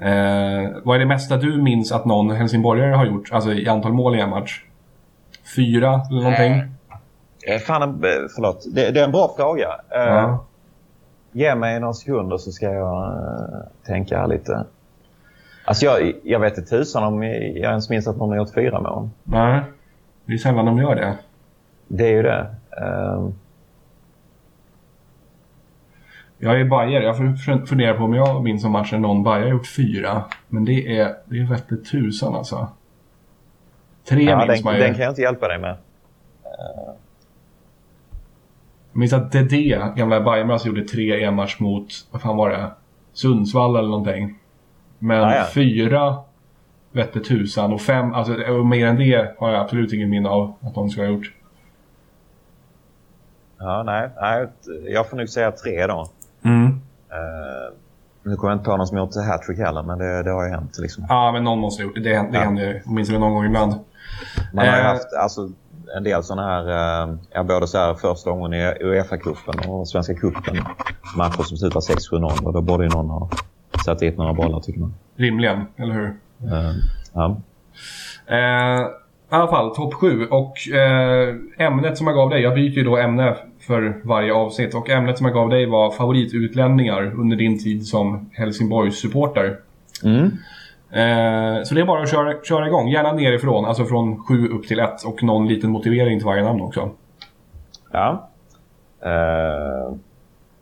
Eh, 0.00 0.70
vad 0.84 0.96
är 0.96 0.98
det 0.98 1.06
mesta 1.06 1.36
du 1.36 1.62
minns 1.62 1.92
att 1.92 2.04
någon 2.04 2.30
helsingborgare 2.30 2.94
har 2.94 3.06
gjort? 3.06 3.28
Alltså 3.32 3.52
i 3.52 3.68
antal 3.68 3.92
mål 3.92 4.16
i 4.16 4.20
en 4.20 4.30
match? 4.30 4.64
Fyra 5.56 6.00
eller 6.10 6.20
någonting? 6.22 6.52
Eh, 7.48 7.58
Fan, 7.58 7.82
en- 7.82 7.88
eh, 8.04 8.10
förlåt. 8.34 8.64
Det, 8.74 8.90
det 8.90 9.00
är 9.00 9.04
en 9.04 9.12
bra 9.12 9.34
fråga. 9.36 9.68
Eh, 9.90 10.00
Ja. 10.00 10.44
Ge 11.32 11.54
mig 11.54 11.80
några 11.80 11.94
sekunder 11.94 12.36
så 12.36 12.52
ska 12.52 12.66
jag 12.72 13.02
eh, 13.04 13.58
tänka 13.86 14.26
lite. 14.26 14.64
Alltså 15.64 15.84
jag, 15.84 16.12
jag 16.22 16.40
vet 16.40 16.58
inte 16.58 16.70
tusan 16.70 17.04
om 17.04 17.22
jag 17.22 17.56
ens 17.56 17.90
minns 17.90 18.08
att 18.08 18.16
någon 18.16 18.28
har 18.28 18.36
gjort 18.36 18.54
fyra 18.54 18.80
mål. 18.80 19.08
Nej, 19.24 19.60
det 20.24 20.32
är 20.32 20.36
sällan 20.38 20.64
de 20.66 20.78
gör 20.78 20.94
det. 20.94 21.18
Det 21.88 22.04
är 22.06 22.10
ju 22.12 22.22
det. 22.22 22.46
Eh, 22.80 23.28
Jag 26.42 26.60
är 26.60 26.64
bajer. 26.64 27.00
Jag 27.00 27.16
fun- 27.16 27.66
funderar 27.66 27.94
på 27.98 28.04
om 28.04 28.14
jag 28.14 28.44
minns 28.44 28.64
om 28.64 28.72
matchen 28.72 29.02
någon 29.02 29.22
bajer 29.22 29.44
har 29.44 29.50
gjort 29.50 29.66
fyra. 29.66 30.24
Men 30.48 30.64
det 30.64 30.98
är, 30.98 31.16
det 31.24 31.38
är 31.38 31.44
vette 31.46 31.76
tusan 31.76 32.34
alltså. 32.34 32.68
Tre 34.08 34.22
ja, 34.22 34.36
minns 34.46 34.48
den, 34.58 34.64
man 34.64 34.74
ju. 34.74 34.80
den 34.80 34.94
kan 34.94 35.02
jag 35.02 35.10
inte 35.10 35.22
hjälpa 35.22 35.48
dig 35.48 35.58
med. 35.58 35.76
Jag 38.92 38.98
minns 39.00 39.12
att 39.12 39.32
Dedé, 39.32 39.82
gamla 39.96 40.20
Bajenbras, 40.20 40.66
gjorde 40.66 40.84
tre 40.84 41.16
i 41.20 41.24
en 41.24 41.34
match 41.34 41.56
mot, 41.60 41.92
vad 42.10 42.22
fan 42.22 42.36
var 42.36 42.50
det? 42.50 42.70
Sundsvall 43.12 43.76
eller 43.76 43.88
någonting. 43.88 44.38
Men 44.98 45.18
Ja, 45.18 45.34
ja. 45.36 45.46
fyra 45.54 46.16
vette 46.92 47.20
tusan 47.20 47.72
och 47.72 47.80
fem, 47.80 48.12
alltså 48.14 48.34
och 48.34 48.66
mer 48.66 48.86
än 48.86 48.96
det 48.96 49.34
har 49.38 49.50
jag 49.52 49.60
absolut 49.60 49.92
ingen 49.92 50.10
minne 50.10 50.28
av 50.28 50.54
att 50.60 50.74
de 50.74 50.90
ska 50.90 51.00
ha 51.02 51.08
gjort. 51.08 51.32
Ja, 53.58 53.82
nej, 53.82 54.08
nej, 54.20 54.46
jag 54.88 55.10
får 55.10 55.16
nog 55.16 55.28
säga 55.28 55.52
tre 55.52 55.86
då. 55.86 56.06
Mm. 56.44 56.66
Eh, 57.10 57.74
nu 58.22 58.36
kommer 58.36 58.50
jag 58.52 58.58
inte 58.58 58.70
på 58.70 58.76
någon 58.76 58.86
som 58.86 58.98
gjort 58.98 59.16
hattrick 59.30 59.58
heller, 59.58 59.82
men 59.82 59.98
det, 59.98 60.22
det 60.22 60.30
har 60.30 60.44
ju 60.44 60.50
hänt. 60.50 60.78
Liksom. 60.78 61.06
Ja, 61.08 61.32
men 61.32 61.44
någon 61.44 61.58
måste 61.58 61.82
ha 61.82 61.86
gjort 61.86 61.94
det. 61.96 62.00
Det, 62.00 62.14
händer- 62.16 62.32
det 62.32 62.38
Ja. 62.38 62.44
händer 62.44 62.62
ju 62.62 62.80
åtminstone 62.86 63.18
någon 63.18 63.34
gång 63.34 63.44
ibland. 63.46 63.74
Man 64.52 64.66
har 64.68 64.74
ju 64.76 64.80
Eh. 64.80 64.86
haft 64.86 65.12
alltså, 65.22 65.50
en 65.96 66.04
del 66.04 66.22
sådana 66.22 66.48
här, 66.48 66.68
eh, 67.08 67.14
ja, 67.30 67.42
både 67.42 67.66
så 67.66 67.78
här 67.78 67.94
första 67.94 68.30
gången 68.30 68.52
i 68.54 68.74
Uefa-cupen 68.80 69.68
och 69.68 69.88
Svenska 69.88 70.14
cupen. 70.14 70.56
Matcher 71.16 71.42
som 71.42 71.56
slutar 71.56 71.80
6-7-0 71.80 72.44
och 72.46 72.52
då 72.52 72.60
borde 72.62 72.84
ju 72.84 72.90
någon 72.90 73.10
ha 73.10 73.28
satt 73.84 73.98
dit 73.98 74.18
några 74.18 74.32
bollar 74.34 74.60
tycker 74.60 74.80
man. 74.80 74.94
Rimligen, 75.16 75.64
eller 75.76 75.94
hur? 75.94 76.06
Eh, 76.52 76.72
ja. 77.12 77.36
Eh, 78.26 78.80
I 79.32 79.34
alla 79.34 79.48
fall, 79.48 79.74
topp 79.74 79.94
7. 79.94 80.26
Och 80.26 80.68
eh, 80.74 81.34
ämnet 81.58 81.98
som 81.98 82.06
jag 82.06 82.16
gav 82.16 82.30
dig, 82.30 82.42
jag 82.42 82.54
byter 82.54 82.76
ju 82.78 82.84
då 82.84 82.96
ämne 82.96 83.36
för 83.60 84.00
varje 84.04 84.32
avsnitt. 84.34 84.74
Och 84.74 84.90
ämnet 84.90 85.18
som 85.18 85.26
jag 85.26 85.34
gav 85.34 85.48
dig 85.48 85.66
var 85.66 85.90
favoritutlänningar 85.90 87.12
under 87.20 87.36
din 87.36 87.58
tid 87.58 87.86
som 87.86 88.30
Helsingborgs 88.32 89.00
supporter. 89.00 89.58
Mm. 90.04 90.24
Eh, 90.90 91.62
så 91.64 91.74
det 91.74 91.80
är 91.80 91.84
bara 91.84 92.02
att 92.02 92.10
köra, 92.10 92.42
köra 92.42 92.66
igång. 92.66 92.88
Gärna 92.88 93.12
nerifrån, 93.12 93.64
alltså 93.64 93.84
från 93.84 94.24
7 94.24 94.48
upp 94.48 94.68
till 94.68 94.80
1 94.80 95.04
och 95.04 95.22
någon 95.22 95.48
liten 95.48 95.70
motivering 95.70 96.18
till 96.18 96.26
varje 96.26 96.42
namn 96.44 96.60
också. 96.60 96.90
ja. 97.92 98.26
Eh, 99.02 99.94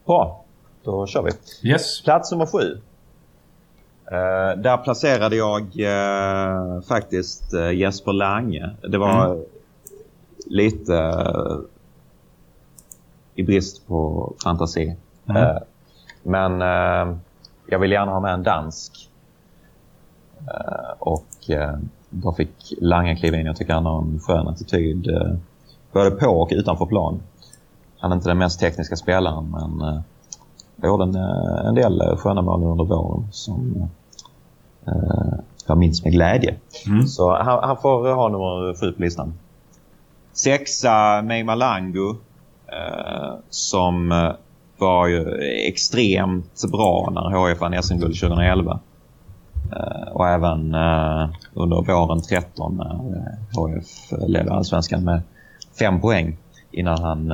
bra, 0.07 0.45
då 0.85 1.07
kör 1.07 1.23
vi. 1.23 1.69
Yes. 1.71 2.03
Plats 2.03 2.33
nummer 2.33 2.47
sju. 2.47 2.81
Eh, 4.13 4.61
där 4.61 4.77
placerade 4.77 5.37
jag 5.37 5.61
eh, 5.61 6.81
faktiskt 6.81 7.55
eh, 7.55 7.73
Jesper 7.73 8.13
Lange. 8.13 8.71
Det 8.89 8.99
var 8.99 9.39
lite 10.47 10.97
eh, 10.97 11.57
i 13.39 13.43
brist 13.43 13.87
på 13.89 14.33
fantasi. 14.45 14.97
Mm. 15.29 15.43
Eh, 15.43 15.57
men 16.23 16.63
eh, 16.63 17.17
jag 17.67 17.79
vill 17.79 17.93
gärna 17.93 18.13
ha 18.13 18.21
med 18.21 18.35
en 18.35 18.43
dansk. 18.43 19.11
Eh, 20.39 20.93
och 20.99 21.51
eh, 21.51 21.79
då 22.11 22.33
fick 22.33 22.75
Lange 22.81 23.17
kliva 23.17 23.37
in. 23.37 23.47
Jag 23.47 23.57
tycker 23.57 23.75
han 23.75 23.87
har 23.87 23.99
en 23.99 24.21
skön 24.21 24.49
attityd 24.49 25.11
eh, 25.11 25.33
både 25.93 26.11
på 26.11 26.27
och 26.27 26.49
utanför 26.53 26.87
plan. 26.87 27.21
Han 27.99 28.13
är 28.13 28.17
inte 28.17 28.29
den 28.29 28.39
mest 28.39 28.61
tekniska 28.61 28.97
spelaren 28.97 29.51
men 29.51 29.89
eh, 29.89 30.01
gjorde 30.83 31.05
en, 31.05 31.15
eh, 31.15 31.67
en 31.67 31.75
del 31.75 32.01
eh, 32.01 32.17
sköna 32.17 32.43
mål 32.43 32.65
under 32.65 32.85
våren 32.85 33.29
som 33.31 33.89
jag 35.67 35.79
minns 35.79 36.05
med 36.05 36.13
glädje. 36.13 36.57
Mm. 36.87 37.07
Så 37.07 37.37
han, 37.37 37.65
han 37.65 37.77
får 37.77 38.15
ha 38.15 38.29
nummer 38.29 38.81
sju 38.81 38.93
på 38.93 39.03
listan. 39.03 39.35
Sexa, 40.33 41.23
Meima 41.23 41.55
Lango. 41.55 42.17
Eh, 42.73 43.35
som 43.51 44.13
eh, 44.13 44.31
var 44.79 45.07
ju 45.07 45.39
extremt 45.69 46.65
bra 46.73 47.11
när 47.15 47.49
HIF 47.49 47.61
vann 47.61 47.83
SM-guld 47.83 48.21
2011. 48.21 48.81
Eh, 49.73 50.09
och 50.13 50.29
även 50.29 50.75
under 51.55 51.83
våren 51.83 52.23
13 52.23 52.77
när 52.77 53.69
HIF 53.69 54.13
ledde 54.29 54.53
allsvenskan 54.53 55.05
med 55.05 55.23
fem 55.79 56.01
poäng 56.01 56.37
innan 56.71 57.03
han, 57.03 57.31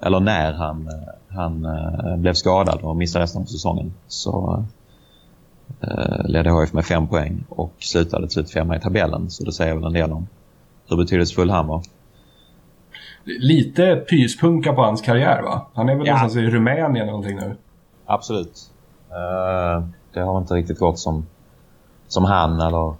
eller 0.00 0.20
när 0.20 0.52
han, 0.52 0.88
han 1.28 1.66
blev 2.20 2.34
skadad 2.34 2.80
och 2.82 2.96
missade 2.96 3.22
resten 3.22 3.42
av 3.42 3.46
säsongen. 3.46 3.92
Så 4.08 4.64
ledde 6.24 6.60
HIF 6.60 6.72
med 6.72 6.84
fem 6.84 7.06
poäng 7.06 7.44
och 7.48 7.72
slutade 7.78 8.26
till 8.26 8.32
slut 8.32 8.50
femma 8.50 8.76
i 8.76 8.80
tabellen. 8.80 9.30
Så 9.30 9.44
det 9.44 9.52
säger 9.52 9.74
väl 9.74 9.84
en 9.84 9.92
del 9.92 10.12
om 10.12 10.28
hur 10.88 10.96
betydelsefull 10.96 11.50
han 11.50 11.66
var. 11.66 11.82
Lite 13.24 13.96
pyspunka 13.96 14.72
på 14.72 14.82
hans 14.82 15.02
karriär 15.02 15.42
va? 15.42 15.66
Han 15.74 15.88
är 15.88 15.94
väl 15.96 16.06
Ja. 16.06 16.14
någonstans 16.14 16.44
i 16.44 16.50
Rumänien 16.50 16.96
eller 16.96 17.06
någonting 17.06 17.36
nu. 17.36 17.56
Absolut. 18.06 18.70
Eh, 19.10 19.84
det 20.12 20.20
har 20.20 20.38
inte 20.38 20.54
riktigt 20.54 20.78
gått 20.78 20.98
som, 20.98 21.26
som 22.08 22.24
han 22.24 22.60
eller 22.60 22.94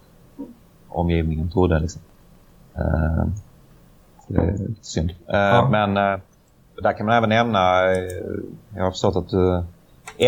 omgivningen 0.89 1.51
trodde. 1.51 1.79
Liksom. 1.79 2.03
Eh, 2.77 3.25
det 4.27 4.41
är 4.41 4.57
synd. 4.81 5.11
Eh, 5.11 5.39
Ja. 5.39 5.69
Men 5.71 5.95
där 6.83 6.93
kan 6.97 7.07
man 7.07 7.15
även 7.17 7.29
nämna, 7.29 7.59
jag 8.77 8.85
har 8.85 8.91
förstått 8.91 9.17
att 9.17 9.35
uh, 9.35 9.63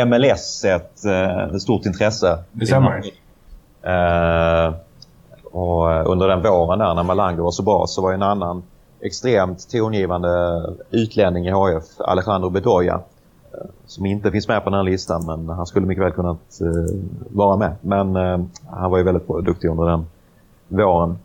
MLS 0.07 0.65
är 0.65 0.77
ett 0.77 1.05
eh, 1.05 1.57
stort 1.59 1.87
intresse. 1.87 2.39
Det 2.53 2.67
stämmer. 2.67 3.03
Eh, 3.83 4.75
och 5.53 6.11
under 6.13 6.29
den 6.29 6.43
våren 6.43 6.79
där 6.79 6.95
när 6.95 7.03
Malango 7.03 7.43
var 7.45 7.51
så 7.51 7.63
bra 7.63 7.85
så 7.87 8.03
var 8.03 8.13
en 8.13 8.23
annan 8.23 8.63
extremt 9.03 9.71
tongivande 9.71 10.63
utlänning 10.91 11.47
i 11.47 11.51
HF, 11.51 11.85
Alejandro 11.99 12.51
Bedoya, 12.51 13.01
eh, 13.53 13.71
som 13.87 14.07
inte 14.07 14.31
finns 14.31 14.49
med 14.49 14.65
på 14.65 14.71
den 14.71 14.77
här 14.77 14.85
listan 14.85 15.27
men 15.27 15.49
han 15.49 15.67
skulle 15.67 15.87
mycket 15.87 16.05
väl 16.05 16.13
kunnat 16.13 16.61
eh, 16.61 16.97
vara 17.31 17.57
med. 17.57 17.73
Men 17.81 18.17
eh, 18.17 18.41
han 18.71 18.91
var 18.91 18.99
ju 18.99 19.05
väldigt 19.05 19.29
duktig 19.45 19.69
under 19.69 19.87
den 19.87 20.07
våren. 20.69 21.19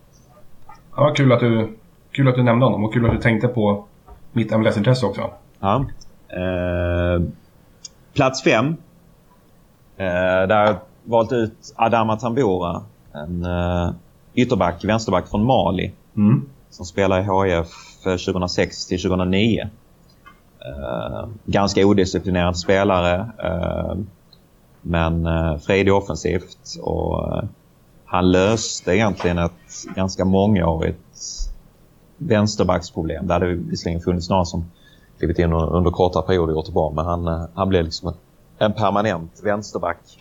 Ja, 0.95 1.13
kul 1.15 1.31
att, 1.31 1.39
du, 1.39 1.77
kul 2.11 2.27
att 2.27 2.35
du 2.35 2.43
nämnde 2.43 2.65
honom 2.65 2.85
och 2.85 2.93
kul 2.93 3.05
att 3.05 3.11
du 3.11 3.17
tänkte 3.17 3.47
på 3.47 3.85
mitt 4.31 4.51
MLS-intresse 4.51 5.05
också. 5.05 5.29
Ja. 5.59 5.85
Eh, 6.27 7.21
plats 8.13 8.43
fem. 8.43 8.67
Eh, 9.97 10.47
där 10.47 10.55
har 10.55 10.65
jag 10.65 10.75
valt 11.03 11.31
ut 11.31 11.73
Adama 11.75 12.17
Tambora. 12.17 12.81
En 13.11 13.45
eh, 13.45 13.89
ytterback, 14.33 14.83
vänsterback 14.83 15.27
från 15.27 15.45
Mali. 15.45 15.91
Mm. 16.17 16.45
Som 16.75 16.85
spelar 16.85 17.19
i 17.19 17.55
HIF 17.55 17.67
2006 18.03 18.85
till 18.85 19.01
2009. 19.01 19.69
Eh, 20.65 21.27
ganska 21.45 21.85
odisciplinerad 21.85 22.57
spelare. 22.57 23.29
Eh, 23.43 23.95
men 24.81 25.25
eh, 25.25 25.57
fredig 25.57 25.93
offensivt. 25.93 26.57
Och, 26.81 27.37
eh, 27.37 27.43
han 28.05 28.31
löste 28.31 28.95
egentligen 28.95 29.37
ett 29.37 29.85
ganska 29.95 30.25
mångårigt 30.25 31.49
vänsterbacksproblem. 32.17 33.27
Det 33.27 33.33
hade 33.33 33.53
visserligen 33.53 34.01
funnits 34.01 34.29
några 34.29 34.45
som 34.45 34.65
klivit 35.19 35.39
in 35.39 35.53
under 35.53 35.91
korta 35.91 36.21
perioder 36.21 36.53
och 36.53 36.57
gjort 36.57 36.65
det 36.65 36.71
bra. 36.71 36.91
Men 36.95 37.05
han, 37.05 37.27
eh, 37.27 37.45
han 37.53 37.69
blev 37.69 37.83
liksom 37.83 38.13
en, 38.57 38.73
permanent 38.73 39.41
vänsterback 39.43 40.19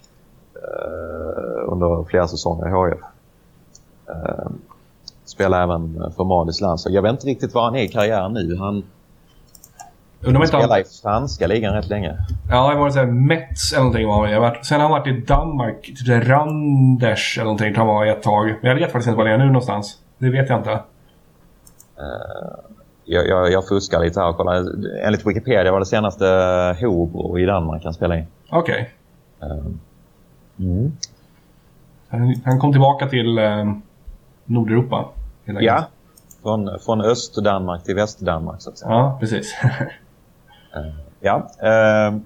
eh, 0.55 1.73
under 1.73 2.05
flera 2.05 2.29
säsonger 2.29 2.67
i 2.67 2.91
HIF. 2.91 3.01
Eh, 5.35 5.37
spelar 5.37 5.63
även 5.63 6.13
för 6.17 6.25
Malis 6.25 6.61
landslag. 6.61 6.95
Jag 6.95 7.03
vet 7.03 7.13
inte 7.13 7.27
riktigt 7.27 7.55
var 7.55 7.65
han 7.65 7.77
är 7.77 7.83
i 7.83 7.89
karriären 7.89 8.33
nu. 8.33 8.57
Han 8.57 8.85
Undrar 10.21 10.41
han... 10.41 10.49
spelade 10.49 10.81
i 10.81 10.85
franska 11.03 11.47
ligan 11.47 11.75
rätt 11.75 11.89
länge. 11.89 12.17
Ja, 12.51 12.71
det 12.71 12.79
var 12.79 12.91
här 12.91 13.07
Mets 13.07 13.73
eller 13.73 13.83
någonting. 13.83 14.07
Var 14.07 14.27
han. 14.27 14.31
Jag 14.31 14.67
sen 14.67 14.81
har 14.81 14.89
han 14.89 14.99
varit 14.99 15.07
i 15.07 15.21
Danmark. 15.21 15.83
Typ 15.83 16.29
Randers 16.29 17.39
eller 17.39 17.45
någonting 17.45 17.77
han 17.77 17.87
var 17.87 18.05
i 18.05 18.11
ett 18.11 18.23
tag. 18.23 18.55
Men 18.63 18.71
jag 18.71 18.75
vet 18.75 18.93
faktiskt 18.93 19.09
inte 19.09 19.19
var 19.19 19.25
det 19.25 19.35
är 19.35 19.39
nu 19.39 19.47
någonstans. 19.47 19.99
Det 20.19 20.31
vet 20.31 20.49
jag 20.49 20.59
inte. 20.59 20.81
Jag, 23.05 23.29
jag, 23.29 23.53
jag 23.53 23.69
fuskar 23.69 24.01
lite 24.01 24.21
här 24.21 24.29
och 24.29 24.37
kollar. 24.37 24.65
Enligt 25.07 25.27
Wikipedia 25.27 25.73
var 25.73 25.79
det 25.79 25.87
senaste 25.87 26.27
Hobro 26.81 27.39
i 27.39 27.45
Danmark 27.45 27.85
han 27.85 27.95
spelade 27.95 28.21
i. 28.21 28.25
Okej. 28.51 28.91
Mm. 30.59 30.93
Han, 32.09 32.35
han 32.45 32.61
kom 32.61 32.73
tillbaka 32.73 33.07
till 33.07 33.39
eh, 33.39 33.73
Nordeuropa. 34.45 35.09
Enkelt. 35.49 35.67
Ja, 35.67 35.85
från, 36.43 36.79
från 36.81 37.01
Öst-Danmark 37.01 37.85
till 37.85 37.95
Väst-Danmark 37.95 38.63
så 38.63 38.71
att 38.71 38.79
säga. 38.79 38.91
Ja, 38.91 39.17
precis. 39.21 39.55
Ja. 41.21 41.37
Eh, 41.59 42.17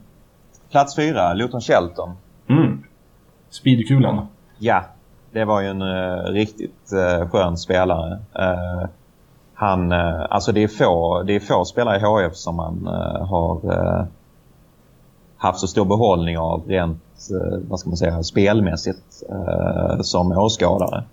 plats 0.70 0.96
fyra, 0.96 1.34
Luton 1.34 1.60
Shelton. 1.60 2.12
mm. 2.48 2.84
Speedkulan. 3.50 4.26
Ja, 4.58 4.84
det 5.32 5.44
var 5.44 5.60
ju 5.60 5.68
en 5.68 5.82
eh, 5.82 6.22
riktigt 6.24 6.92
eh, 6.92 7.28
skön 7.28 7.56
spelare. 7.56 8.18
Eh, 8.34 8.88
han, 9.54 9.92
eh, 9.92 10.26
alltså 10.30 10.52
det 10.52 10.62
är, 10.62 10.68
få, 10.68 11.22
det 11.22 11.36
är 11.36 11.40
få 11.40 11.64
spelare 11.64 11.96
i 11.96 12.00
HF 12.00 12.36
som 12.36 12.56
man 12.56 12.86
eh, 12.86 13.26
har 13.26 13.72
eh, 13.72 14.04
haft 15.36 15.58
så 15.60 15.66
stor 15.66 15.84
behållning 15.84 16.38
av 16.38 16.62
rent 16.66 17.02
eh, 17.30 17.58
vad 17.68 17.80
ska 17.80 17.90
man 17.90 17.96
säga, 17.96 18.22
spelmässigt 18.22 19.22
eh, 19.30 20.00
som 20.00 20.32
åskådare. 20.32 21.04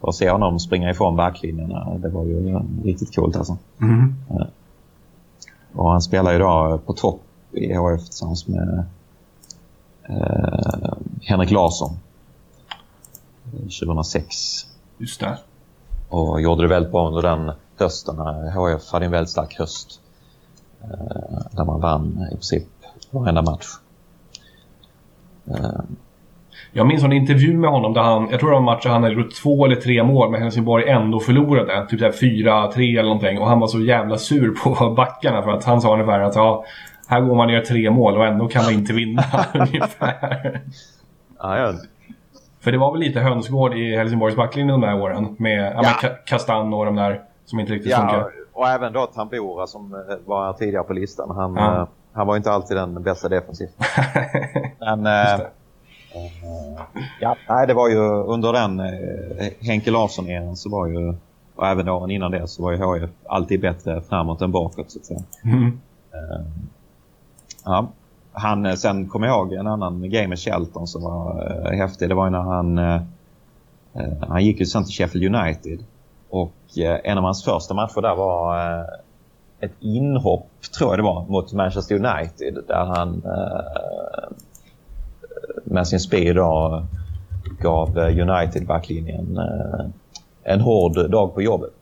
Och 0.00 0.14
se 0.14 0.30
honom 0.30 0.60
springa 0.60 0.90
ifrån 0.90 1.16
backlinjerna, 1.16 1.98
det 1.98 2.08
var 2.08 2.24
ju 2.24 2.48
eh, 2.48 2.62
riktigt 2.84 3.14
coolt 3.14 3.36
alltså. 3.36 3.56
Mm. 3.80 4.14
Och 5.72 5.90
han 5.90 6.02
spelar 6.02 6.38
då 6.38 6.80
på 6.86 6.92
topp 6.92 7.20
i 7.52 7.74
HF 7.74 8.04
tillsammans 8.04 8.48
med 8.48 8.84
eh, 10.08 10.92
Henrik 11.22 11.50
Larsson. 11.50 11.90
2006. 13.52 14.66
Just 14.98 15.20
det. 15.20 15.38
Och 16.08 16.40
gjorde 16.40 16.62
det 16.62 16.68
väldigt 16.68 16.92
bra 16.92 17.08
under 17.08 17.22
den 17.22 17.52
hösten. 17.76 18.18
HF 18.54 18.90
hade 18.92 19.04
en 19.04 19.10
väldigt 19.10 19.30
stark 19.30 19.58
höst. 19.58 20.00
Eh, 20.82 21.40
där 21.50 21.64
man 21.64 21.80
vann 21.80 22.26
i 22.32 22.34
princip 22.34 22.68
varenda 23.10 23.42
match. 23.42 23.66
Eh, 25.44 25.80
Jag 26.76 26.86
minns 26.86 27.02
en 27.04 27.12
intervju 27.12 27.58
med 27.58 27.70
honom 27.70 27.92
där 27.94 28.00
han, 28.02 28.28
jag 28.30 28.40
tror 28.40 28.48
det 28.50 28.52
var 28.54 28.58
en 28.60 28.64
match 28.64 28.82
där 28.82 28.90
han 28.90 29.02
hade 29.02 29.14
gjort 29.14 29.34
två 29.42 29.64
eller 29.64 29.76
tre 29.76 30.02
mål 30.02 30.30
men 30.30 30.42
Helsingborg 30.42 30.88
ändå 30.88 31.20
förlorade. 31.20 31.86
Typ 31.88 31.98
såhär 32.00 32.12
4-3 32.12 32.78
eller 32.78 33.02
någonting. 33.02 33.38
Och 33.38 33.46
han 33.48 33.60
var 33.60 33.66
så 33.66 33.80
jävla 33.80 34.18
sur 34.18 34.50
på 34.64 34.90
backarna 34.96 35.42
för 35.42 35.50
att 35.50 35.64
han 35.64 35.80
sa 35.80 35.92
ungefär 35.92 36.20
att 36.20 36.34
ja, 36.36 36.64
här 37.08 37.20
går 37.20 37.34
man 37.34 37.46
och 37.46 37.52
gör 37.52 37.60
tre 37.60 37.90
mål 37.90 38.16
och 38.16 38.26
ändå 38.26 38.48
kan 38.48 38.64
man 38.64 38.72
inte 38.72 38.92
vinna. 38.92 39.22
ungefär. 39.54 40.60
ja, 41.38 41.58
ja, 41.58 41.72
För 42.60 42.72
det 42.72 42.78
var 42.78 42.92
väl 42.92 43.00
lite 43.00 43.20
hönsgård 43.20 43.74
i 43.74 43.96
Helsingborgs 43.96 44.36
backlinje 44.36 44.72
de 44.72 44.82
här 44.82 45.00
åren. 45.00 45.36
Med 45.38 45.72
ja. 45.76 45.82
Ja. 46.02 46.08
Kastan 46.26 46.74
och 46.74 46.84
de 46.84 46.96
där 46.96 47.20
som 47.44 47.60
inte 47.60 47.72
riktigt 47.72 47.90
ja, 47.92 47.98
funkar. 47.98 48.26
och 48.52 48.68
även 48.68 48.92
då 48.92 49.06
Tambora 49.06 49.66
som 49.66 49.94
eh, 49.94 50.00
var 50.26 50.52
tidigare 50.52 50.84
på 50.84 50.92
listan. 50.92 51.30
Han, 51.36 51.54
Ja. 51.54 51.80
eh, 51.80 51.86
han 52.12 52.26
var 52.26 52.36
inte 52.36 52.50
alltid 52.50 52.76
den 52.76 53.02
bästa 53.02 53.28
defensivt. 53.28 53.74
Men. 54.96 55.06
Ja, 57.20 57.36
nej, 57.48 57.66
det 57.66 57.74
var 57.74 57.88
ju 57.88 57.98
under 58.24 58.52
den 58.52 58.80
eh, 58.80 59.52
Henke 59.60 59.90
Larsson-eran 59.90 60.56
så 60.56 60.70
var 60.70 60.86
ju, 60.86 61.14
och 61.54 61.66
även 61.66 61.88
åren 61.88 62.10
innan 62.10 62.30
det, 62.30 62.48
så 62.48 62.62
var 62.62 62.72
ju 62.72 62.78
HIF 62.78 63.10
alltid 63.26 63.60
bättre 63.60 64.00
framåt 64.00 64.42
än 64.42 64.52
bakåt 64.52 64.90
så 64.90 64.98
att 64.98 65.04
säga. 65.06 65.22
Mm. 65.44 65.80
Ja. 67.64 67.88
Han, 68.32 68.66
eh, 68.66 68.74
sen 68.74 69.08
kommer 69.08 69.26
jag 69.26 69.36
ihåg 69.36 69.52
en 69.52 69.66
annan 69.66 70.10
grej 70.10 70.26
med 70.26 70.38
Shelton 70.38 70.86
som 70.86 71.02
var 71.02 71.46
eh, 71.66 71.78
häftig. 71.78 72.08
Det 72.08 72.14
var 72.14 72.26
ju 72.26 72.30
när 72.30 72.40
han, 72.40 72.78
eh, 72.78 73.00
han 74.28 74.44
gick 74.44 74.60
ju 74.60 74.66
sen 74.66 74.84
till 74.84 74.94
Sheffield 74.94 75.36
United. 75.36 75.84
Och 76.30 76.52
en 77.04 77.18
av 77.18 77.24
hans 77.24 77.44
första 77.44 77.74
matcher 77.74 78.00
där 78.00 78.14
var 78.14 78.58
ett 79.60 79.72
inhopp, 79.80 80.50
tror 80.78 80.90
jag 80.90 80.98
det 80.98 81.02
var, 81.02 81.26
mot 81.28 81.52
Manchester 81.52 81.94
United. 81.94 82.58
Där 82.66 82.84
han 82.84 83.22
med 85.66 85.88
sin 85.88 86.00
speed 86.00 86.36
då, 86.36 86.82
gav 87.60 87.98
eh, 87.98 88.18
United-backlinjen 88.18 89.36
eh, 89.38 89.86
en 90.42 90.60
hård 90.60 91.10
dag 91.10 91.34
på 91.34 91.42
jobbet. 91.42 91.72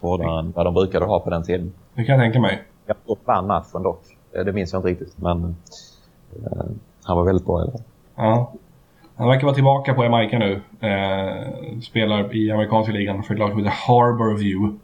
Hårdare 0.00 0.38
än 0.38 0.52
vad 0.52 0.66
de 0.66 0.74
brukade 0.74 1.06
ha 1.06 1.20
på 1.20 1.30
den 1.30 1.42
tiden. 1.42 1.72
Det 1.94 2.04
kan 2.04 2.14
jag 2.14 2.24
tänka 2.24 2.40
mig. 2.40 2.62
Jag 2.86 2.96
vann 3.24 3.46
matchen 3.46 3.82
dock. 3.82 4.02
Eh, 4.32 4.44
Det 4.44 4.52
minns 4.52 4.72
jag 4.72 4.78
inte 4.80 4.88
riktigt, 4.88 5.18
men 5.18 5.56
han 7.04 7.16
var 7.16 7.24
väldigt 7.24 7.46
bra 7.46 7.58
i 7.60 7.62
alla 7.62 7.72
fall. 7.72 7.80
Ja. 8.16 8.52
Han 9.16 9.28
verkar 9.28 9.44
vara 9.44 9.54
tillbaka 9.54 9.94
på 9.94 10.04
Jamaica 10.04 10.38
nu. 10.38 10.60
Eh, 10.80 11.80
spelar 11.82 12.36
i 12.36 12.50
amerikanska 12.50 12.92
ligan 12.92 13.22
för 13.22 13.34
ett 13.34 13.40
lag 13.40 13.50
som 13.50 13.58
heter 13.58 13.74
Harbour 13.86 14.38
View. 14.38 14.78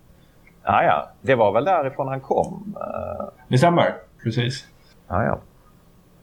Ja, 0.64 0.82
ja. 0.82 1.08
Det 1.22 1.34
var 1.34 1.52
väl 1.52 1.64
därifrån 1.64 2.08
han 2.08 2.20
kom. 2.20 2.76
Eh, 2.80 3.24
Det 3.48 3.58
stämmer. 3.58 3.94
Precis. 4.24 4.64
ja, 5.08 5.24
ja. 5.24 5.38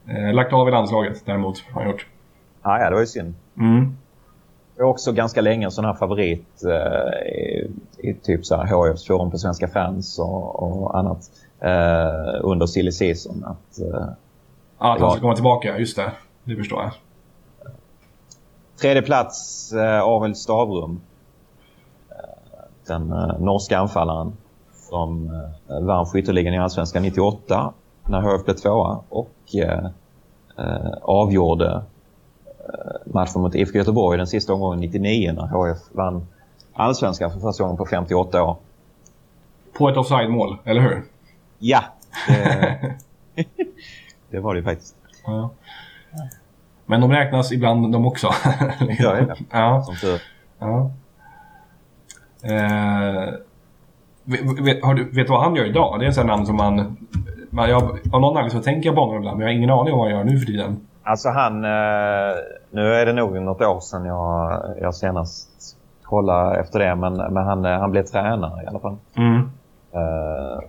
Eh, 0.10 0.34
lagt 0.34 0.54
av 0.54 0.68
i 0.68 0.72
landslaget 0.72 1.26
däremot 1.26 1.60
har 1.74 1.82
han 1.82 1.92
gjort. 1.92 2.08
Ja, 2.64 2.80
ja, 2.80 2.90
det 2.90 2.96
var 2.96 3.02
ju 3.02 3.08
synd. 3.08 3.34
Mm. 3.58 3.98
Jag 4.76 4.86
är 4.86 4.90
också 4.90 5.12
ganska 5.12 5.42
länge 5.42 5.66
en 5.66 5.72
sån 5.72 5.86
här 5.86 5.94
favorit 5.94 6.64
eh, 6.64 7.28
i, 7.28 7.72
i 7.98 8.14
typ 8.14 8.46
så 8.46 8.56
här 8.56 8.66
HFs 8.66 9.08
forum 9.08 9.32
för 9.32 9.38
svenska 9.38 9.68
fans 9.68 10.20
och, 10.20 10.64
och 10.64 10.98
annat 10.98 11.32
eh, 11.60 12.40
under 12.42 12.66
silly 12.66 12.92
season. 12.92 13.44
Att, 13.46 13.80
eh, 13.80 13.86
Ja, 14.80 14.94
att 14.94 15.00
var- 15.02 15.08
han 15.08 15.12
ska 15.12 15.22
komma 15.22 15.36
tillbaka. 15.36 15.80
Just 15.80 15.96
det. 15.98 16.12
Det 16.44 16.56
förstår 16.56 16.82
jag. 16.82 16.92
tredje 18.82 19.02
plats, 19.02 19.72
eh, 19.74 20.02
Arild 20.04 20.38
Stavrum. 20.38 21.02
Eh, 22.10 22.16
den 22.88 23.12
eh, 23.12 23.40
norska 23.40 23.78
anfallaren 23.80 24.34
som 24.90 25.42
vann 25.68 26.06
skytteligan 26.06 26.54
i 26.54 26.58
Allsvenskan 26.60 27.02
98 27.04 27.74
när 28.10 28.22
HF 28.22 28.46
blev 28.46 28.54
tvåa 28.54 29.00
och 29.10 29.56
eh, 29.56 29.86
eh, 30.58 30.92
avgjorde 31.02 31.84
eh, 32.58 33.14
matchen 33.14 33.42
mot 33.42 33.56
IFK 33.56 33.78
Göteborg 33.78 34.18
den 34.18 34.28
sista 34.28 34.54
omgången 34.54 34.80
99 34.80 35.34
när 35.34 35.48
HF 35.48 35.78
vann 35.92 36.28
Allsvenskan 36.74 37.32
för 37.32 37.40
första 37.40 37.64
gången 37.64 37.78
på 37.78 37.86
58 37.86 38.44
år. 38.44 38.58
På 39.74 39.90
ett 39.90 39.98
offside-mål, 39.98 40.58
eller 40.64 40.82
hur? 40.82 41.04
Ja, 41.60 41.84
det, 42.28 42.96
det 44.30 44.40
var 44.40 44.54
det 44.54 44.60
ju 44.60 44.64
faktiskt. 44.64 44.96
Ja. 45.26 45.50
Men 46.86 47.02
de 47.02 47.12
räknas 47.12 47.52
ibland 47.52 47.92
de 47.92 48.06
också. 48.06 48.28
det. 48.80 49.36
ja. 49.52 49.84
Som 49.84 49.96
tur. 49.96 50.22
ja. 50.60 50.92
Eh, 52.42 53.34
vet, 54.24 54.60
vet, 54.60 54.82
du, 54.96 55.04
vet 55.04 55.28
du 55.28 55.34
vad 55.34 55.44
han 55.44 55.56
gör 55.56 55.66
idag? 55.66 56.00
Det 56.00 56.06
är 56.06 56.12
här 56.12 56.24
namn 56.24 56.46
som 56.46 56.56
man... 56.56 56.98
man 57.50 57.70
jag, 57.70 57.82
av 58.14 58.22
någon 58.22 58.24
anledning 58.38 58.50
så 58.52 58.62
tänker 58.64 58.90
jag 58.90 58.96
på 58.96 59.02
honom 59.02 59.18
ibland, 59.18 59.38
men 59.38 59.48
jag 59.48 59.54
har 59.54 59.58
ingen 59.58 59.70
aning 59.70 59.94
om 59.94 60.00
vad 60.00 60.08
han 60.08 60.18
gör 60.18 60.24
nu 60.24 60.40
för 60.40 60.46
tiden. 60.46 60.80
Alltså 61.04 61.30
han, 61.30 61.64
eh, 61.66 62.36
nu 62.72 62.94
är 62.94 63.06
det 63.06 63.14
nog 63.14 63.42
något 63.42 63.62
år 63.62 63.80
sedan 63.80 64.06
jag, 64.06 64.62
jag 64.82 64.96
senast 64.96 65.50
kollade 66.04 66.60
efter 66.60 66.80
det, 66.80 66.96
men, 66.96 67.14
men 67.14 67.46
han, 67.46 67.66
eh, 67.66 67.80
han 67.80 67.92
blev 67.92 68.04
tränare 68.04 68.64
i 68.64 68.68
alla 68.68 68.80
fall. 68.80 68.96
Mm. 69.16 69.38
Eh, 69.92 70.60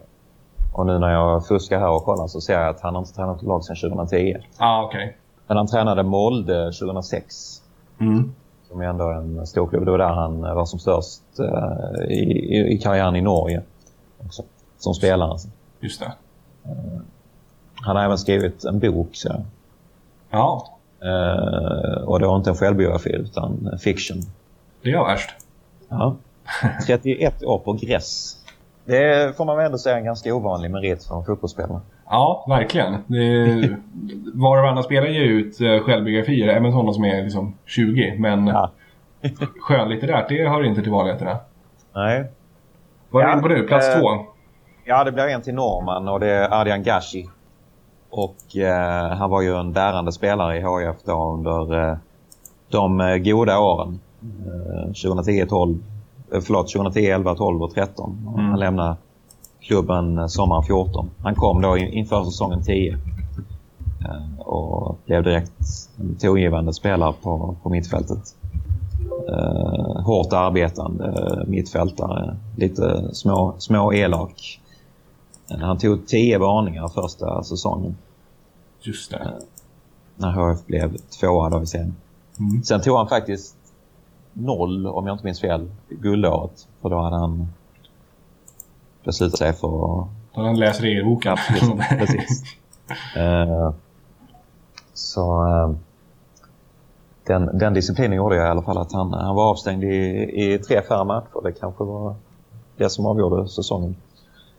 och 0.72 0.87
nu 0.87 0.99
när 0.99 1.11
jag 1.12 1.47
fuskar 1.47 1.79
här 1.79 1.91
och 1.91 2.05
kollar 2.05 2.26
så 2.26 2.41
ser 2.41 2.53
jag 2.61 2.68
att 2.68 2.81
han 2.81 2.95
har 2.95 3.03
inte 3.03 3.14
tränat 3.14 3.43
lag 3.43 3.64
sedan 3.64 3.76
2010. 3.76 4.37
ah, 4.59 4.83
okej. 4.85 5.16
Men 5.47 5.57
han 5.57 5.66
tränade 5.66 6.03
Molde 6.03 6.64
2006, 6.72 7.62
Mm. 8.01 8.33
som 8.68 8.81
är 8.81 8.85
ändå 8.85 9.05
en 9.11 9.47
stor 9.47 9.66
klubb. 9.68 9.85
Det 9.85 9.91
var 9.91 9.99
där 9.99 10.09
han 10.09 10.41
var 10.41 10.64
som 10.64 10.79
störst 10.79 11.22
i, 12.09 12.14
i, 12.14 12.74
i 12.74 12.79
karriären 12.79 13.16
i 13.16 13.20
Norge 13.20 13.62
också, 14.26 14.43
som 14.79 14.95
spelare. 14.95 15.39
Just 15.81 16.01
det. 16.01 16.12
Han 17.74 17.96
har 17.96 18.04
även 18.04 18.18
skrivit 18.18 18.64
en 18.64 18.78
bok. 18.78 19.08
Så. 19.12 19.42
Ja. 20.30 20.68
Eh, 21.02 22.02
och 22.02 22.20
det 22.20 22.26
var 22.26 22.36
inte 22.36 22.50
en 22.50 22.56
självbiografi 22.56 23.10
utan 23.12 23.70
fiction. 23.80 24.16
Det 24.82 24.90
är 24.90 25.04
värst. 25.04 25.30
Ja. 25.88 26.16
31 26.86 27.42
år 27.42 27.58
på 27.58 27.72
gräs. 27.72 28.34
Det 28.84 29.36
får 29.36 29.44
man 29.44 29.56
väl 29.56 29.66
ändå 29.66 29.78
säga 29.78 29.94
är 29.94 29.98
en 29.98 30.04
ganska 30.04 30.34
ovanlig 30.34 30.70
merit 30.70 31.04
för 31.04 31.16
en 31.18 31.24
fotbollsspelare. 31.24 31.80
Ja, 32.10 32.44
verkligen. 32.48 32.96
Det, 33.06 33.44
var 34.34 34.56
och 34.58 34.62
varannan 34.62 34.82
spelare 34.82 35.12
ger 35.12 35.24
ut 35.24 35.60
eh, 35.60 35.78
självbiografier, 35.80 36.48
även 36.48 36.72
sådana 36.72 36.92
som 36.92 37.04
är 37.04 37.22
liksom 37.22 37.54
20. 37.66 38.14
Men 38.18 38.46
Ja. 38.46 38.70
skönlitterärt, 39.60 40.28
det 40.28 40.48
hör 40.48 40.64
inte 40.64 40.82
till 40.82 40.92
vanligheterna. 40.92 41.36
Nej. 41.94 42.24
Vad 43.10 43.22
är 43.22 43.26
du 43.26 43.30
Ja, 43.32 43.38
inne 43.38 43.42
på 43.42 43.48
nu? 43.48 43.62
Plats 43.62 43.88
eh, 43.88 44.00
två? 44.00 44.08
Ja, 44.91 45.05
det 45.05 45.12
blir 45.12 45.24
en 45.24 45.43
till 45.43 45.55
norrman 45.55 46.09
och 46.09 46.20
det 46.20 46.30
är 46.30 46.55
Ardian 46.61 46.82
Gashi. 46.82 47.28
Och 48.11 48.57
eh, 48.57 49.16
han 49.16 49.30
var 49.30 49.43
ju 49.43 49.55
en 49.55 49.72
bärande 49.72 50.12
spelare 50.12 50.57
i 50.57 50.61
HIF 50.61 50.97
då 51.05 51.32
under 51.34 51.91
eh, 51.91 51.97
de 52.68 53.01
eh, 53.01 53.16
goda 53.16 53.59
åren. 53.59 54.01
Eh, 54.22 54.86
2010, 54.86 55.47
12, 55.49 55.78
eh, 56.32 56.41
förlåt, 56.41 56.72
2010, 56.72 57.07
11, 57.07 57.34
12 57.34 57.62
och 57.62 57.74
13. 57.74 58.28
Och 58.28 58.39
Mm. 58.39 58.51
Han 58.51 58.61
lämnade 58.61 58.97
klubben 59.61 60.18
eh, 60.18 60.26
sommaren 60.26 60.62
14. 60.62 61.11
Han 61.22 61.34
kom 61.34 61.62
då 61.62 61.76
in, 61.76 61.93
inför 61.93 62.24
säsongen 62.24 62.62
10. 62.62 62.93
Eh, 62.93 64.41
och 64.41 64.99
blev 65.07 65.22
direkt 65.22 65.53
en 66.01 66.16
tongivande 66.20 66.72
spelare 66.72 67.14
på, 67.22 67.57
på 67.62 67.68
mittfältet. 67.68 68.36
Eh, 69.28 70.03
hårt 70.03 70.32
arbetande 70.32 71.45
mittfältare. 71.47 72.36
Lite 72.57 73.14
små, 73.14 73.55
små 73.59 73.93
elak. 73.93 74.61
Eh, 75.51 75.59
Han 75.59 75.78
tog 75.78 76.07
10 76.07 76.38
varningar 76.38 76.88
första 76.88 77.42
säsongen 77.42 77.96
Just 78.80 79.11
det. 79.11 79.38
när 80.16 80.30
HF 80.32 80.66
blev 80.66 80.96
tvåa 80.96 81.49
då 81.51 81.62
i 81.62 81.66
serien. 81.66 81.96
Mm. 82.38 82.62
Sen 82.62 82.80
tog 82.80 82.96
han 82.96 83.09
faktiskt 83.09 83.57
noll, 84.32 84.86
om 84.86 85.07
jag 85.07 85.14
inte 85.14 85.24
minns 85.24 85.40
fel, 85.40 85.70
guldåret. 85.88 86.68
För 86.82 86.88
då 86.88 86.99
hade 87.01 87.16
han 87.16 87.49
beslutat 89.05 89.38
sig 89.38 89.53
för 89.53 89.68
att... 90.03 90.09
Har 90.32 90.44
han 90.44 90.59
läst 90.59 90.80
regelboken? 90.80 91.36
Precis. 91.99 92.42
Eh, 93.16 93.72
så 94.94 95.46
eh, 95.46 95.70
den, 97.26 97.59
den 97.59 97.74
disciplinen 97.74 98.16
gjorde 98.16 98.36
jag 98.36 98.46
i 98.46 98.51
alla 98.51 98.62
fall 98.62 98.78
att 98.78 98.92
han, 98.92 99.12
han 99.12 99.34
var 99.36 99.51
avstängd 99.51 99.84
i, 99.84 99.96
i 100.44 100.59
tre, 100.59 100.82
fyra 100.88 101.05
matcher. 101.05 101.42
Det 101.42 101.53
kanske 101.53 101.84
var 101.84 102.14
det 102.76 102.90
som 102.90 103.07
avgjorde 103.07 103.49
säsongen 103.49 103.96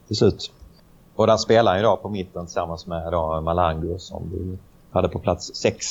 till 0.08 0.16
slut. 0.16 0.52
Och 1.20 1.28
där 1.28 1.38
spelar 1.38 1.72
han 1.72 1.80
idag 1.80 2.02
på 2.02 2.10
mitten 2.10 2.46
tillsammans 2.46 2.88
med 2.88 3.12
då 3.12 3.42
Malango 3.42 4.00
som 4.00 4.30
vi 4.34 4.58
hade 4.92 5.10
på 5.10 5.20
plats 5.20 5.56
sex. 5.56 5.86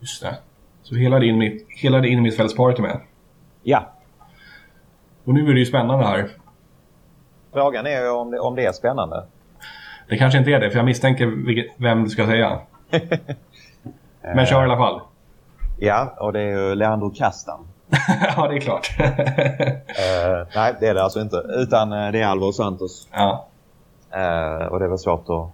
Just 0.00 0.22
det. 0.22 0.36
Så 0.82 0.94
hela 0.94 1.18
din, 1.18 1.38
mitt- 1.38 1.66
hela 1.68 2.00
din 2.00 2.22
mittfältsparet 2.22 2.78
är 2.78 2.82
med. 2.82 3.00
Ja, 3.62 3.90
Och 5.24 5.34
nu 5.34 5.48
är 5.50 5.52
det 5.54 5.58
ju 5.60 5.66
spännande 5.66 6.04
här. 6.06 6.28
frågan 7.52 7.86
är 7.86 8.00
ju 8.02 8.10
om 8.10 8.30
det, 8.30 8.38
om 8.40 8.54
det 8.54 8.64
är 8.66 8.72
spännande. 8.72 9.24
Det 10.08 10.16
kanske 10.18 10.38
inte 10.38 10.50
är 10.50 10.60
det, 10.60 10.70
för 10.70 10.76
jag 10.76 10.84
misstänker 10.86 11.26
vilket, 11.26 11.66
vem 11.76 12.04
du 12.04 12.10
ska 12.10 12.26
säga. 12.26 12.58
Men 14.34 14.46
kör 14.46 14.60
i 14.60 14.64
alla 14.64 14.76
fall. 14.76 15.00
Ja, 15.78 16.14
och 16.20 16.32
det 16.32 16.40
är 16.40 16.48
ju 16.68 16.74
Leandro 16.74 17.10
Castan. 17.10 17.66
ja, 18.36 18.48
det 18.48 18.56
är 18.56 18.60
klart. 18.60 18.94
Eh, 18.98 20.46
nej, 20.54 20.74
det 20.80 20.86
är 20.88 20.94
det 20.94 21.02
alltså 21.04 21.20
inte. 21.20 21.36
Utan 21.36 21.92
eh, 21.92 22.12
det 22.12 22.20
är 22.22 22.26
Alvaro 22.26 22.52
Santos. 22.52 23.08
ja. 23.12 23.46
Eh, 24.16 24.66
och 24.66 24.78
det 24.78 24.88
väl 24.88 24.98
svårt 24.98 25.24
att, 25.28 25.50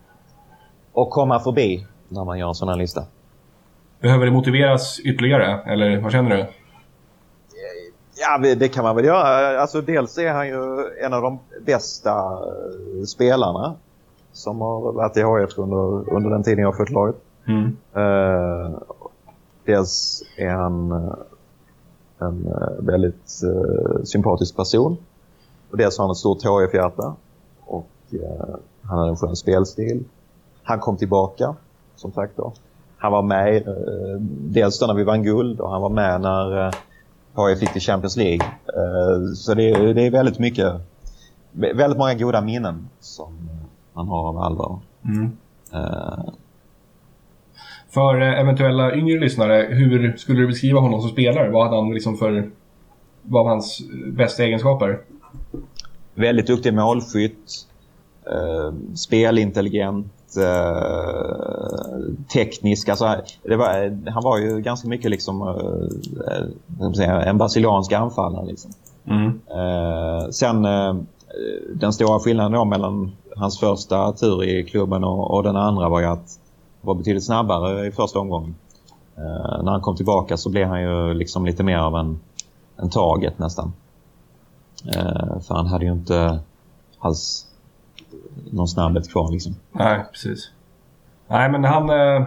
att 0.95 1.11
komma 1.11 1.41
förbi 1.41 1.87
när 2.09 2.25
man 2.25 2.39
gör 2.39 2.49
en 2.49 2.55
sån 2.55 2.69
här 2.69 2.77
lista. 2.77 3.05
Behöver 4.01 4.27
det 4.27 4.33
motiveras 4.33 5.01
ytterligare, 5.01 5.61
eller 5.73 6.01
vad 6.01 6.13
känner 6.13 6.37
du? 6.37 6.47
Ja, 8.15 8.55
det 8.55 8.69
kan 8.69 8.85
man 8.85 8.97
väl 8.97 9.05
göra. 9.05 9.61
Alltså, 9.61 9.81
dels 9.81 10.19
är 10.19 10.33
han 10.33 10.49
ju 10.49 10.89
en 11.05 11.13
av 11.13 11.23
de 11.23 11.39
bästa 11.67 12.11
eh, 12.11 13.05
spelarna 13.07 13.75
som 14.33 14.61
har 14.61 14.93
varit 14.93 15.17
i 15.17 15.21
HIF 15.21 15.59
under, 15.59 16.15
under 16.15 16.31
den 16.31 16.43
tiden 16.43 16.59
jag 16.59 16.69
har 16.69 16.77
följt 16.77 16.91
laget. 16.91 17.17
Mm. 17.47 17.77
Eh, 17.95 18.79
dels 19.65 20.23
är 20.37 20.51
han 20.51 20.93
eh, 20.93 21.15
en 22.19 22.53
väldigt 22.79 23.43
eh, 23.45 24.03
sympatisk 24.05 24.57
person. 24.57 24.97
Och 25.71 25.77
dels 25.77 25.99
har 25.99 26.05
han 26.05 26.11
ett 26.11 26.17
stort 26.17 26.43
HIF-hjärta. 26.43 27.15
Eh, 28.13 28.55
han 28.83 28.99
har 28.99 29.09
en 29.09 29.17
skön 29.17 29.37
spelstil. 29.37 30.05
Han 30.63 30.79
kom 30.81 30.97
tillbaka, 30.97 31.55
som 31.97 32.13
sagt 32.13 32.37
då. 32.37 32.53
Han 32.99 33.13
var 33.13 33.23
med 33.23 33.57
eh, 33.69 34.21
dels 34.41 34.79
då 34.79 34.87
när 34.87 34.95
vi 34.95 35.05
vann 35.05 35.23
guld 35.23 35.61
och 35.61 35.71
han 35.71 35.83
var 35.83 35.89
med 35.91 36.21
när 36.21 36.67
eh, 36.67 36.73
HIF 37.49 37.61
gick 37.63 37.73
till 37.73 37.83
Champions 37.83 38.17
League. 38.17 38.47
Eh, 38.67 39.33
så 39.35 39.55
det, 39.55 39.71
är- 39.71 39.95
det 39.95 40.07
är 40.07 40.11
väldigt 40.11 40.39
mycket, 40.39 40.73
väldigt 41.53 41.99
många 41.99 42.15
goda 42.15 42.41
minnen 42.41 42.89
som 43.01 43.49
han 43.95 44.09
har 44.09 44.29
av 44.29 44.39
Alvaro. 44.39 44.81
Mm. 45.05 45.31
För 47.91 48.21
eventuella 48.21 48.95
yngre 48.95 49.21
lyssnare, 49.21 49.67
hur 49.71 50.17
skulle 50.17 50.41
du 50.41 50.47
beskriva 50.47 50.81
honom 50.81 51.01
som 51.01 51.11
spelare? 51.11 51.51
Vad 51.51 51.65
hade 51.65 51.77
han 51.77 51.95
liksom 51.95 52.17
för... 52.17 52.51
Vad 53.23 53.45
var 53.45 53.51
hans 53.51 53.81
bästa 54.13 54.43
egenskaper? 54.45 55.01
Väldigt 56.15 56.47
duktig 56.47 56.75
målskytt. 56.75 57.67
Eh, 58.27 58.73
spelintelligent. 58.95 60.37
Eh, 60.37 61.99
teknisk. 62.33 62.89
Alltså, 62.89 63.05
var, 63.45 64.11
han 64.11 64.23
var 64.23 64.39
ju 64.39 64.61
ganska 64.61 64.89
mycket 64.89 65.11
liksom, 65.11 65.43
eh, 65.43 67.05
eh, 67.05 67.29
en 67.29 67.39
brasiliansk 67.39 67.93
anfallare. 67.93 68.47
Liksom. 68.47 68.71
Mm. 69.05 69.41
Eh, 69.51 70.29
sen 70.31 70.63
den 71.75 71.93
stora 71.93 72.19
skillnaden 72.19 72.53
då 72.53 72.65
mellan 72.65 73.13
hans 73.37 73.61
första 73.61 74.13
tur 74.13 74.45
i 74.45 74.65
klubben 74.65 75.05
och, 75.05 75.31
och 75.31 75.43
den 75.43 75.57
andra 75.57 75.89
var 75.89 76.01
ju 76.01 76.07
att 76.07 76.39
han 76.81 76.87
var 76.87 76.95
betydligt 76.95 77.25
snabbare 77.25 77.87
i 77.87 77.91
första 77.91 78.19
omgången. 78.19 78.55
Eh, 79.17 79.63
när 79.63 79.73
han 79.73 79.81
kom 79.81 79.97
tillbaka 79.97 80.37
så 80.37 80.51
blev 80.51 80.69
han 80.69 80.83
ju 80.83 81.15
liksom 81.15 81.47
lite 81.47 81.63
mer 81.63 81.79
av 81.79 81.97
en, 81.97 82.21
en 82.77 82.91
target 82.91 83.39
nästan. 83.39 83.73
Eh, 84.95 85.41
för 85.41 85.55
han 85.55 85.67
hade 85.67 85.85
ju 85.85 85.93
inte 85.93 86.41
alls 86.99 87.47
någon 88.53 88.69
snabbhet 88.69 89.11
kvar 89.13 89.33
liksom. 89.33 89.55
Nej, 89.73 90.01
precis. 90.13 90.51
Nej, 91.29 91.51
men 91.51 91.65
han... 91.65 91.91
Eh, 91.91 92.27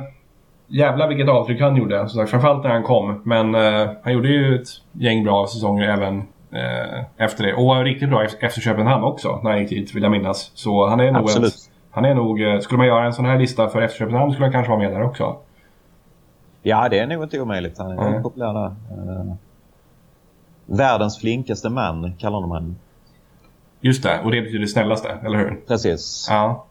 jävlar 0.68 1.08
vilket 1.08 1.30
avtryck 1.30 1.62
han 1.62 1.76
gjorde. 1.76 2.00
Som 2.10 2.20
sagt, 2.20 2.32
framförallt 2.32 2.64
när 2.64 2.72
han 2.72 2.84
kom. 2.84 3.22
Men 3.24 3.56
eh, 3.56 3.90
han 4.04 4.14
gjorde 4.14 4.28
ju 4.28 4.56
ett 4.62 4.68
gäng 4.92 5.24
bra 5.24 5.48
säsonger 5.48 5.84
även 5.90 6.18
eh, 6.52 7.04
efter 7.18 7.44
det. 7.46 7.54
Och 7.54 7.66
var 7.66 7.84
riktigt 7.84 8.10
bra 8.10 8.24
ef- 8.24 8.36
efter 8.40 8.62
Köpenhamn 8.62 9.04
också, 9.04 9.40
när 9.44 9.52
han 9.52 9.60
gick 9.60 9.70
dit, 9.70 9.96
vill 9.96 10.04
jag 10.04 10.12
minnas. 10.12 10.52
Så 10.54 10.88
han 10.88 11.00
är 11.00 11.12
nog... 11.12 11.22
Absolut. 11.24 11.54
Ett, 11.54 11.70
han 11.92 12.06
är 12.06 12.16
nog... 12.16 12.42
eh, 12.42 12.60
Skulle 12.60 12.78
man 12.78 12.88
göra 12.88 13.06
en 13.06 13.14
sån 13.14 13.26
här 13.26 13.40
lista 13.40 13.68
för 13.70 13.82
efter 13.82 13.98
Köpenhamn 14.00 14.32
skulle 14.32 14.46
han 14.46 14.54
kanske 14.54 14.70
vara 14.72 14.80
med 14.80 14.92
där 14.92 15.04
också. 15.04 15.36
Ja, 16.62 16.90
det 16.90 17.00
är 17.00 17.08
nog 17.08 17.24
inte 17.24 17.42
omöjligt. 17.42 17.78
Han 17.78 17.92
är 17.92 18.08
Mm. 18.08 18.24
populär 18.24 18.54
där. 18.54 18.66
Eh, 18.66 19.34
världens 20.66 21.18
flinkaste 21.20 21.70
man 21.70 22.14
kallar 22.18 22.42
de 22.42 22.50
honom. 22.50 22.76
Just 23.86 24.04
det, 24.04 24.20
och 24.24 24.32
det 24.32 24.42
betyder 24.42 24.66
snällaste, 24.66 25.18
eller 25.26 25.38
hur? 25.38 25.62
Precis. 25.68 26.28
Ja. 26.30 26.66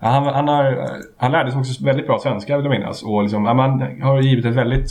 Han, 0.00 0.24
han, 0.24 0.48
har, 0.48 0.90
han 1.16 1.32
lärde 1.32 1.50
sig 1.50 1.60
också 1.60 1.84
väldigt 1.84 2.06
bra 2.06 2.18
svenska 2.18 2.56
vill 2.56 2.66
jag 2.66 2.70
minnas. 2.70 3.02
Och 3.02 3.22
liksom, 3.22 3.42
man 3.42 4.00
har 4.02 4.20
givit 4.20 4.44
ett 4.44 4.54
väldigt 4.54 4.90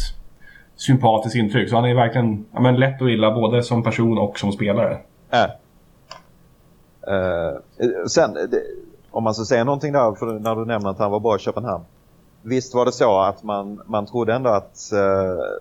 sympatiskt 0.76 1.36
intryck. 1.36 1.70
Så 1.70 1.76
han 1.76 1.86
är 1.86 1.96
verkligen 1.96 2.46
ja, 2.52 2.60
men 2.60 2.76
lätt 2.76 3.02
och 3.02 3.10
illa 3.10 3.32
både 3.32 3.64
som 3.64 3.84
person 3.84 4.18
och 4.18 4.40
som 4.40 4.52
spelare. 4.52 4.98
Ja. 5.30 5.48
Eh, 7.08 7.58
sen, 8.08 8.34
det, 8.34 8.62
om 9.12 9.24
man 9.24 9.34
ska 9.34 9.46
säga 9.46 9.64
någonting 9.64 9.94
där, 9.94 10.16
för 10.16 10.40
när 10.40 10.56
du 10.56 10.66
nämner 10.66 10.90
att 10.90 11.00
han 11.00 11.12
var 11.12 11.20
bra 11.20 11.36
i 11.36 11.40
Köpenhamn. 11.40 11.84
Visst 12.42 12.74
var 12.74 12.86
det 12.86 12.92
så 12.92 13.20
att 13.20 13.44
man, 13.44 13.82
man 13.86 14.06
trodde 14.06 14.34
ändå 14.34 14.50
att 14.50 14.92
eh, 14.92 15.60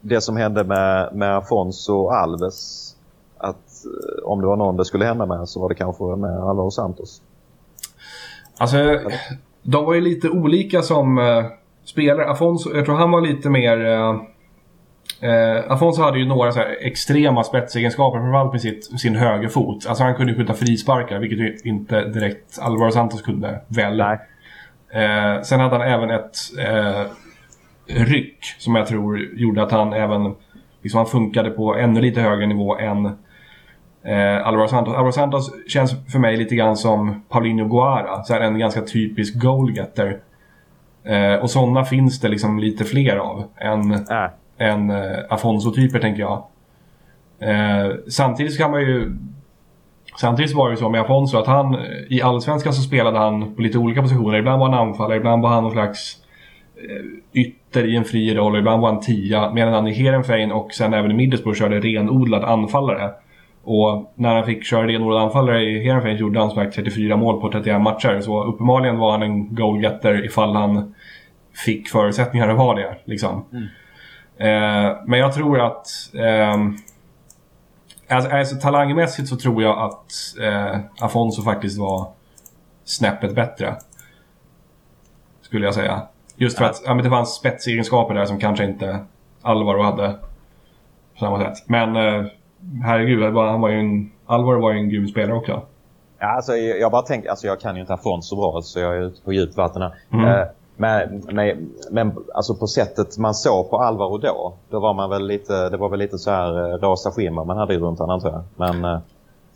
det 0.00 0.20
som 0.20 0.36
hände 0.36 0.64
med, 0.64 1.14
med 1.14 1.36
Afonso 1.36 2.08
Alves, 2.08 2.92
att 3.38 3.75
om 4.24 4.40
det 4.40 4.46
var 4.46 4.56
någon 4.56 4.76
det 4.76 4.84
skulle 4.84 5.04
hända 5.04 5.26
med 5.26 5.48
så 5.48 5.60
var 5.60 5.68
det 5.68 5.74
kanske 5.74 6.04
med 6.04 6.30
Alvaro 6.30 6.70
Santos. 6.70 7.22
Alltså, 8.58 8.76
de 9.62 9.84
var 9.84 9.94
ju 9.94 10.00
lite 10.00 10.28
olika 10.28 10.82
som 10.82 11.18
uh, 11.18 11.44
spelare. 11.84 12.30
Afonso, 12.30 12.76
jag 12.76 12.84
tror 12.84 12.96
han 12.96 13.10
var 13.10 13.20
lite 13.20 13.50
mer... 13.50 13.76
Uh, 13.76 14.10
uh, 15.24 15.72
Afonso 15.72 16.02
hade 16.02 16.18
ju 16.18 16.26
några 16.26 16.52
så 16.52 16.58
här 16.58 16.76
extrema 16.80 17.44
spetsegenskaper, 17.44 18.18
framförallt 18.18 18.52
med 18.52 18.60
sitt, 18.60 19.00
sin 19.00 19.16
högerfot. 19.16 19.86
Alltså 19.86 20.04
han 20.04 20.14
kunde 20.14 20.34
skjuta 20.34 20.54
frisparkar, 20.54 21.18
vilket 21.18 21.64
inte 21.64 22.04
direkt 22.04 22.58
Alvaro 22.60 22.90
Santos 22.90 23.22
kunde. 23.22 23.60
Väl. 23.68 23.96
Nej. 23.96 24.18
Eh, 24.90 25.42
sen 25.42 25.60
hade 25.60 25.76
han 25.76 25.88
även 25.88 26.10
ett 26.10 26.36
eh, 26.58 27.02
ryck 27.86 28.44
som 28.58 28.74
jag 28.74 28.86
tror 28.86 29.18
gjorde 29.18 29.62
att 29.62 29.72
han 29.72 29.92
även 29.92 30.34
liksom, 30.82 30.98
han 30.98 31.06
funkade 31.06 31.50
på 31.50 31.74
ännu 31.74 32.00
lite 32.00 32.20
högre 32.20 32.46
nivå 32.46 32.78
än 32.78 33.16
eh, 34.06 34.46
Alvaro 34.46 34.68
Santos. 34.68 34.94
Alvaro 34.94 35.12
Santos 35.12 35.52
känns 35.68 35.94
för 36.12 36.18
mig 36.18 36.36
lite 36.36 36.54
grann 36.56 36.76
som 36.76 37.22
Paulinho 37.28 37.68
Guara. 37.68 38.22
Så 38.22 38.32
här 38.34 38.40
en 38.40 38.58
ganska 38.58 38.80
typisk 38.80 39.34
goalgetter. 39.42 40.18
Eh, 41.04 41.34
och 41.34 41.50
sådana 41.50 41.84
finns 41.84 42.20
det 42.20 42.28
liksom 42.28 42.58
lite 42.58 42.84
fler 42.84 43.16
av 43.16 43.44
än, 43.56 43.92
Äh. 43.92 44.28
än 44.58 44.90
eh, 44.90 45.18
Afonso-typer 45.30 45.98
tänker 45.98 46.20
jag. 46.22 46.44
Eh, 47.38 47.94
samtidigt 48.08 48.58
kan 48.58 48.70
man 48.70 48.80
ju... 48.80 49.16
Samtidigt 50.20 50.54
var 50.54 50.68
det 50.68 50.72
ju 50.72 50.76
så 50.76 50.88
med 50.88 51.00
Afonso 51.00 51.38
att 51.38 51.46
han 51.46 51.76
i 52.08 52.22
Allsvenskan 52.22 52.72
så 52.72 52.82
spelade 52.82 53.18
han 53.18 53.54
på 53.54 53.62
lite 53.62 53.78
olika 53.78 54.02
positioner. 54.02 54.38
Ibland 54.38 54.60
var 54.60 54.70
han 54.70 54.88
anfallare, 54.88 55.16
ibland 55.16 55.42
var 55.42 55.50
han 55.50 55.62
någon 55.62 55.72
slags 55.72 56.16
eh, 56.76 57.40
ytter 57.40 57.86
i 57.86 57.96
en 57.96 58.04
fri 58.04 58.34
roll, 58.34 58.58
ibland 58.58 58.82
var 58.82 58.92
han 58.92 59.00
tia. 59.00 59.52
Medan 59.52 59.74
han 59.74 59.86
i 59.86 59.92
Heerenveen 59.92 60.52
och 60.52 60.72
sen 60.72 60.94
även 60.94 61.10
i 61.10 61.14
Middlesbrough 61.14 61.58
körde 61.58 61.80
renodlad 61.80 62.44
anfallare. 62.44 63.10
Och 63.68 64.12
när 64.14 64.34
han 64.34 64.46
fick 64.46 64.64
köra 64.64 64.86
renodlad 64.86 65.22
anfallare 65.22 65.62
i 65.62 65.84
Heerenveen 65.84 66.16
gjorde 66.16 66.38
han 66.40 66.50
som 66.50 66.64
sagt 66.64 66.76
34 66.76 67.16
mål 67.16 67.40
på 67.40 67.52
31 67.52 67.80
matcher. 67.80 68.20
Så 68.20 68.44
uppenbarligen 68.44 68.98
var 68.98 69.10
han 69.10 69.22
en 69.22 69.54
goalgetter 69.54 70.24
ifall 70.24 70.54
han 70.56 70.94
fick 71.64 71.88
förutsättningar 71.88 72.48
att 72.48 72.58
vara 72.58 72.76
det. 72.78 72.96
Liksom. 73.04 73.44
Eh, 74.38 74.96
men 75.06 75.18
jag 75.18 75.34
tror 75.34 75.60
att... 75.60 75.86
ehm, 76.14 76.76
Alltså, 78.08 78.30
alltså 78.30 78.56
talangmässigt 78.56 79.28
så 79.28 79.36
tror 79.36 79.62
jag 79.62 79.78
att 79.78 80.12
eh, 80.40 80.80
Afonso 81.00 81.42
faktiskt 81.42 81.78
var 81.78 82.08
snäppet 82.84 83.34
bättre. 83.34 83.74
Skulle 85.40 85.64
jag 85.64 85.74
säga. 85.74 86.02
Just 86.36 86.58
för 86.58 86.64
att 86.64 86.82
ja, 86.84 86.94
men 86.94 87.04
det 87.04 87.10
fanns 87.10 87.34
spetsegenskaper 87.34 88.14
där 88.14 88.24
som 88.24 88.38
kanske 88.38 88.64
inte 88.64 88.98
Alvaro 89.42 89.82
hade. 89.82 90.12
På 91.14 91.18
samma 91.20 91.38
sätt. 91.40 91.68
Men 91.68 91.96
eh, 91.96 92.26
herregud, 92.84 93.34
han 93.34 93.60
var 93.60 93.68
ju 93.68 93.80
en, 93.80 94.10
Alvaro 94.26 94.60
var 94.60 94.72
ju 94.72 94.78
en 94.78 94.88
grym 94.90 95.08
spelare 95.08 95.36
också. 95.36 95.62
Ja, 96.18 96.26
alltså, 96.26 96.56
jag 96.56 96.92
bara 96.92 97.02
tänker, 97.02 97.30
alltså 97.30 97.46
jag 97.46 97.60
kan 97.60 97.74
ju 97.74 97.80
inte 97.80 97.94
Afonso 97.94 98.28
så 98.28 98.36
bra 98.36 98.62
så 98.62 98.80
jag 98.80 98.96
är 98.96 99.00
ute 99.00 99.22
på 99.22 99.32
djupt 99.32 99.56
vatten 99.56 99.82
här. 99.82 99.92
Mm. 100.12 100.24
Eh, 100.26 100.46
men, 100.76 101.22
men, 101.32 101.70
men 101.90 102.12
alltså 102.34 102.54
på 102.54 102.66
sättet 102.66 103.18
man 103.18 103.34
såg 103.34 103.70
på 103.70 103.78
Alvaro 103.78 104.18
då, 104.18 104.54
då 104.70 104.80
var 104.80 104.94
man 104.94 105.10
väl 105.10 105.26
lite, 105.26 105.68
det 105.68 105.76
var 105.76 105.88
väl 105.88 105.98
lite 105.98 106.18
så 106.18 106.30
här 106.30 106.72
eh, 106.72 106.78
rosa 106.78 107.10
skimmer 107.10 107.44
man 107.44 107.56
hade 107.56 107.78
runt 107.78 107.98
honom 107.98 108.14
antar 108.14 108.30
jag. 108.30 108.42
Men 108.56 108.84
eh, 108.84 108.98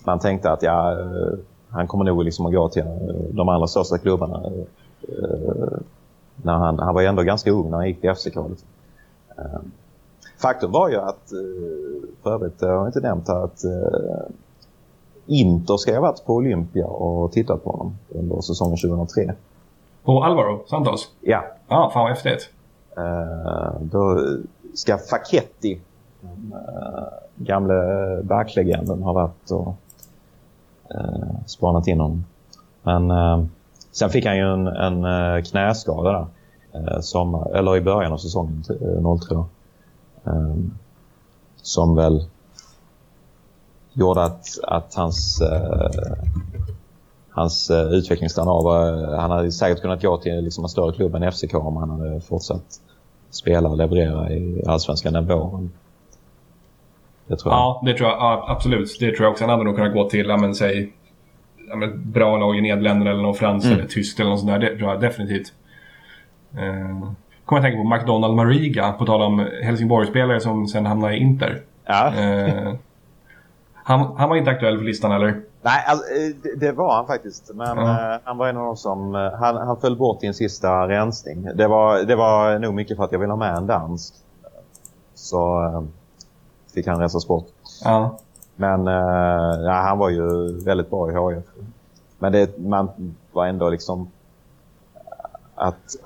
man 0.05 0.19
tänkte 0.19 0.51
att 0.51 0.63
ja, 0.63 0.97
han 1.71 1.87
kommer 1.87 2.05
nog 2.05 2.25
liksom 2.25 2.47
att 2.47 2.53
gå 2.53 2.69
till 2.69 2.85
de 3.33 3.49
allra 3.49 3.67
största 3.67 3.99
klubbarna. 3.99 4.43
eh, 5.09 5.79
när 6.43 6.53
han, 6.53 6.79
han 6.79 6.95
var 6.95 7.01
ju 7.01 7.07
ändå 7.07 7.23
ganska 7.23 7.51
ung 7.51 7.71
när 7.71 7.77
han 7.77 7.89
gick 7.89 8.01
till 8.01 8.15
FCK. 8.15 8.37
Liksom. 8.37 8.69
Faktum 10.43 10.73
var 10.73 10.89
ju 10.89 10.97
att, 10.97 11.33
eh, 11.33 12.09
för 12.23 12.35
övrigt, 12.35 12.55
jag 12.63 12.79
har 12.79 12.87
inte 12.87 13.01
nämnt 13.01 13.29
här 13.29 13.45
att 13.45 13.65
eh, 13.65 14.31
Inter 15.27 15.77
ska 15.77 15.95
ha 15.95 16.01
varit 16.01 16.25
på 16.25 16.35
Olympia 16.35 16.87
och 16.87 17.33
tittat 17.33 17.65
på 17.65 17.71
honom 17.71 17.95
under 18.09 18.41
säsongen 18.41 18.77
2003. 18.77 19.35
På 20.05 20.25
Alvaro 20.25 20.61
Santos? 20.67 21.09
Ja, 21.21 21.45
Ja, 21.69 21.91
fan 21.95 22.03
vad 22.03 22.11
häftigt. 22.11 22.51
eh, 22.97 23.81
då 23.81 24.21
ska 24.75 24.99
Facchetti, 24.99 25.81
den 26.21 26.55
gamle 27.37 27.75
backlegenden, 28.23 29.03
ha 29.03 29.13
varit 29.13 29.51
och 29.51 29.75
spanat 31.47 31.87
in 31.89 32.01
honom. 32.01 32.25
Men 32.83 33.11
sen 33.93 34.11
fick 34.11 34.27
han 34.27 34.37
ju 34.37 34.53
en, 34.53 34.67
en 34.67 35.43
knäskada 35.45 36.13
där. 36.13 36.27
Som, 37.01 37.47
eller 37.55 37.77
i 37.77 37.81
början 37.81 38.13
av 38.13 38.17
säsongen, 38.17 38.65
eh, 38.71 39.17
03 39.19 39.35
då. 39.35 39.41
Eh, 39.41 39.45
som 41.57 41.97
väl 41.97 42.25
gjorde 43.93 44.23
att, 44.23 44.47
att 44.63 44.95
hans, 44.95 45.41
eh, 45.41 46.13
hans 47.31 47.71
eh, 47.71 47.87
utveckling 47.93 48.29
stannade 48.31 48.51
av. 48.51 49.15
Han 49.21 49.31
hade 49.31 49.53
säkert 49.53 49.83
kunnat 49.83 50.03
gå 50.03 50.17
till 50.17 50.45
liksom, 50.45 50.65
en 50.65 50.69
större 50.69 50.93
klubb 50.93 51.15
än 51.15 51.33
FCK 51.33 51.55
om 51.55 51.77
han 51.77 51.91
hade 51.91 52.21
fortsatt 52.21 52.81
spela 53.31 53.69
och 53.69 53.77
leverera 53.77 54.31
i 54.33 54.63
allsvenska 54.67 55.11
nivå. 55.11 55.51
Men 55.53 55.73
Det 57.27 57.37
tror 57.37 57.53
jag. 57.53 57.59
Ja, 57.61 57.83
det 57.85 57.95
tror 57.95 58.09
jag 58.09 58.19
ja, 58.19 58.45
absolut. 58.49 58.97
Det 59.01 59.11
tror 59.17 59.25
jag 59.25 59.31
också. 59.33 59.45
Han 59.45 59.51
hade 59.51 59.65
nog 59.65 59.77
kunnat 59.77 59.93
gå 59.93 60.09
till, 60.09 60.27
ja, 60.29 60.37
men, 60.37 60.55
säg, 60.55 60.93
ja, 61.69 61.77
men, 61.77 62.11
bra 62.13 62.37
lag 62.37 62.57
i 62.57 62.61
Nederländerna 62.61 63.11
eller 63.11 63.23
någon 63.23 63.35
fransk 63.35 63.67
Mm. 63.67 63.79
eller 63.79 63.89
tysk 63.89 64.21
eller 64.21 64.31
något 64.31 64.39
sånt 64.41 64.53
där. 64.53 64.59
Det 64.59 64.77
tror 64.79 64.91
jag 64.91 65.01
definitivt. 65.01 65.53
Eh, 66.53 67.11
kommer 67.51 67.63
jag 67.63 67.73
tänka 67.73 67.83
på 67.89 67.97
McDonald 67.97 68.35
Mariga, 68.37 68.93
på 68.93 69.07
tal 69.07 69.23
om 69.23 69.47
Helsingborgsspelare 69.63 70.41
som 70.41 70.67
sen 70.69 70.87
hamnade 70.87 71.15
i 71.15 71.19
Inter. 71.19 71.63
Ja. 71.85 72.15
Eh, 72.15 72.73
han, 73.75 74.17
han 74.17 74.29
var 74.29 74.37
inte 74.37 74.51
aktuell 74.51 74.79
för 74.79 74.85
listan 74.85 75.13
eller? 75.13 75.41
Nej, 75.63 75.85
alltså, 75.87 76.05
eh, 76.15 76.37
det, 76.43 76.67
det 76.67 76.73
var 76.73 76.95
han 76.95 77.07
faktiskt. 77.07 77.51
Men 77.55 77.79
Ja. 77.79 78.15
eh, 78.15 78.21
han 78.25 78.39
var 78.39 78.49
en 78.49 78.57
av 78.57 78.65
de 78.67 78.77
som... 78.77 79.15
eh, 79.15 79.33
han, 79.41 79.57
han 79.57 79.77
föll 79.81 79.97
bort 79.97 80.23
i 80.23 80.27
en 80.27 80.35
sista 80.35 80.89
rensning. 80.89 81.49
Det 81.55 81.67
var, 81.67 81.99
det 82.03 82.17
var 82.17 82.59
nog 82.59 82.75
mycket 82.75 82.97
för 82.97 83.05
att 83.05 83.13
jag 83.13 83.19
ville 83.19 83.33
ha 83.33 83.39
med 83.39 83.57
en 83.57 83.67
dansk. 83.67 84.15
Så 85.15 85.65
eh, 85.65 85.83
fick 86.75 86.87
han 86.87 87.01
resas 87.01 87.29
bort. 87.29 87.47
Ja. 87.85 88.19
Men 88.57 88.89
eh, 88.89 89.61
ja, 89.65 89.73
han 89.73 89.99
var 89.99 90.09
ju 90.09 90.53
väldigt 90.65 90.91
bra 90.91 91.11
i 91.11 91.35
HIF. 91.35 91.45
Men 92.19 92.33
det, 92.33 92.59
man 92.59 92.89
var 93.33 93.47
ändå 93.47 93.69
liksom... 93.71 94.11
att 95.55 95.97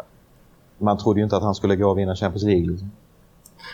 Man 0.78 0.98
trodde 0.98 1.20
ju 1.20 1.24
inte 1.24 1.36
att 1.36 1.42
han 1.42 1.54
skulle 1.54 1.76
gå 1.76 1.90
och 1.90 1.98
vinna 1.98 2.16
Champions 2.16 2.44
League. 2.44 2.70
Liksom. 2.70 2.90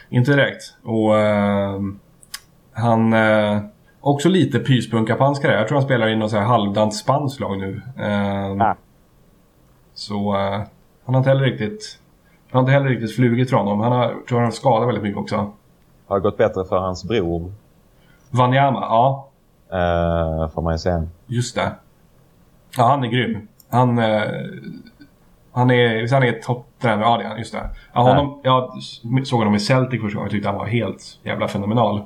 Inte 0.08 0.30
direkt. 0.30 0.74
Och 0.84 1.18
eh, 1.18 1.80
han... 2.72 3.12
Eh, 3.12 3.58
också 4.00 4.28
lite 4.28 4.58
pyspunkapanskare. 4.58 5.54
Jag 5.54 5.68
tror 5.68 5.78
han 5.78 5.84
spelar 5.84 6.08
i 6.08 6.16
något 6.16 6.32
halvdant 6.32 6.94
spanskt 6.94 7.40
lag 7.40 7.58
nu. 7.58 7.82
Eh, 7.98 8.56
Ja. 8.58 8.76
Så 9.94 10.34
eh, 10.36 10.60
han 11.04 11.14
har 11.14 11.18
inte 11.18 11.30
heller 11.30 11.44
riktigt... 11.44 11.98
Han 12.50 12.58
har 12.58 12.60
inte 12.60 12.72
heller 12.72 12.88
riktigt 12.88 13.16
flugit 13.16 13.50
från 13.50 13.66
honom. 13.66 13.80
Han 13.80 13.92
har, 13.92 14.14
tror 14.28 14.40
han 14.40 14.52
skadat 14.52 14.88
väldigt 14.88 15.02
mycket 15.04 15.18
också. 15.20 15.52
Har 16.06 16.18
gått 16.20 16.36
bättre 16.36 16.64
för 16.64 16.78
hans 16.78 17.04
bror, 17.04 17.52
Wanyama, 18.30 18.80
ja. 18.80 19.28
eh, 19.72 20.48
får 20.48 20.62
man 20.62 20.74
ju 20.74 20.78
säga. 20.78 21.06
Just 21.26 21.54
det. 21.54 21.72
Ja, 22.76 22.88
han 22.88 23.04
är 23.04 23.08
grym. 23.08 23.48
Han... 23.68 23.98
Han 25.60 25.70
är, 25.70 26.00
visst 26.00 26.14
han 26.14 26.22
är 26.22 26.32
topptränare? 26.32 27.00
Ja, 27.08 27.16
det 27.18 27.24
är 27.24 27.28
han. 27.28 27.38
Just 27.38 27.52
det. 27.52 27.70
Ja, 27.92 28.00
honom, 28.00 28.40
jag 28.42 28.72
såg 29.24 29.38
honom 29.38 29.54
i 29.54 29.60
Celtic 29.60 30.00
första 30.00 30.16
gången 30.16 30.26
och 30.26 30.30
tyckte 30.32 30.48
han 30.48 30.58
var 30.58 30.66
helt 30.66 31.02
jävla 31.22 31.48
fenomenal. 31.48 31.96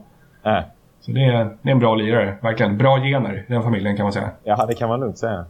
Eh, 0.44 0.58
Så 1.00 1.10
det 1.10 1.24
är, 1.24 1.44
det 1.62 1.68
är 1.68 1.72
en 1.72 1.78
bra 1.78 1.94
lirare, 1.94 2.36
verkligen. 2.40 2.78
Bra 2.78 2.98
gener 2.98 3.44
i 3.48 3.52
den 3.52 3.62
familjen 3.62 3.96
kan 3.96 4.04
man 4.04 4.12
säga. 4.12 4.30
ja, 4.44 4.66
det 4.66 4.74
kan 4.74 4.88
man 4.88 5.00
lugnt 5.00 5.18
säga. 5.18 5.44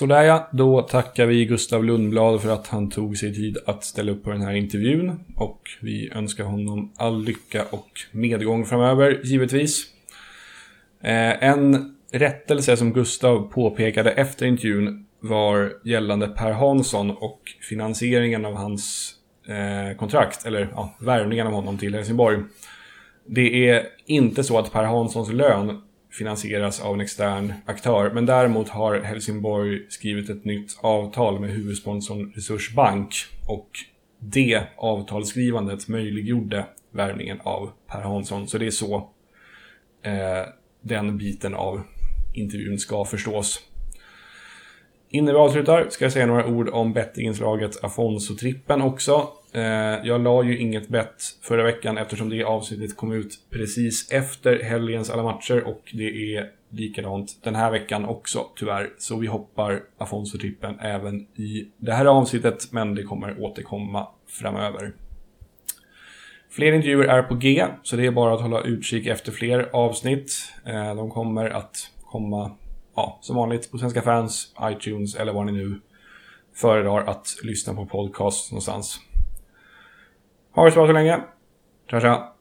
Sådär 0.00 0.22
ja, 0.22 0.48
då 0.52 0.82
tackar 0.82 1.26
vi 1.26 1.44
Gustav 1.44 1.84
Lundblad 1.84 2.42
för 2.42 2.50
att 2.50 2.66
han 2.66 2.90
tog 2.90 3.16
sig 3.16 3.34
tid 3.34 3.58
att 3.66 3.84
ställa 3.84 4.12
upp 4.12 4.24
på 4.24 4.30
den 4.30 4.42
här 4.42 4.54
intervjun. 4.54 5.20
Och 5.36 5.70
vi 5.80 6.10
önskar 6.14 6.44
honom 6.44 6.92
all 6.96 7.24
lycka 7.24 7.64
och 7.70 7.88
medgång 8.12 8.66
framöver, 8.66 9.20
givetvis. 9.24 9.86
Eh, 11.00 11.44
en 11.44 11.94
rättelse 12.12 12.76
som 12.76 12.92
Gustav 12.92 13.52
påpekade 13.52 14.10
efter 14.10 14.46
intervjun 14.46 15.06
var 15.20 15.72
gällande 15.84 16.28
Per 16.28 16.52
Hansson 16.52 17.10
och 17.10 17.40
finansieringen 17.68 18.44
av 18.44 18.54
hans 18.54 19.14
eh, 19.48 19.96
kontrakt, 19.96 20.46
eller 20.46 20.68
ja, 20.74 20.94
värvningen 21.00 21.46
av 21.46 21.52
honom 21.52 21.78
till 21.78 21.94
Helsingborg. 21.94 22.38
Det 23.26 23.68
är 23.68 23.86
inte 24.06 24.44
så 24.44 24.58
att 24.58 24.72
Per 24.72 24.84
Hanssons 24.84 25.32
lön 25.32 25.82
finansieras 26.10 26.80
av 26.80 26.94
en 26.94 27.00
extern 27.00 27.52
aktör, 27.66 28.10
men 28.14 28.26
däremot 28.26 28.68
har 28.68 29.00
Helsingborg 29.00 29.86
skrivit 29.88 30.30
ett 30.30 30.44
nytt 30.44 30.78
avtal 30.80 31.40
med 31.40 31.50
huvudsponsorn 31.50 32.32
Resursbank 32.34 33.14
och 33.48 33.70
det 34.18 34.62
avtalsskrivandet 34.76 35.88
möjliggjorde 35.88 36.66
värvningen 36.90 37.40
av 37.42 37.70
Per 37.86 38.00
Hansson. 38.00 38.48
Så 38.48 38.58
det 38.58 38.66
är 38.66 38.70
så 38.70 38.96
eh, 40.02 40.46
den 40.80 41.18
biten 41.18 41.54
av 41.54 41.82
intervjun 42.34 42.78
ska 42.78 43.04
förstås. 43.04 43.60
Innan 45.08 45.34
vi 45.34 45.40
avslutar 45.40 45.88
ska 45.90 46.04
jag 46.04 46.12
säga 46.12 46.26
några 46.26 46.46
ord 46.46 46.68
om 46.68 46.92
bettinginslaget 46.92 47.84
Afonso-trippen 47.84 48.82
också. 48.82 49.28
Eh, 49.52 50.06
jag 50.06 50.20
la 50.20 50.42
ju 50.42 50.58
inget 50.58 50.88
bett 50.88 51.22
förra 51.42 51.62
veckan 51.62 51.98
eftersom 51.98 52.28
det 52.28 52.44
avsnittet 52.44 52.96
kom 52.96 53.12
ut 53.12 53.38
precis 53.50 54.10
efter 54.12 54.62
helgens 54.62 55.10
alla 55.10 55.22
matcher 55.22 55.62
och 55.66 55.90
det 55.92 56.36
är 56.36 56.50
likadant 56.68 57.38
den 57.42 57.54
här 57.54 57.70
veckan 57.70 58.04
också 58.04 58.46
tyvärr. 58.56 58.90
Så 58.98 59.16
vi 59.16 59.26
hoppar 59.26 59.82
Afonso-trippen 59.98 60.78
även 60.80 61.20
i 61.20 61.68
det 61.76 61.92
här 61.92 62.06
avsnittet 62.06 62.72
men 62.72 62.94
det 62.94 63.02
kommer 63.02 63.42
återkomma 63.42 64.08
framöver. 64.26 64.92
Fler 66.50 66.72
intervjuer 66.72 67.08
är 67.08 67.22
på 67.22 67.34
G, 67.34 67.66
så 67.82 67.96
det 67.96 68.06
är 68.06 68.10
bara 68.10 68.34
att 68.34 68.40
hålla 68.40 68.60
utkik 68.60 69.06
efter 69.06 69.32
fler 69.32 69.68
avsnitt. 69.72 70.32
Eh, 70.66 70.94
de 70.94 71.10
kommer 71.10 71.50
att 71.50 71.90
komma, 72.04 72.56
ja, 72.96 73.18
som 73.22 73.36
vanligt 73.36 73.70
på 73.70 73.78
Svenska 73.78 74.02
fans, 74.02 74.54
iTunes 74.62 75.14
eller 75.14 75.32
var 75.32 75.44
ni 75.44 75.52
nu 75.52 75.80
föredrar 76.54 77.04
att 77.06 77.36
lyssna 77.42 77.74
på 77.74 77.86
podcast 77.86 78.52
någonstans. 78.52 79.00
Ha 80.52 80.64
det 80.64 80.70
så 80.70 80.80
bra 80.80 80.86
så 80.86 80.92
länge. 80.92 81.20
Tja 81.90 82.00
tja! 82.00 82.32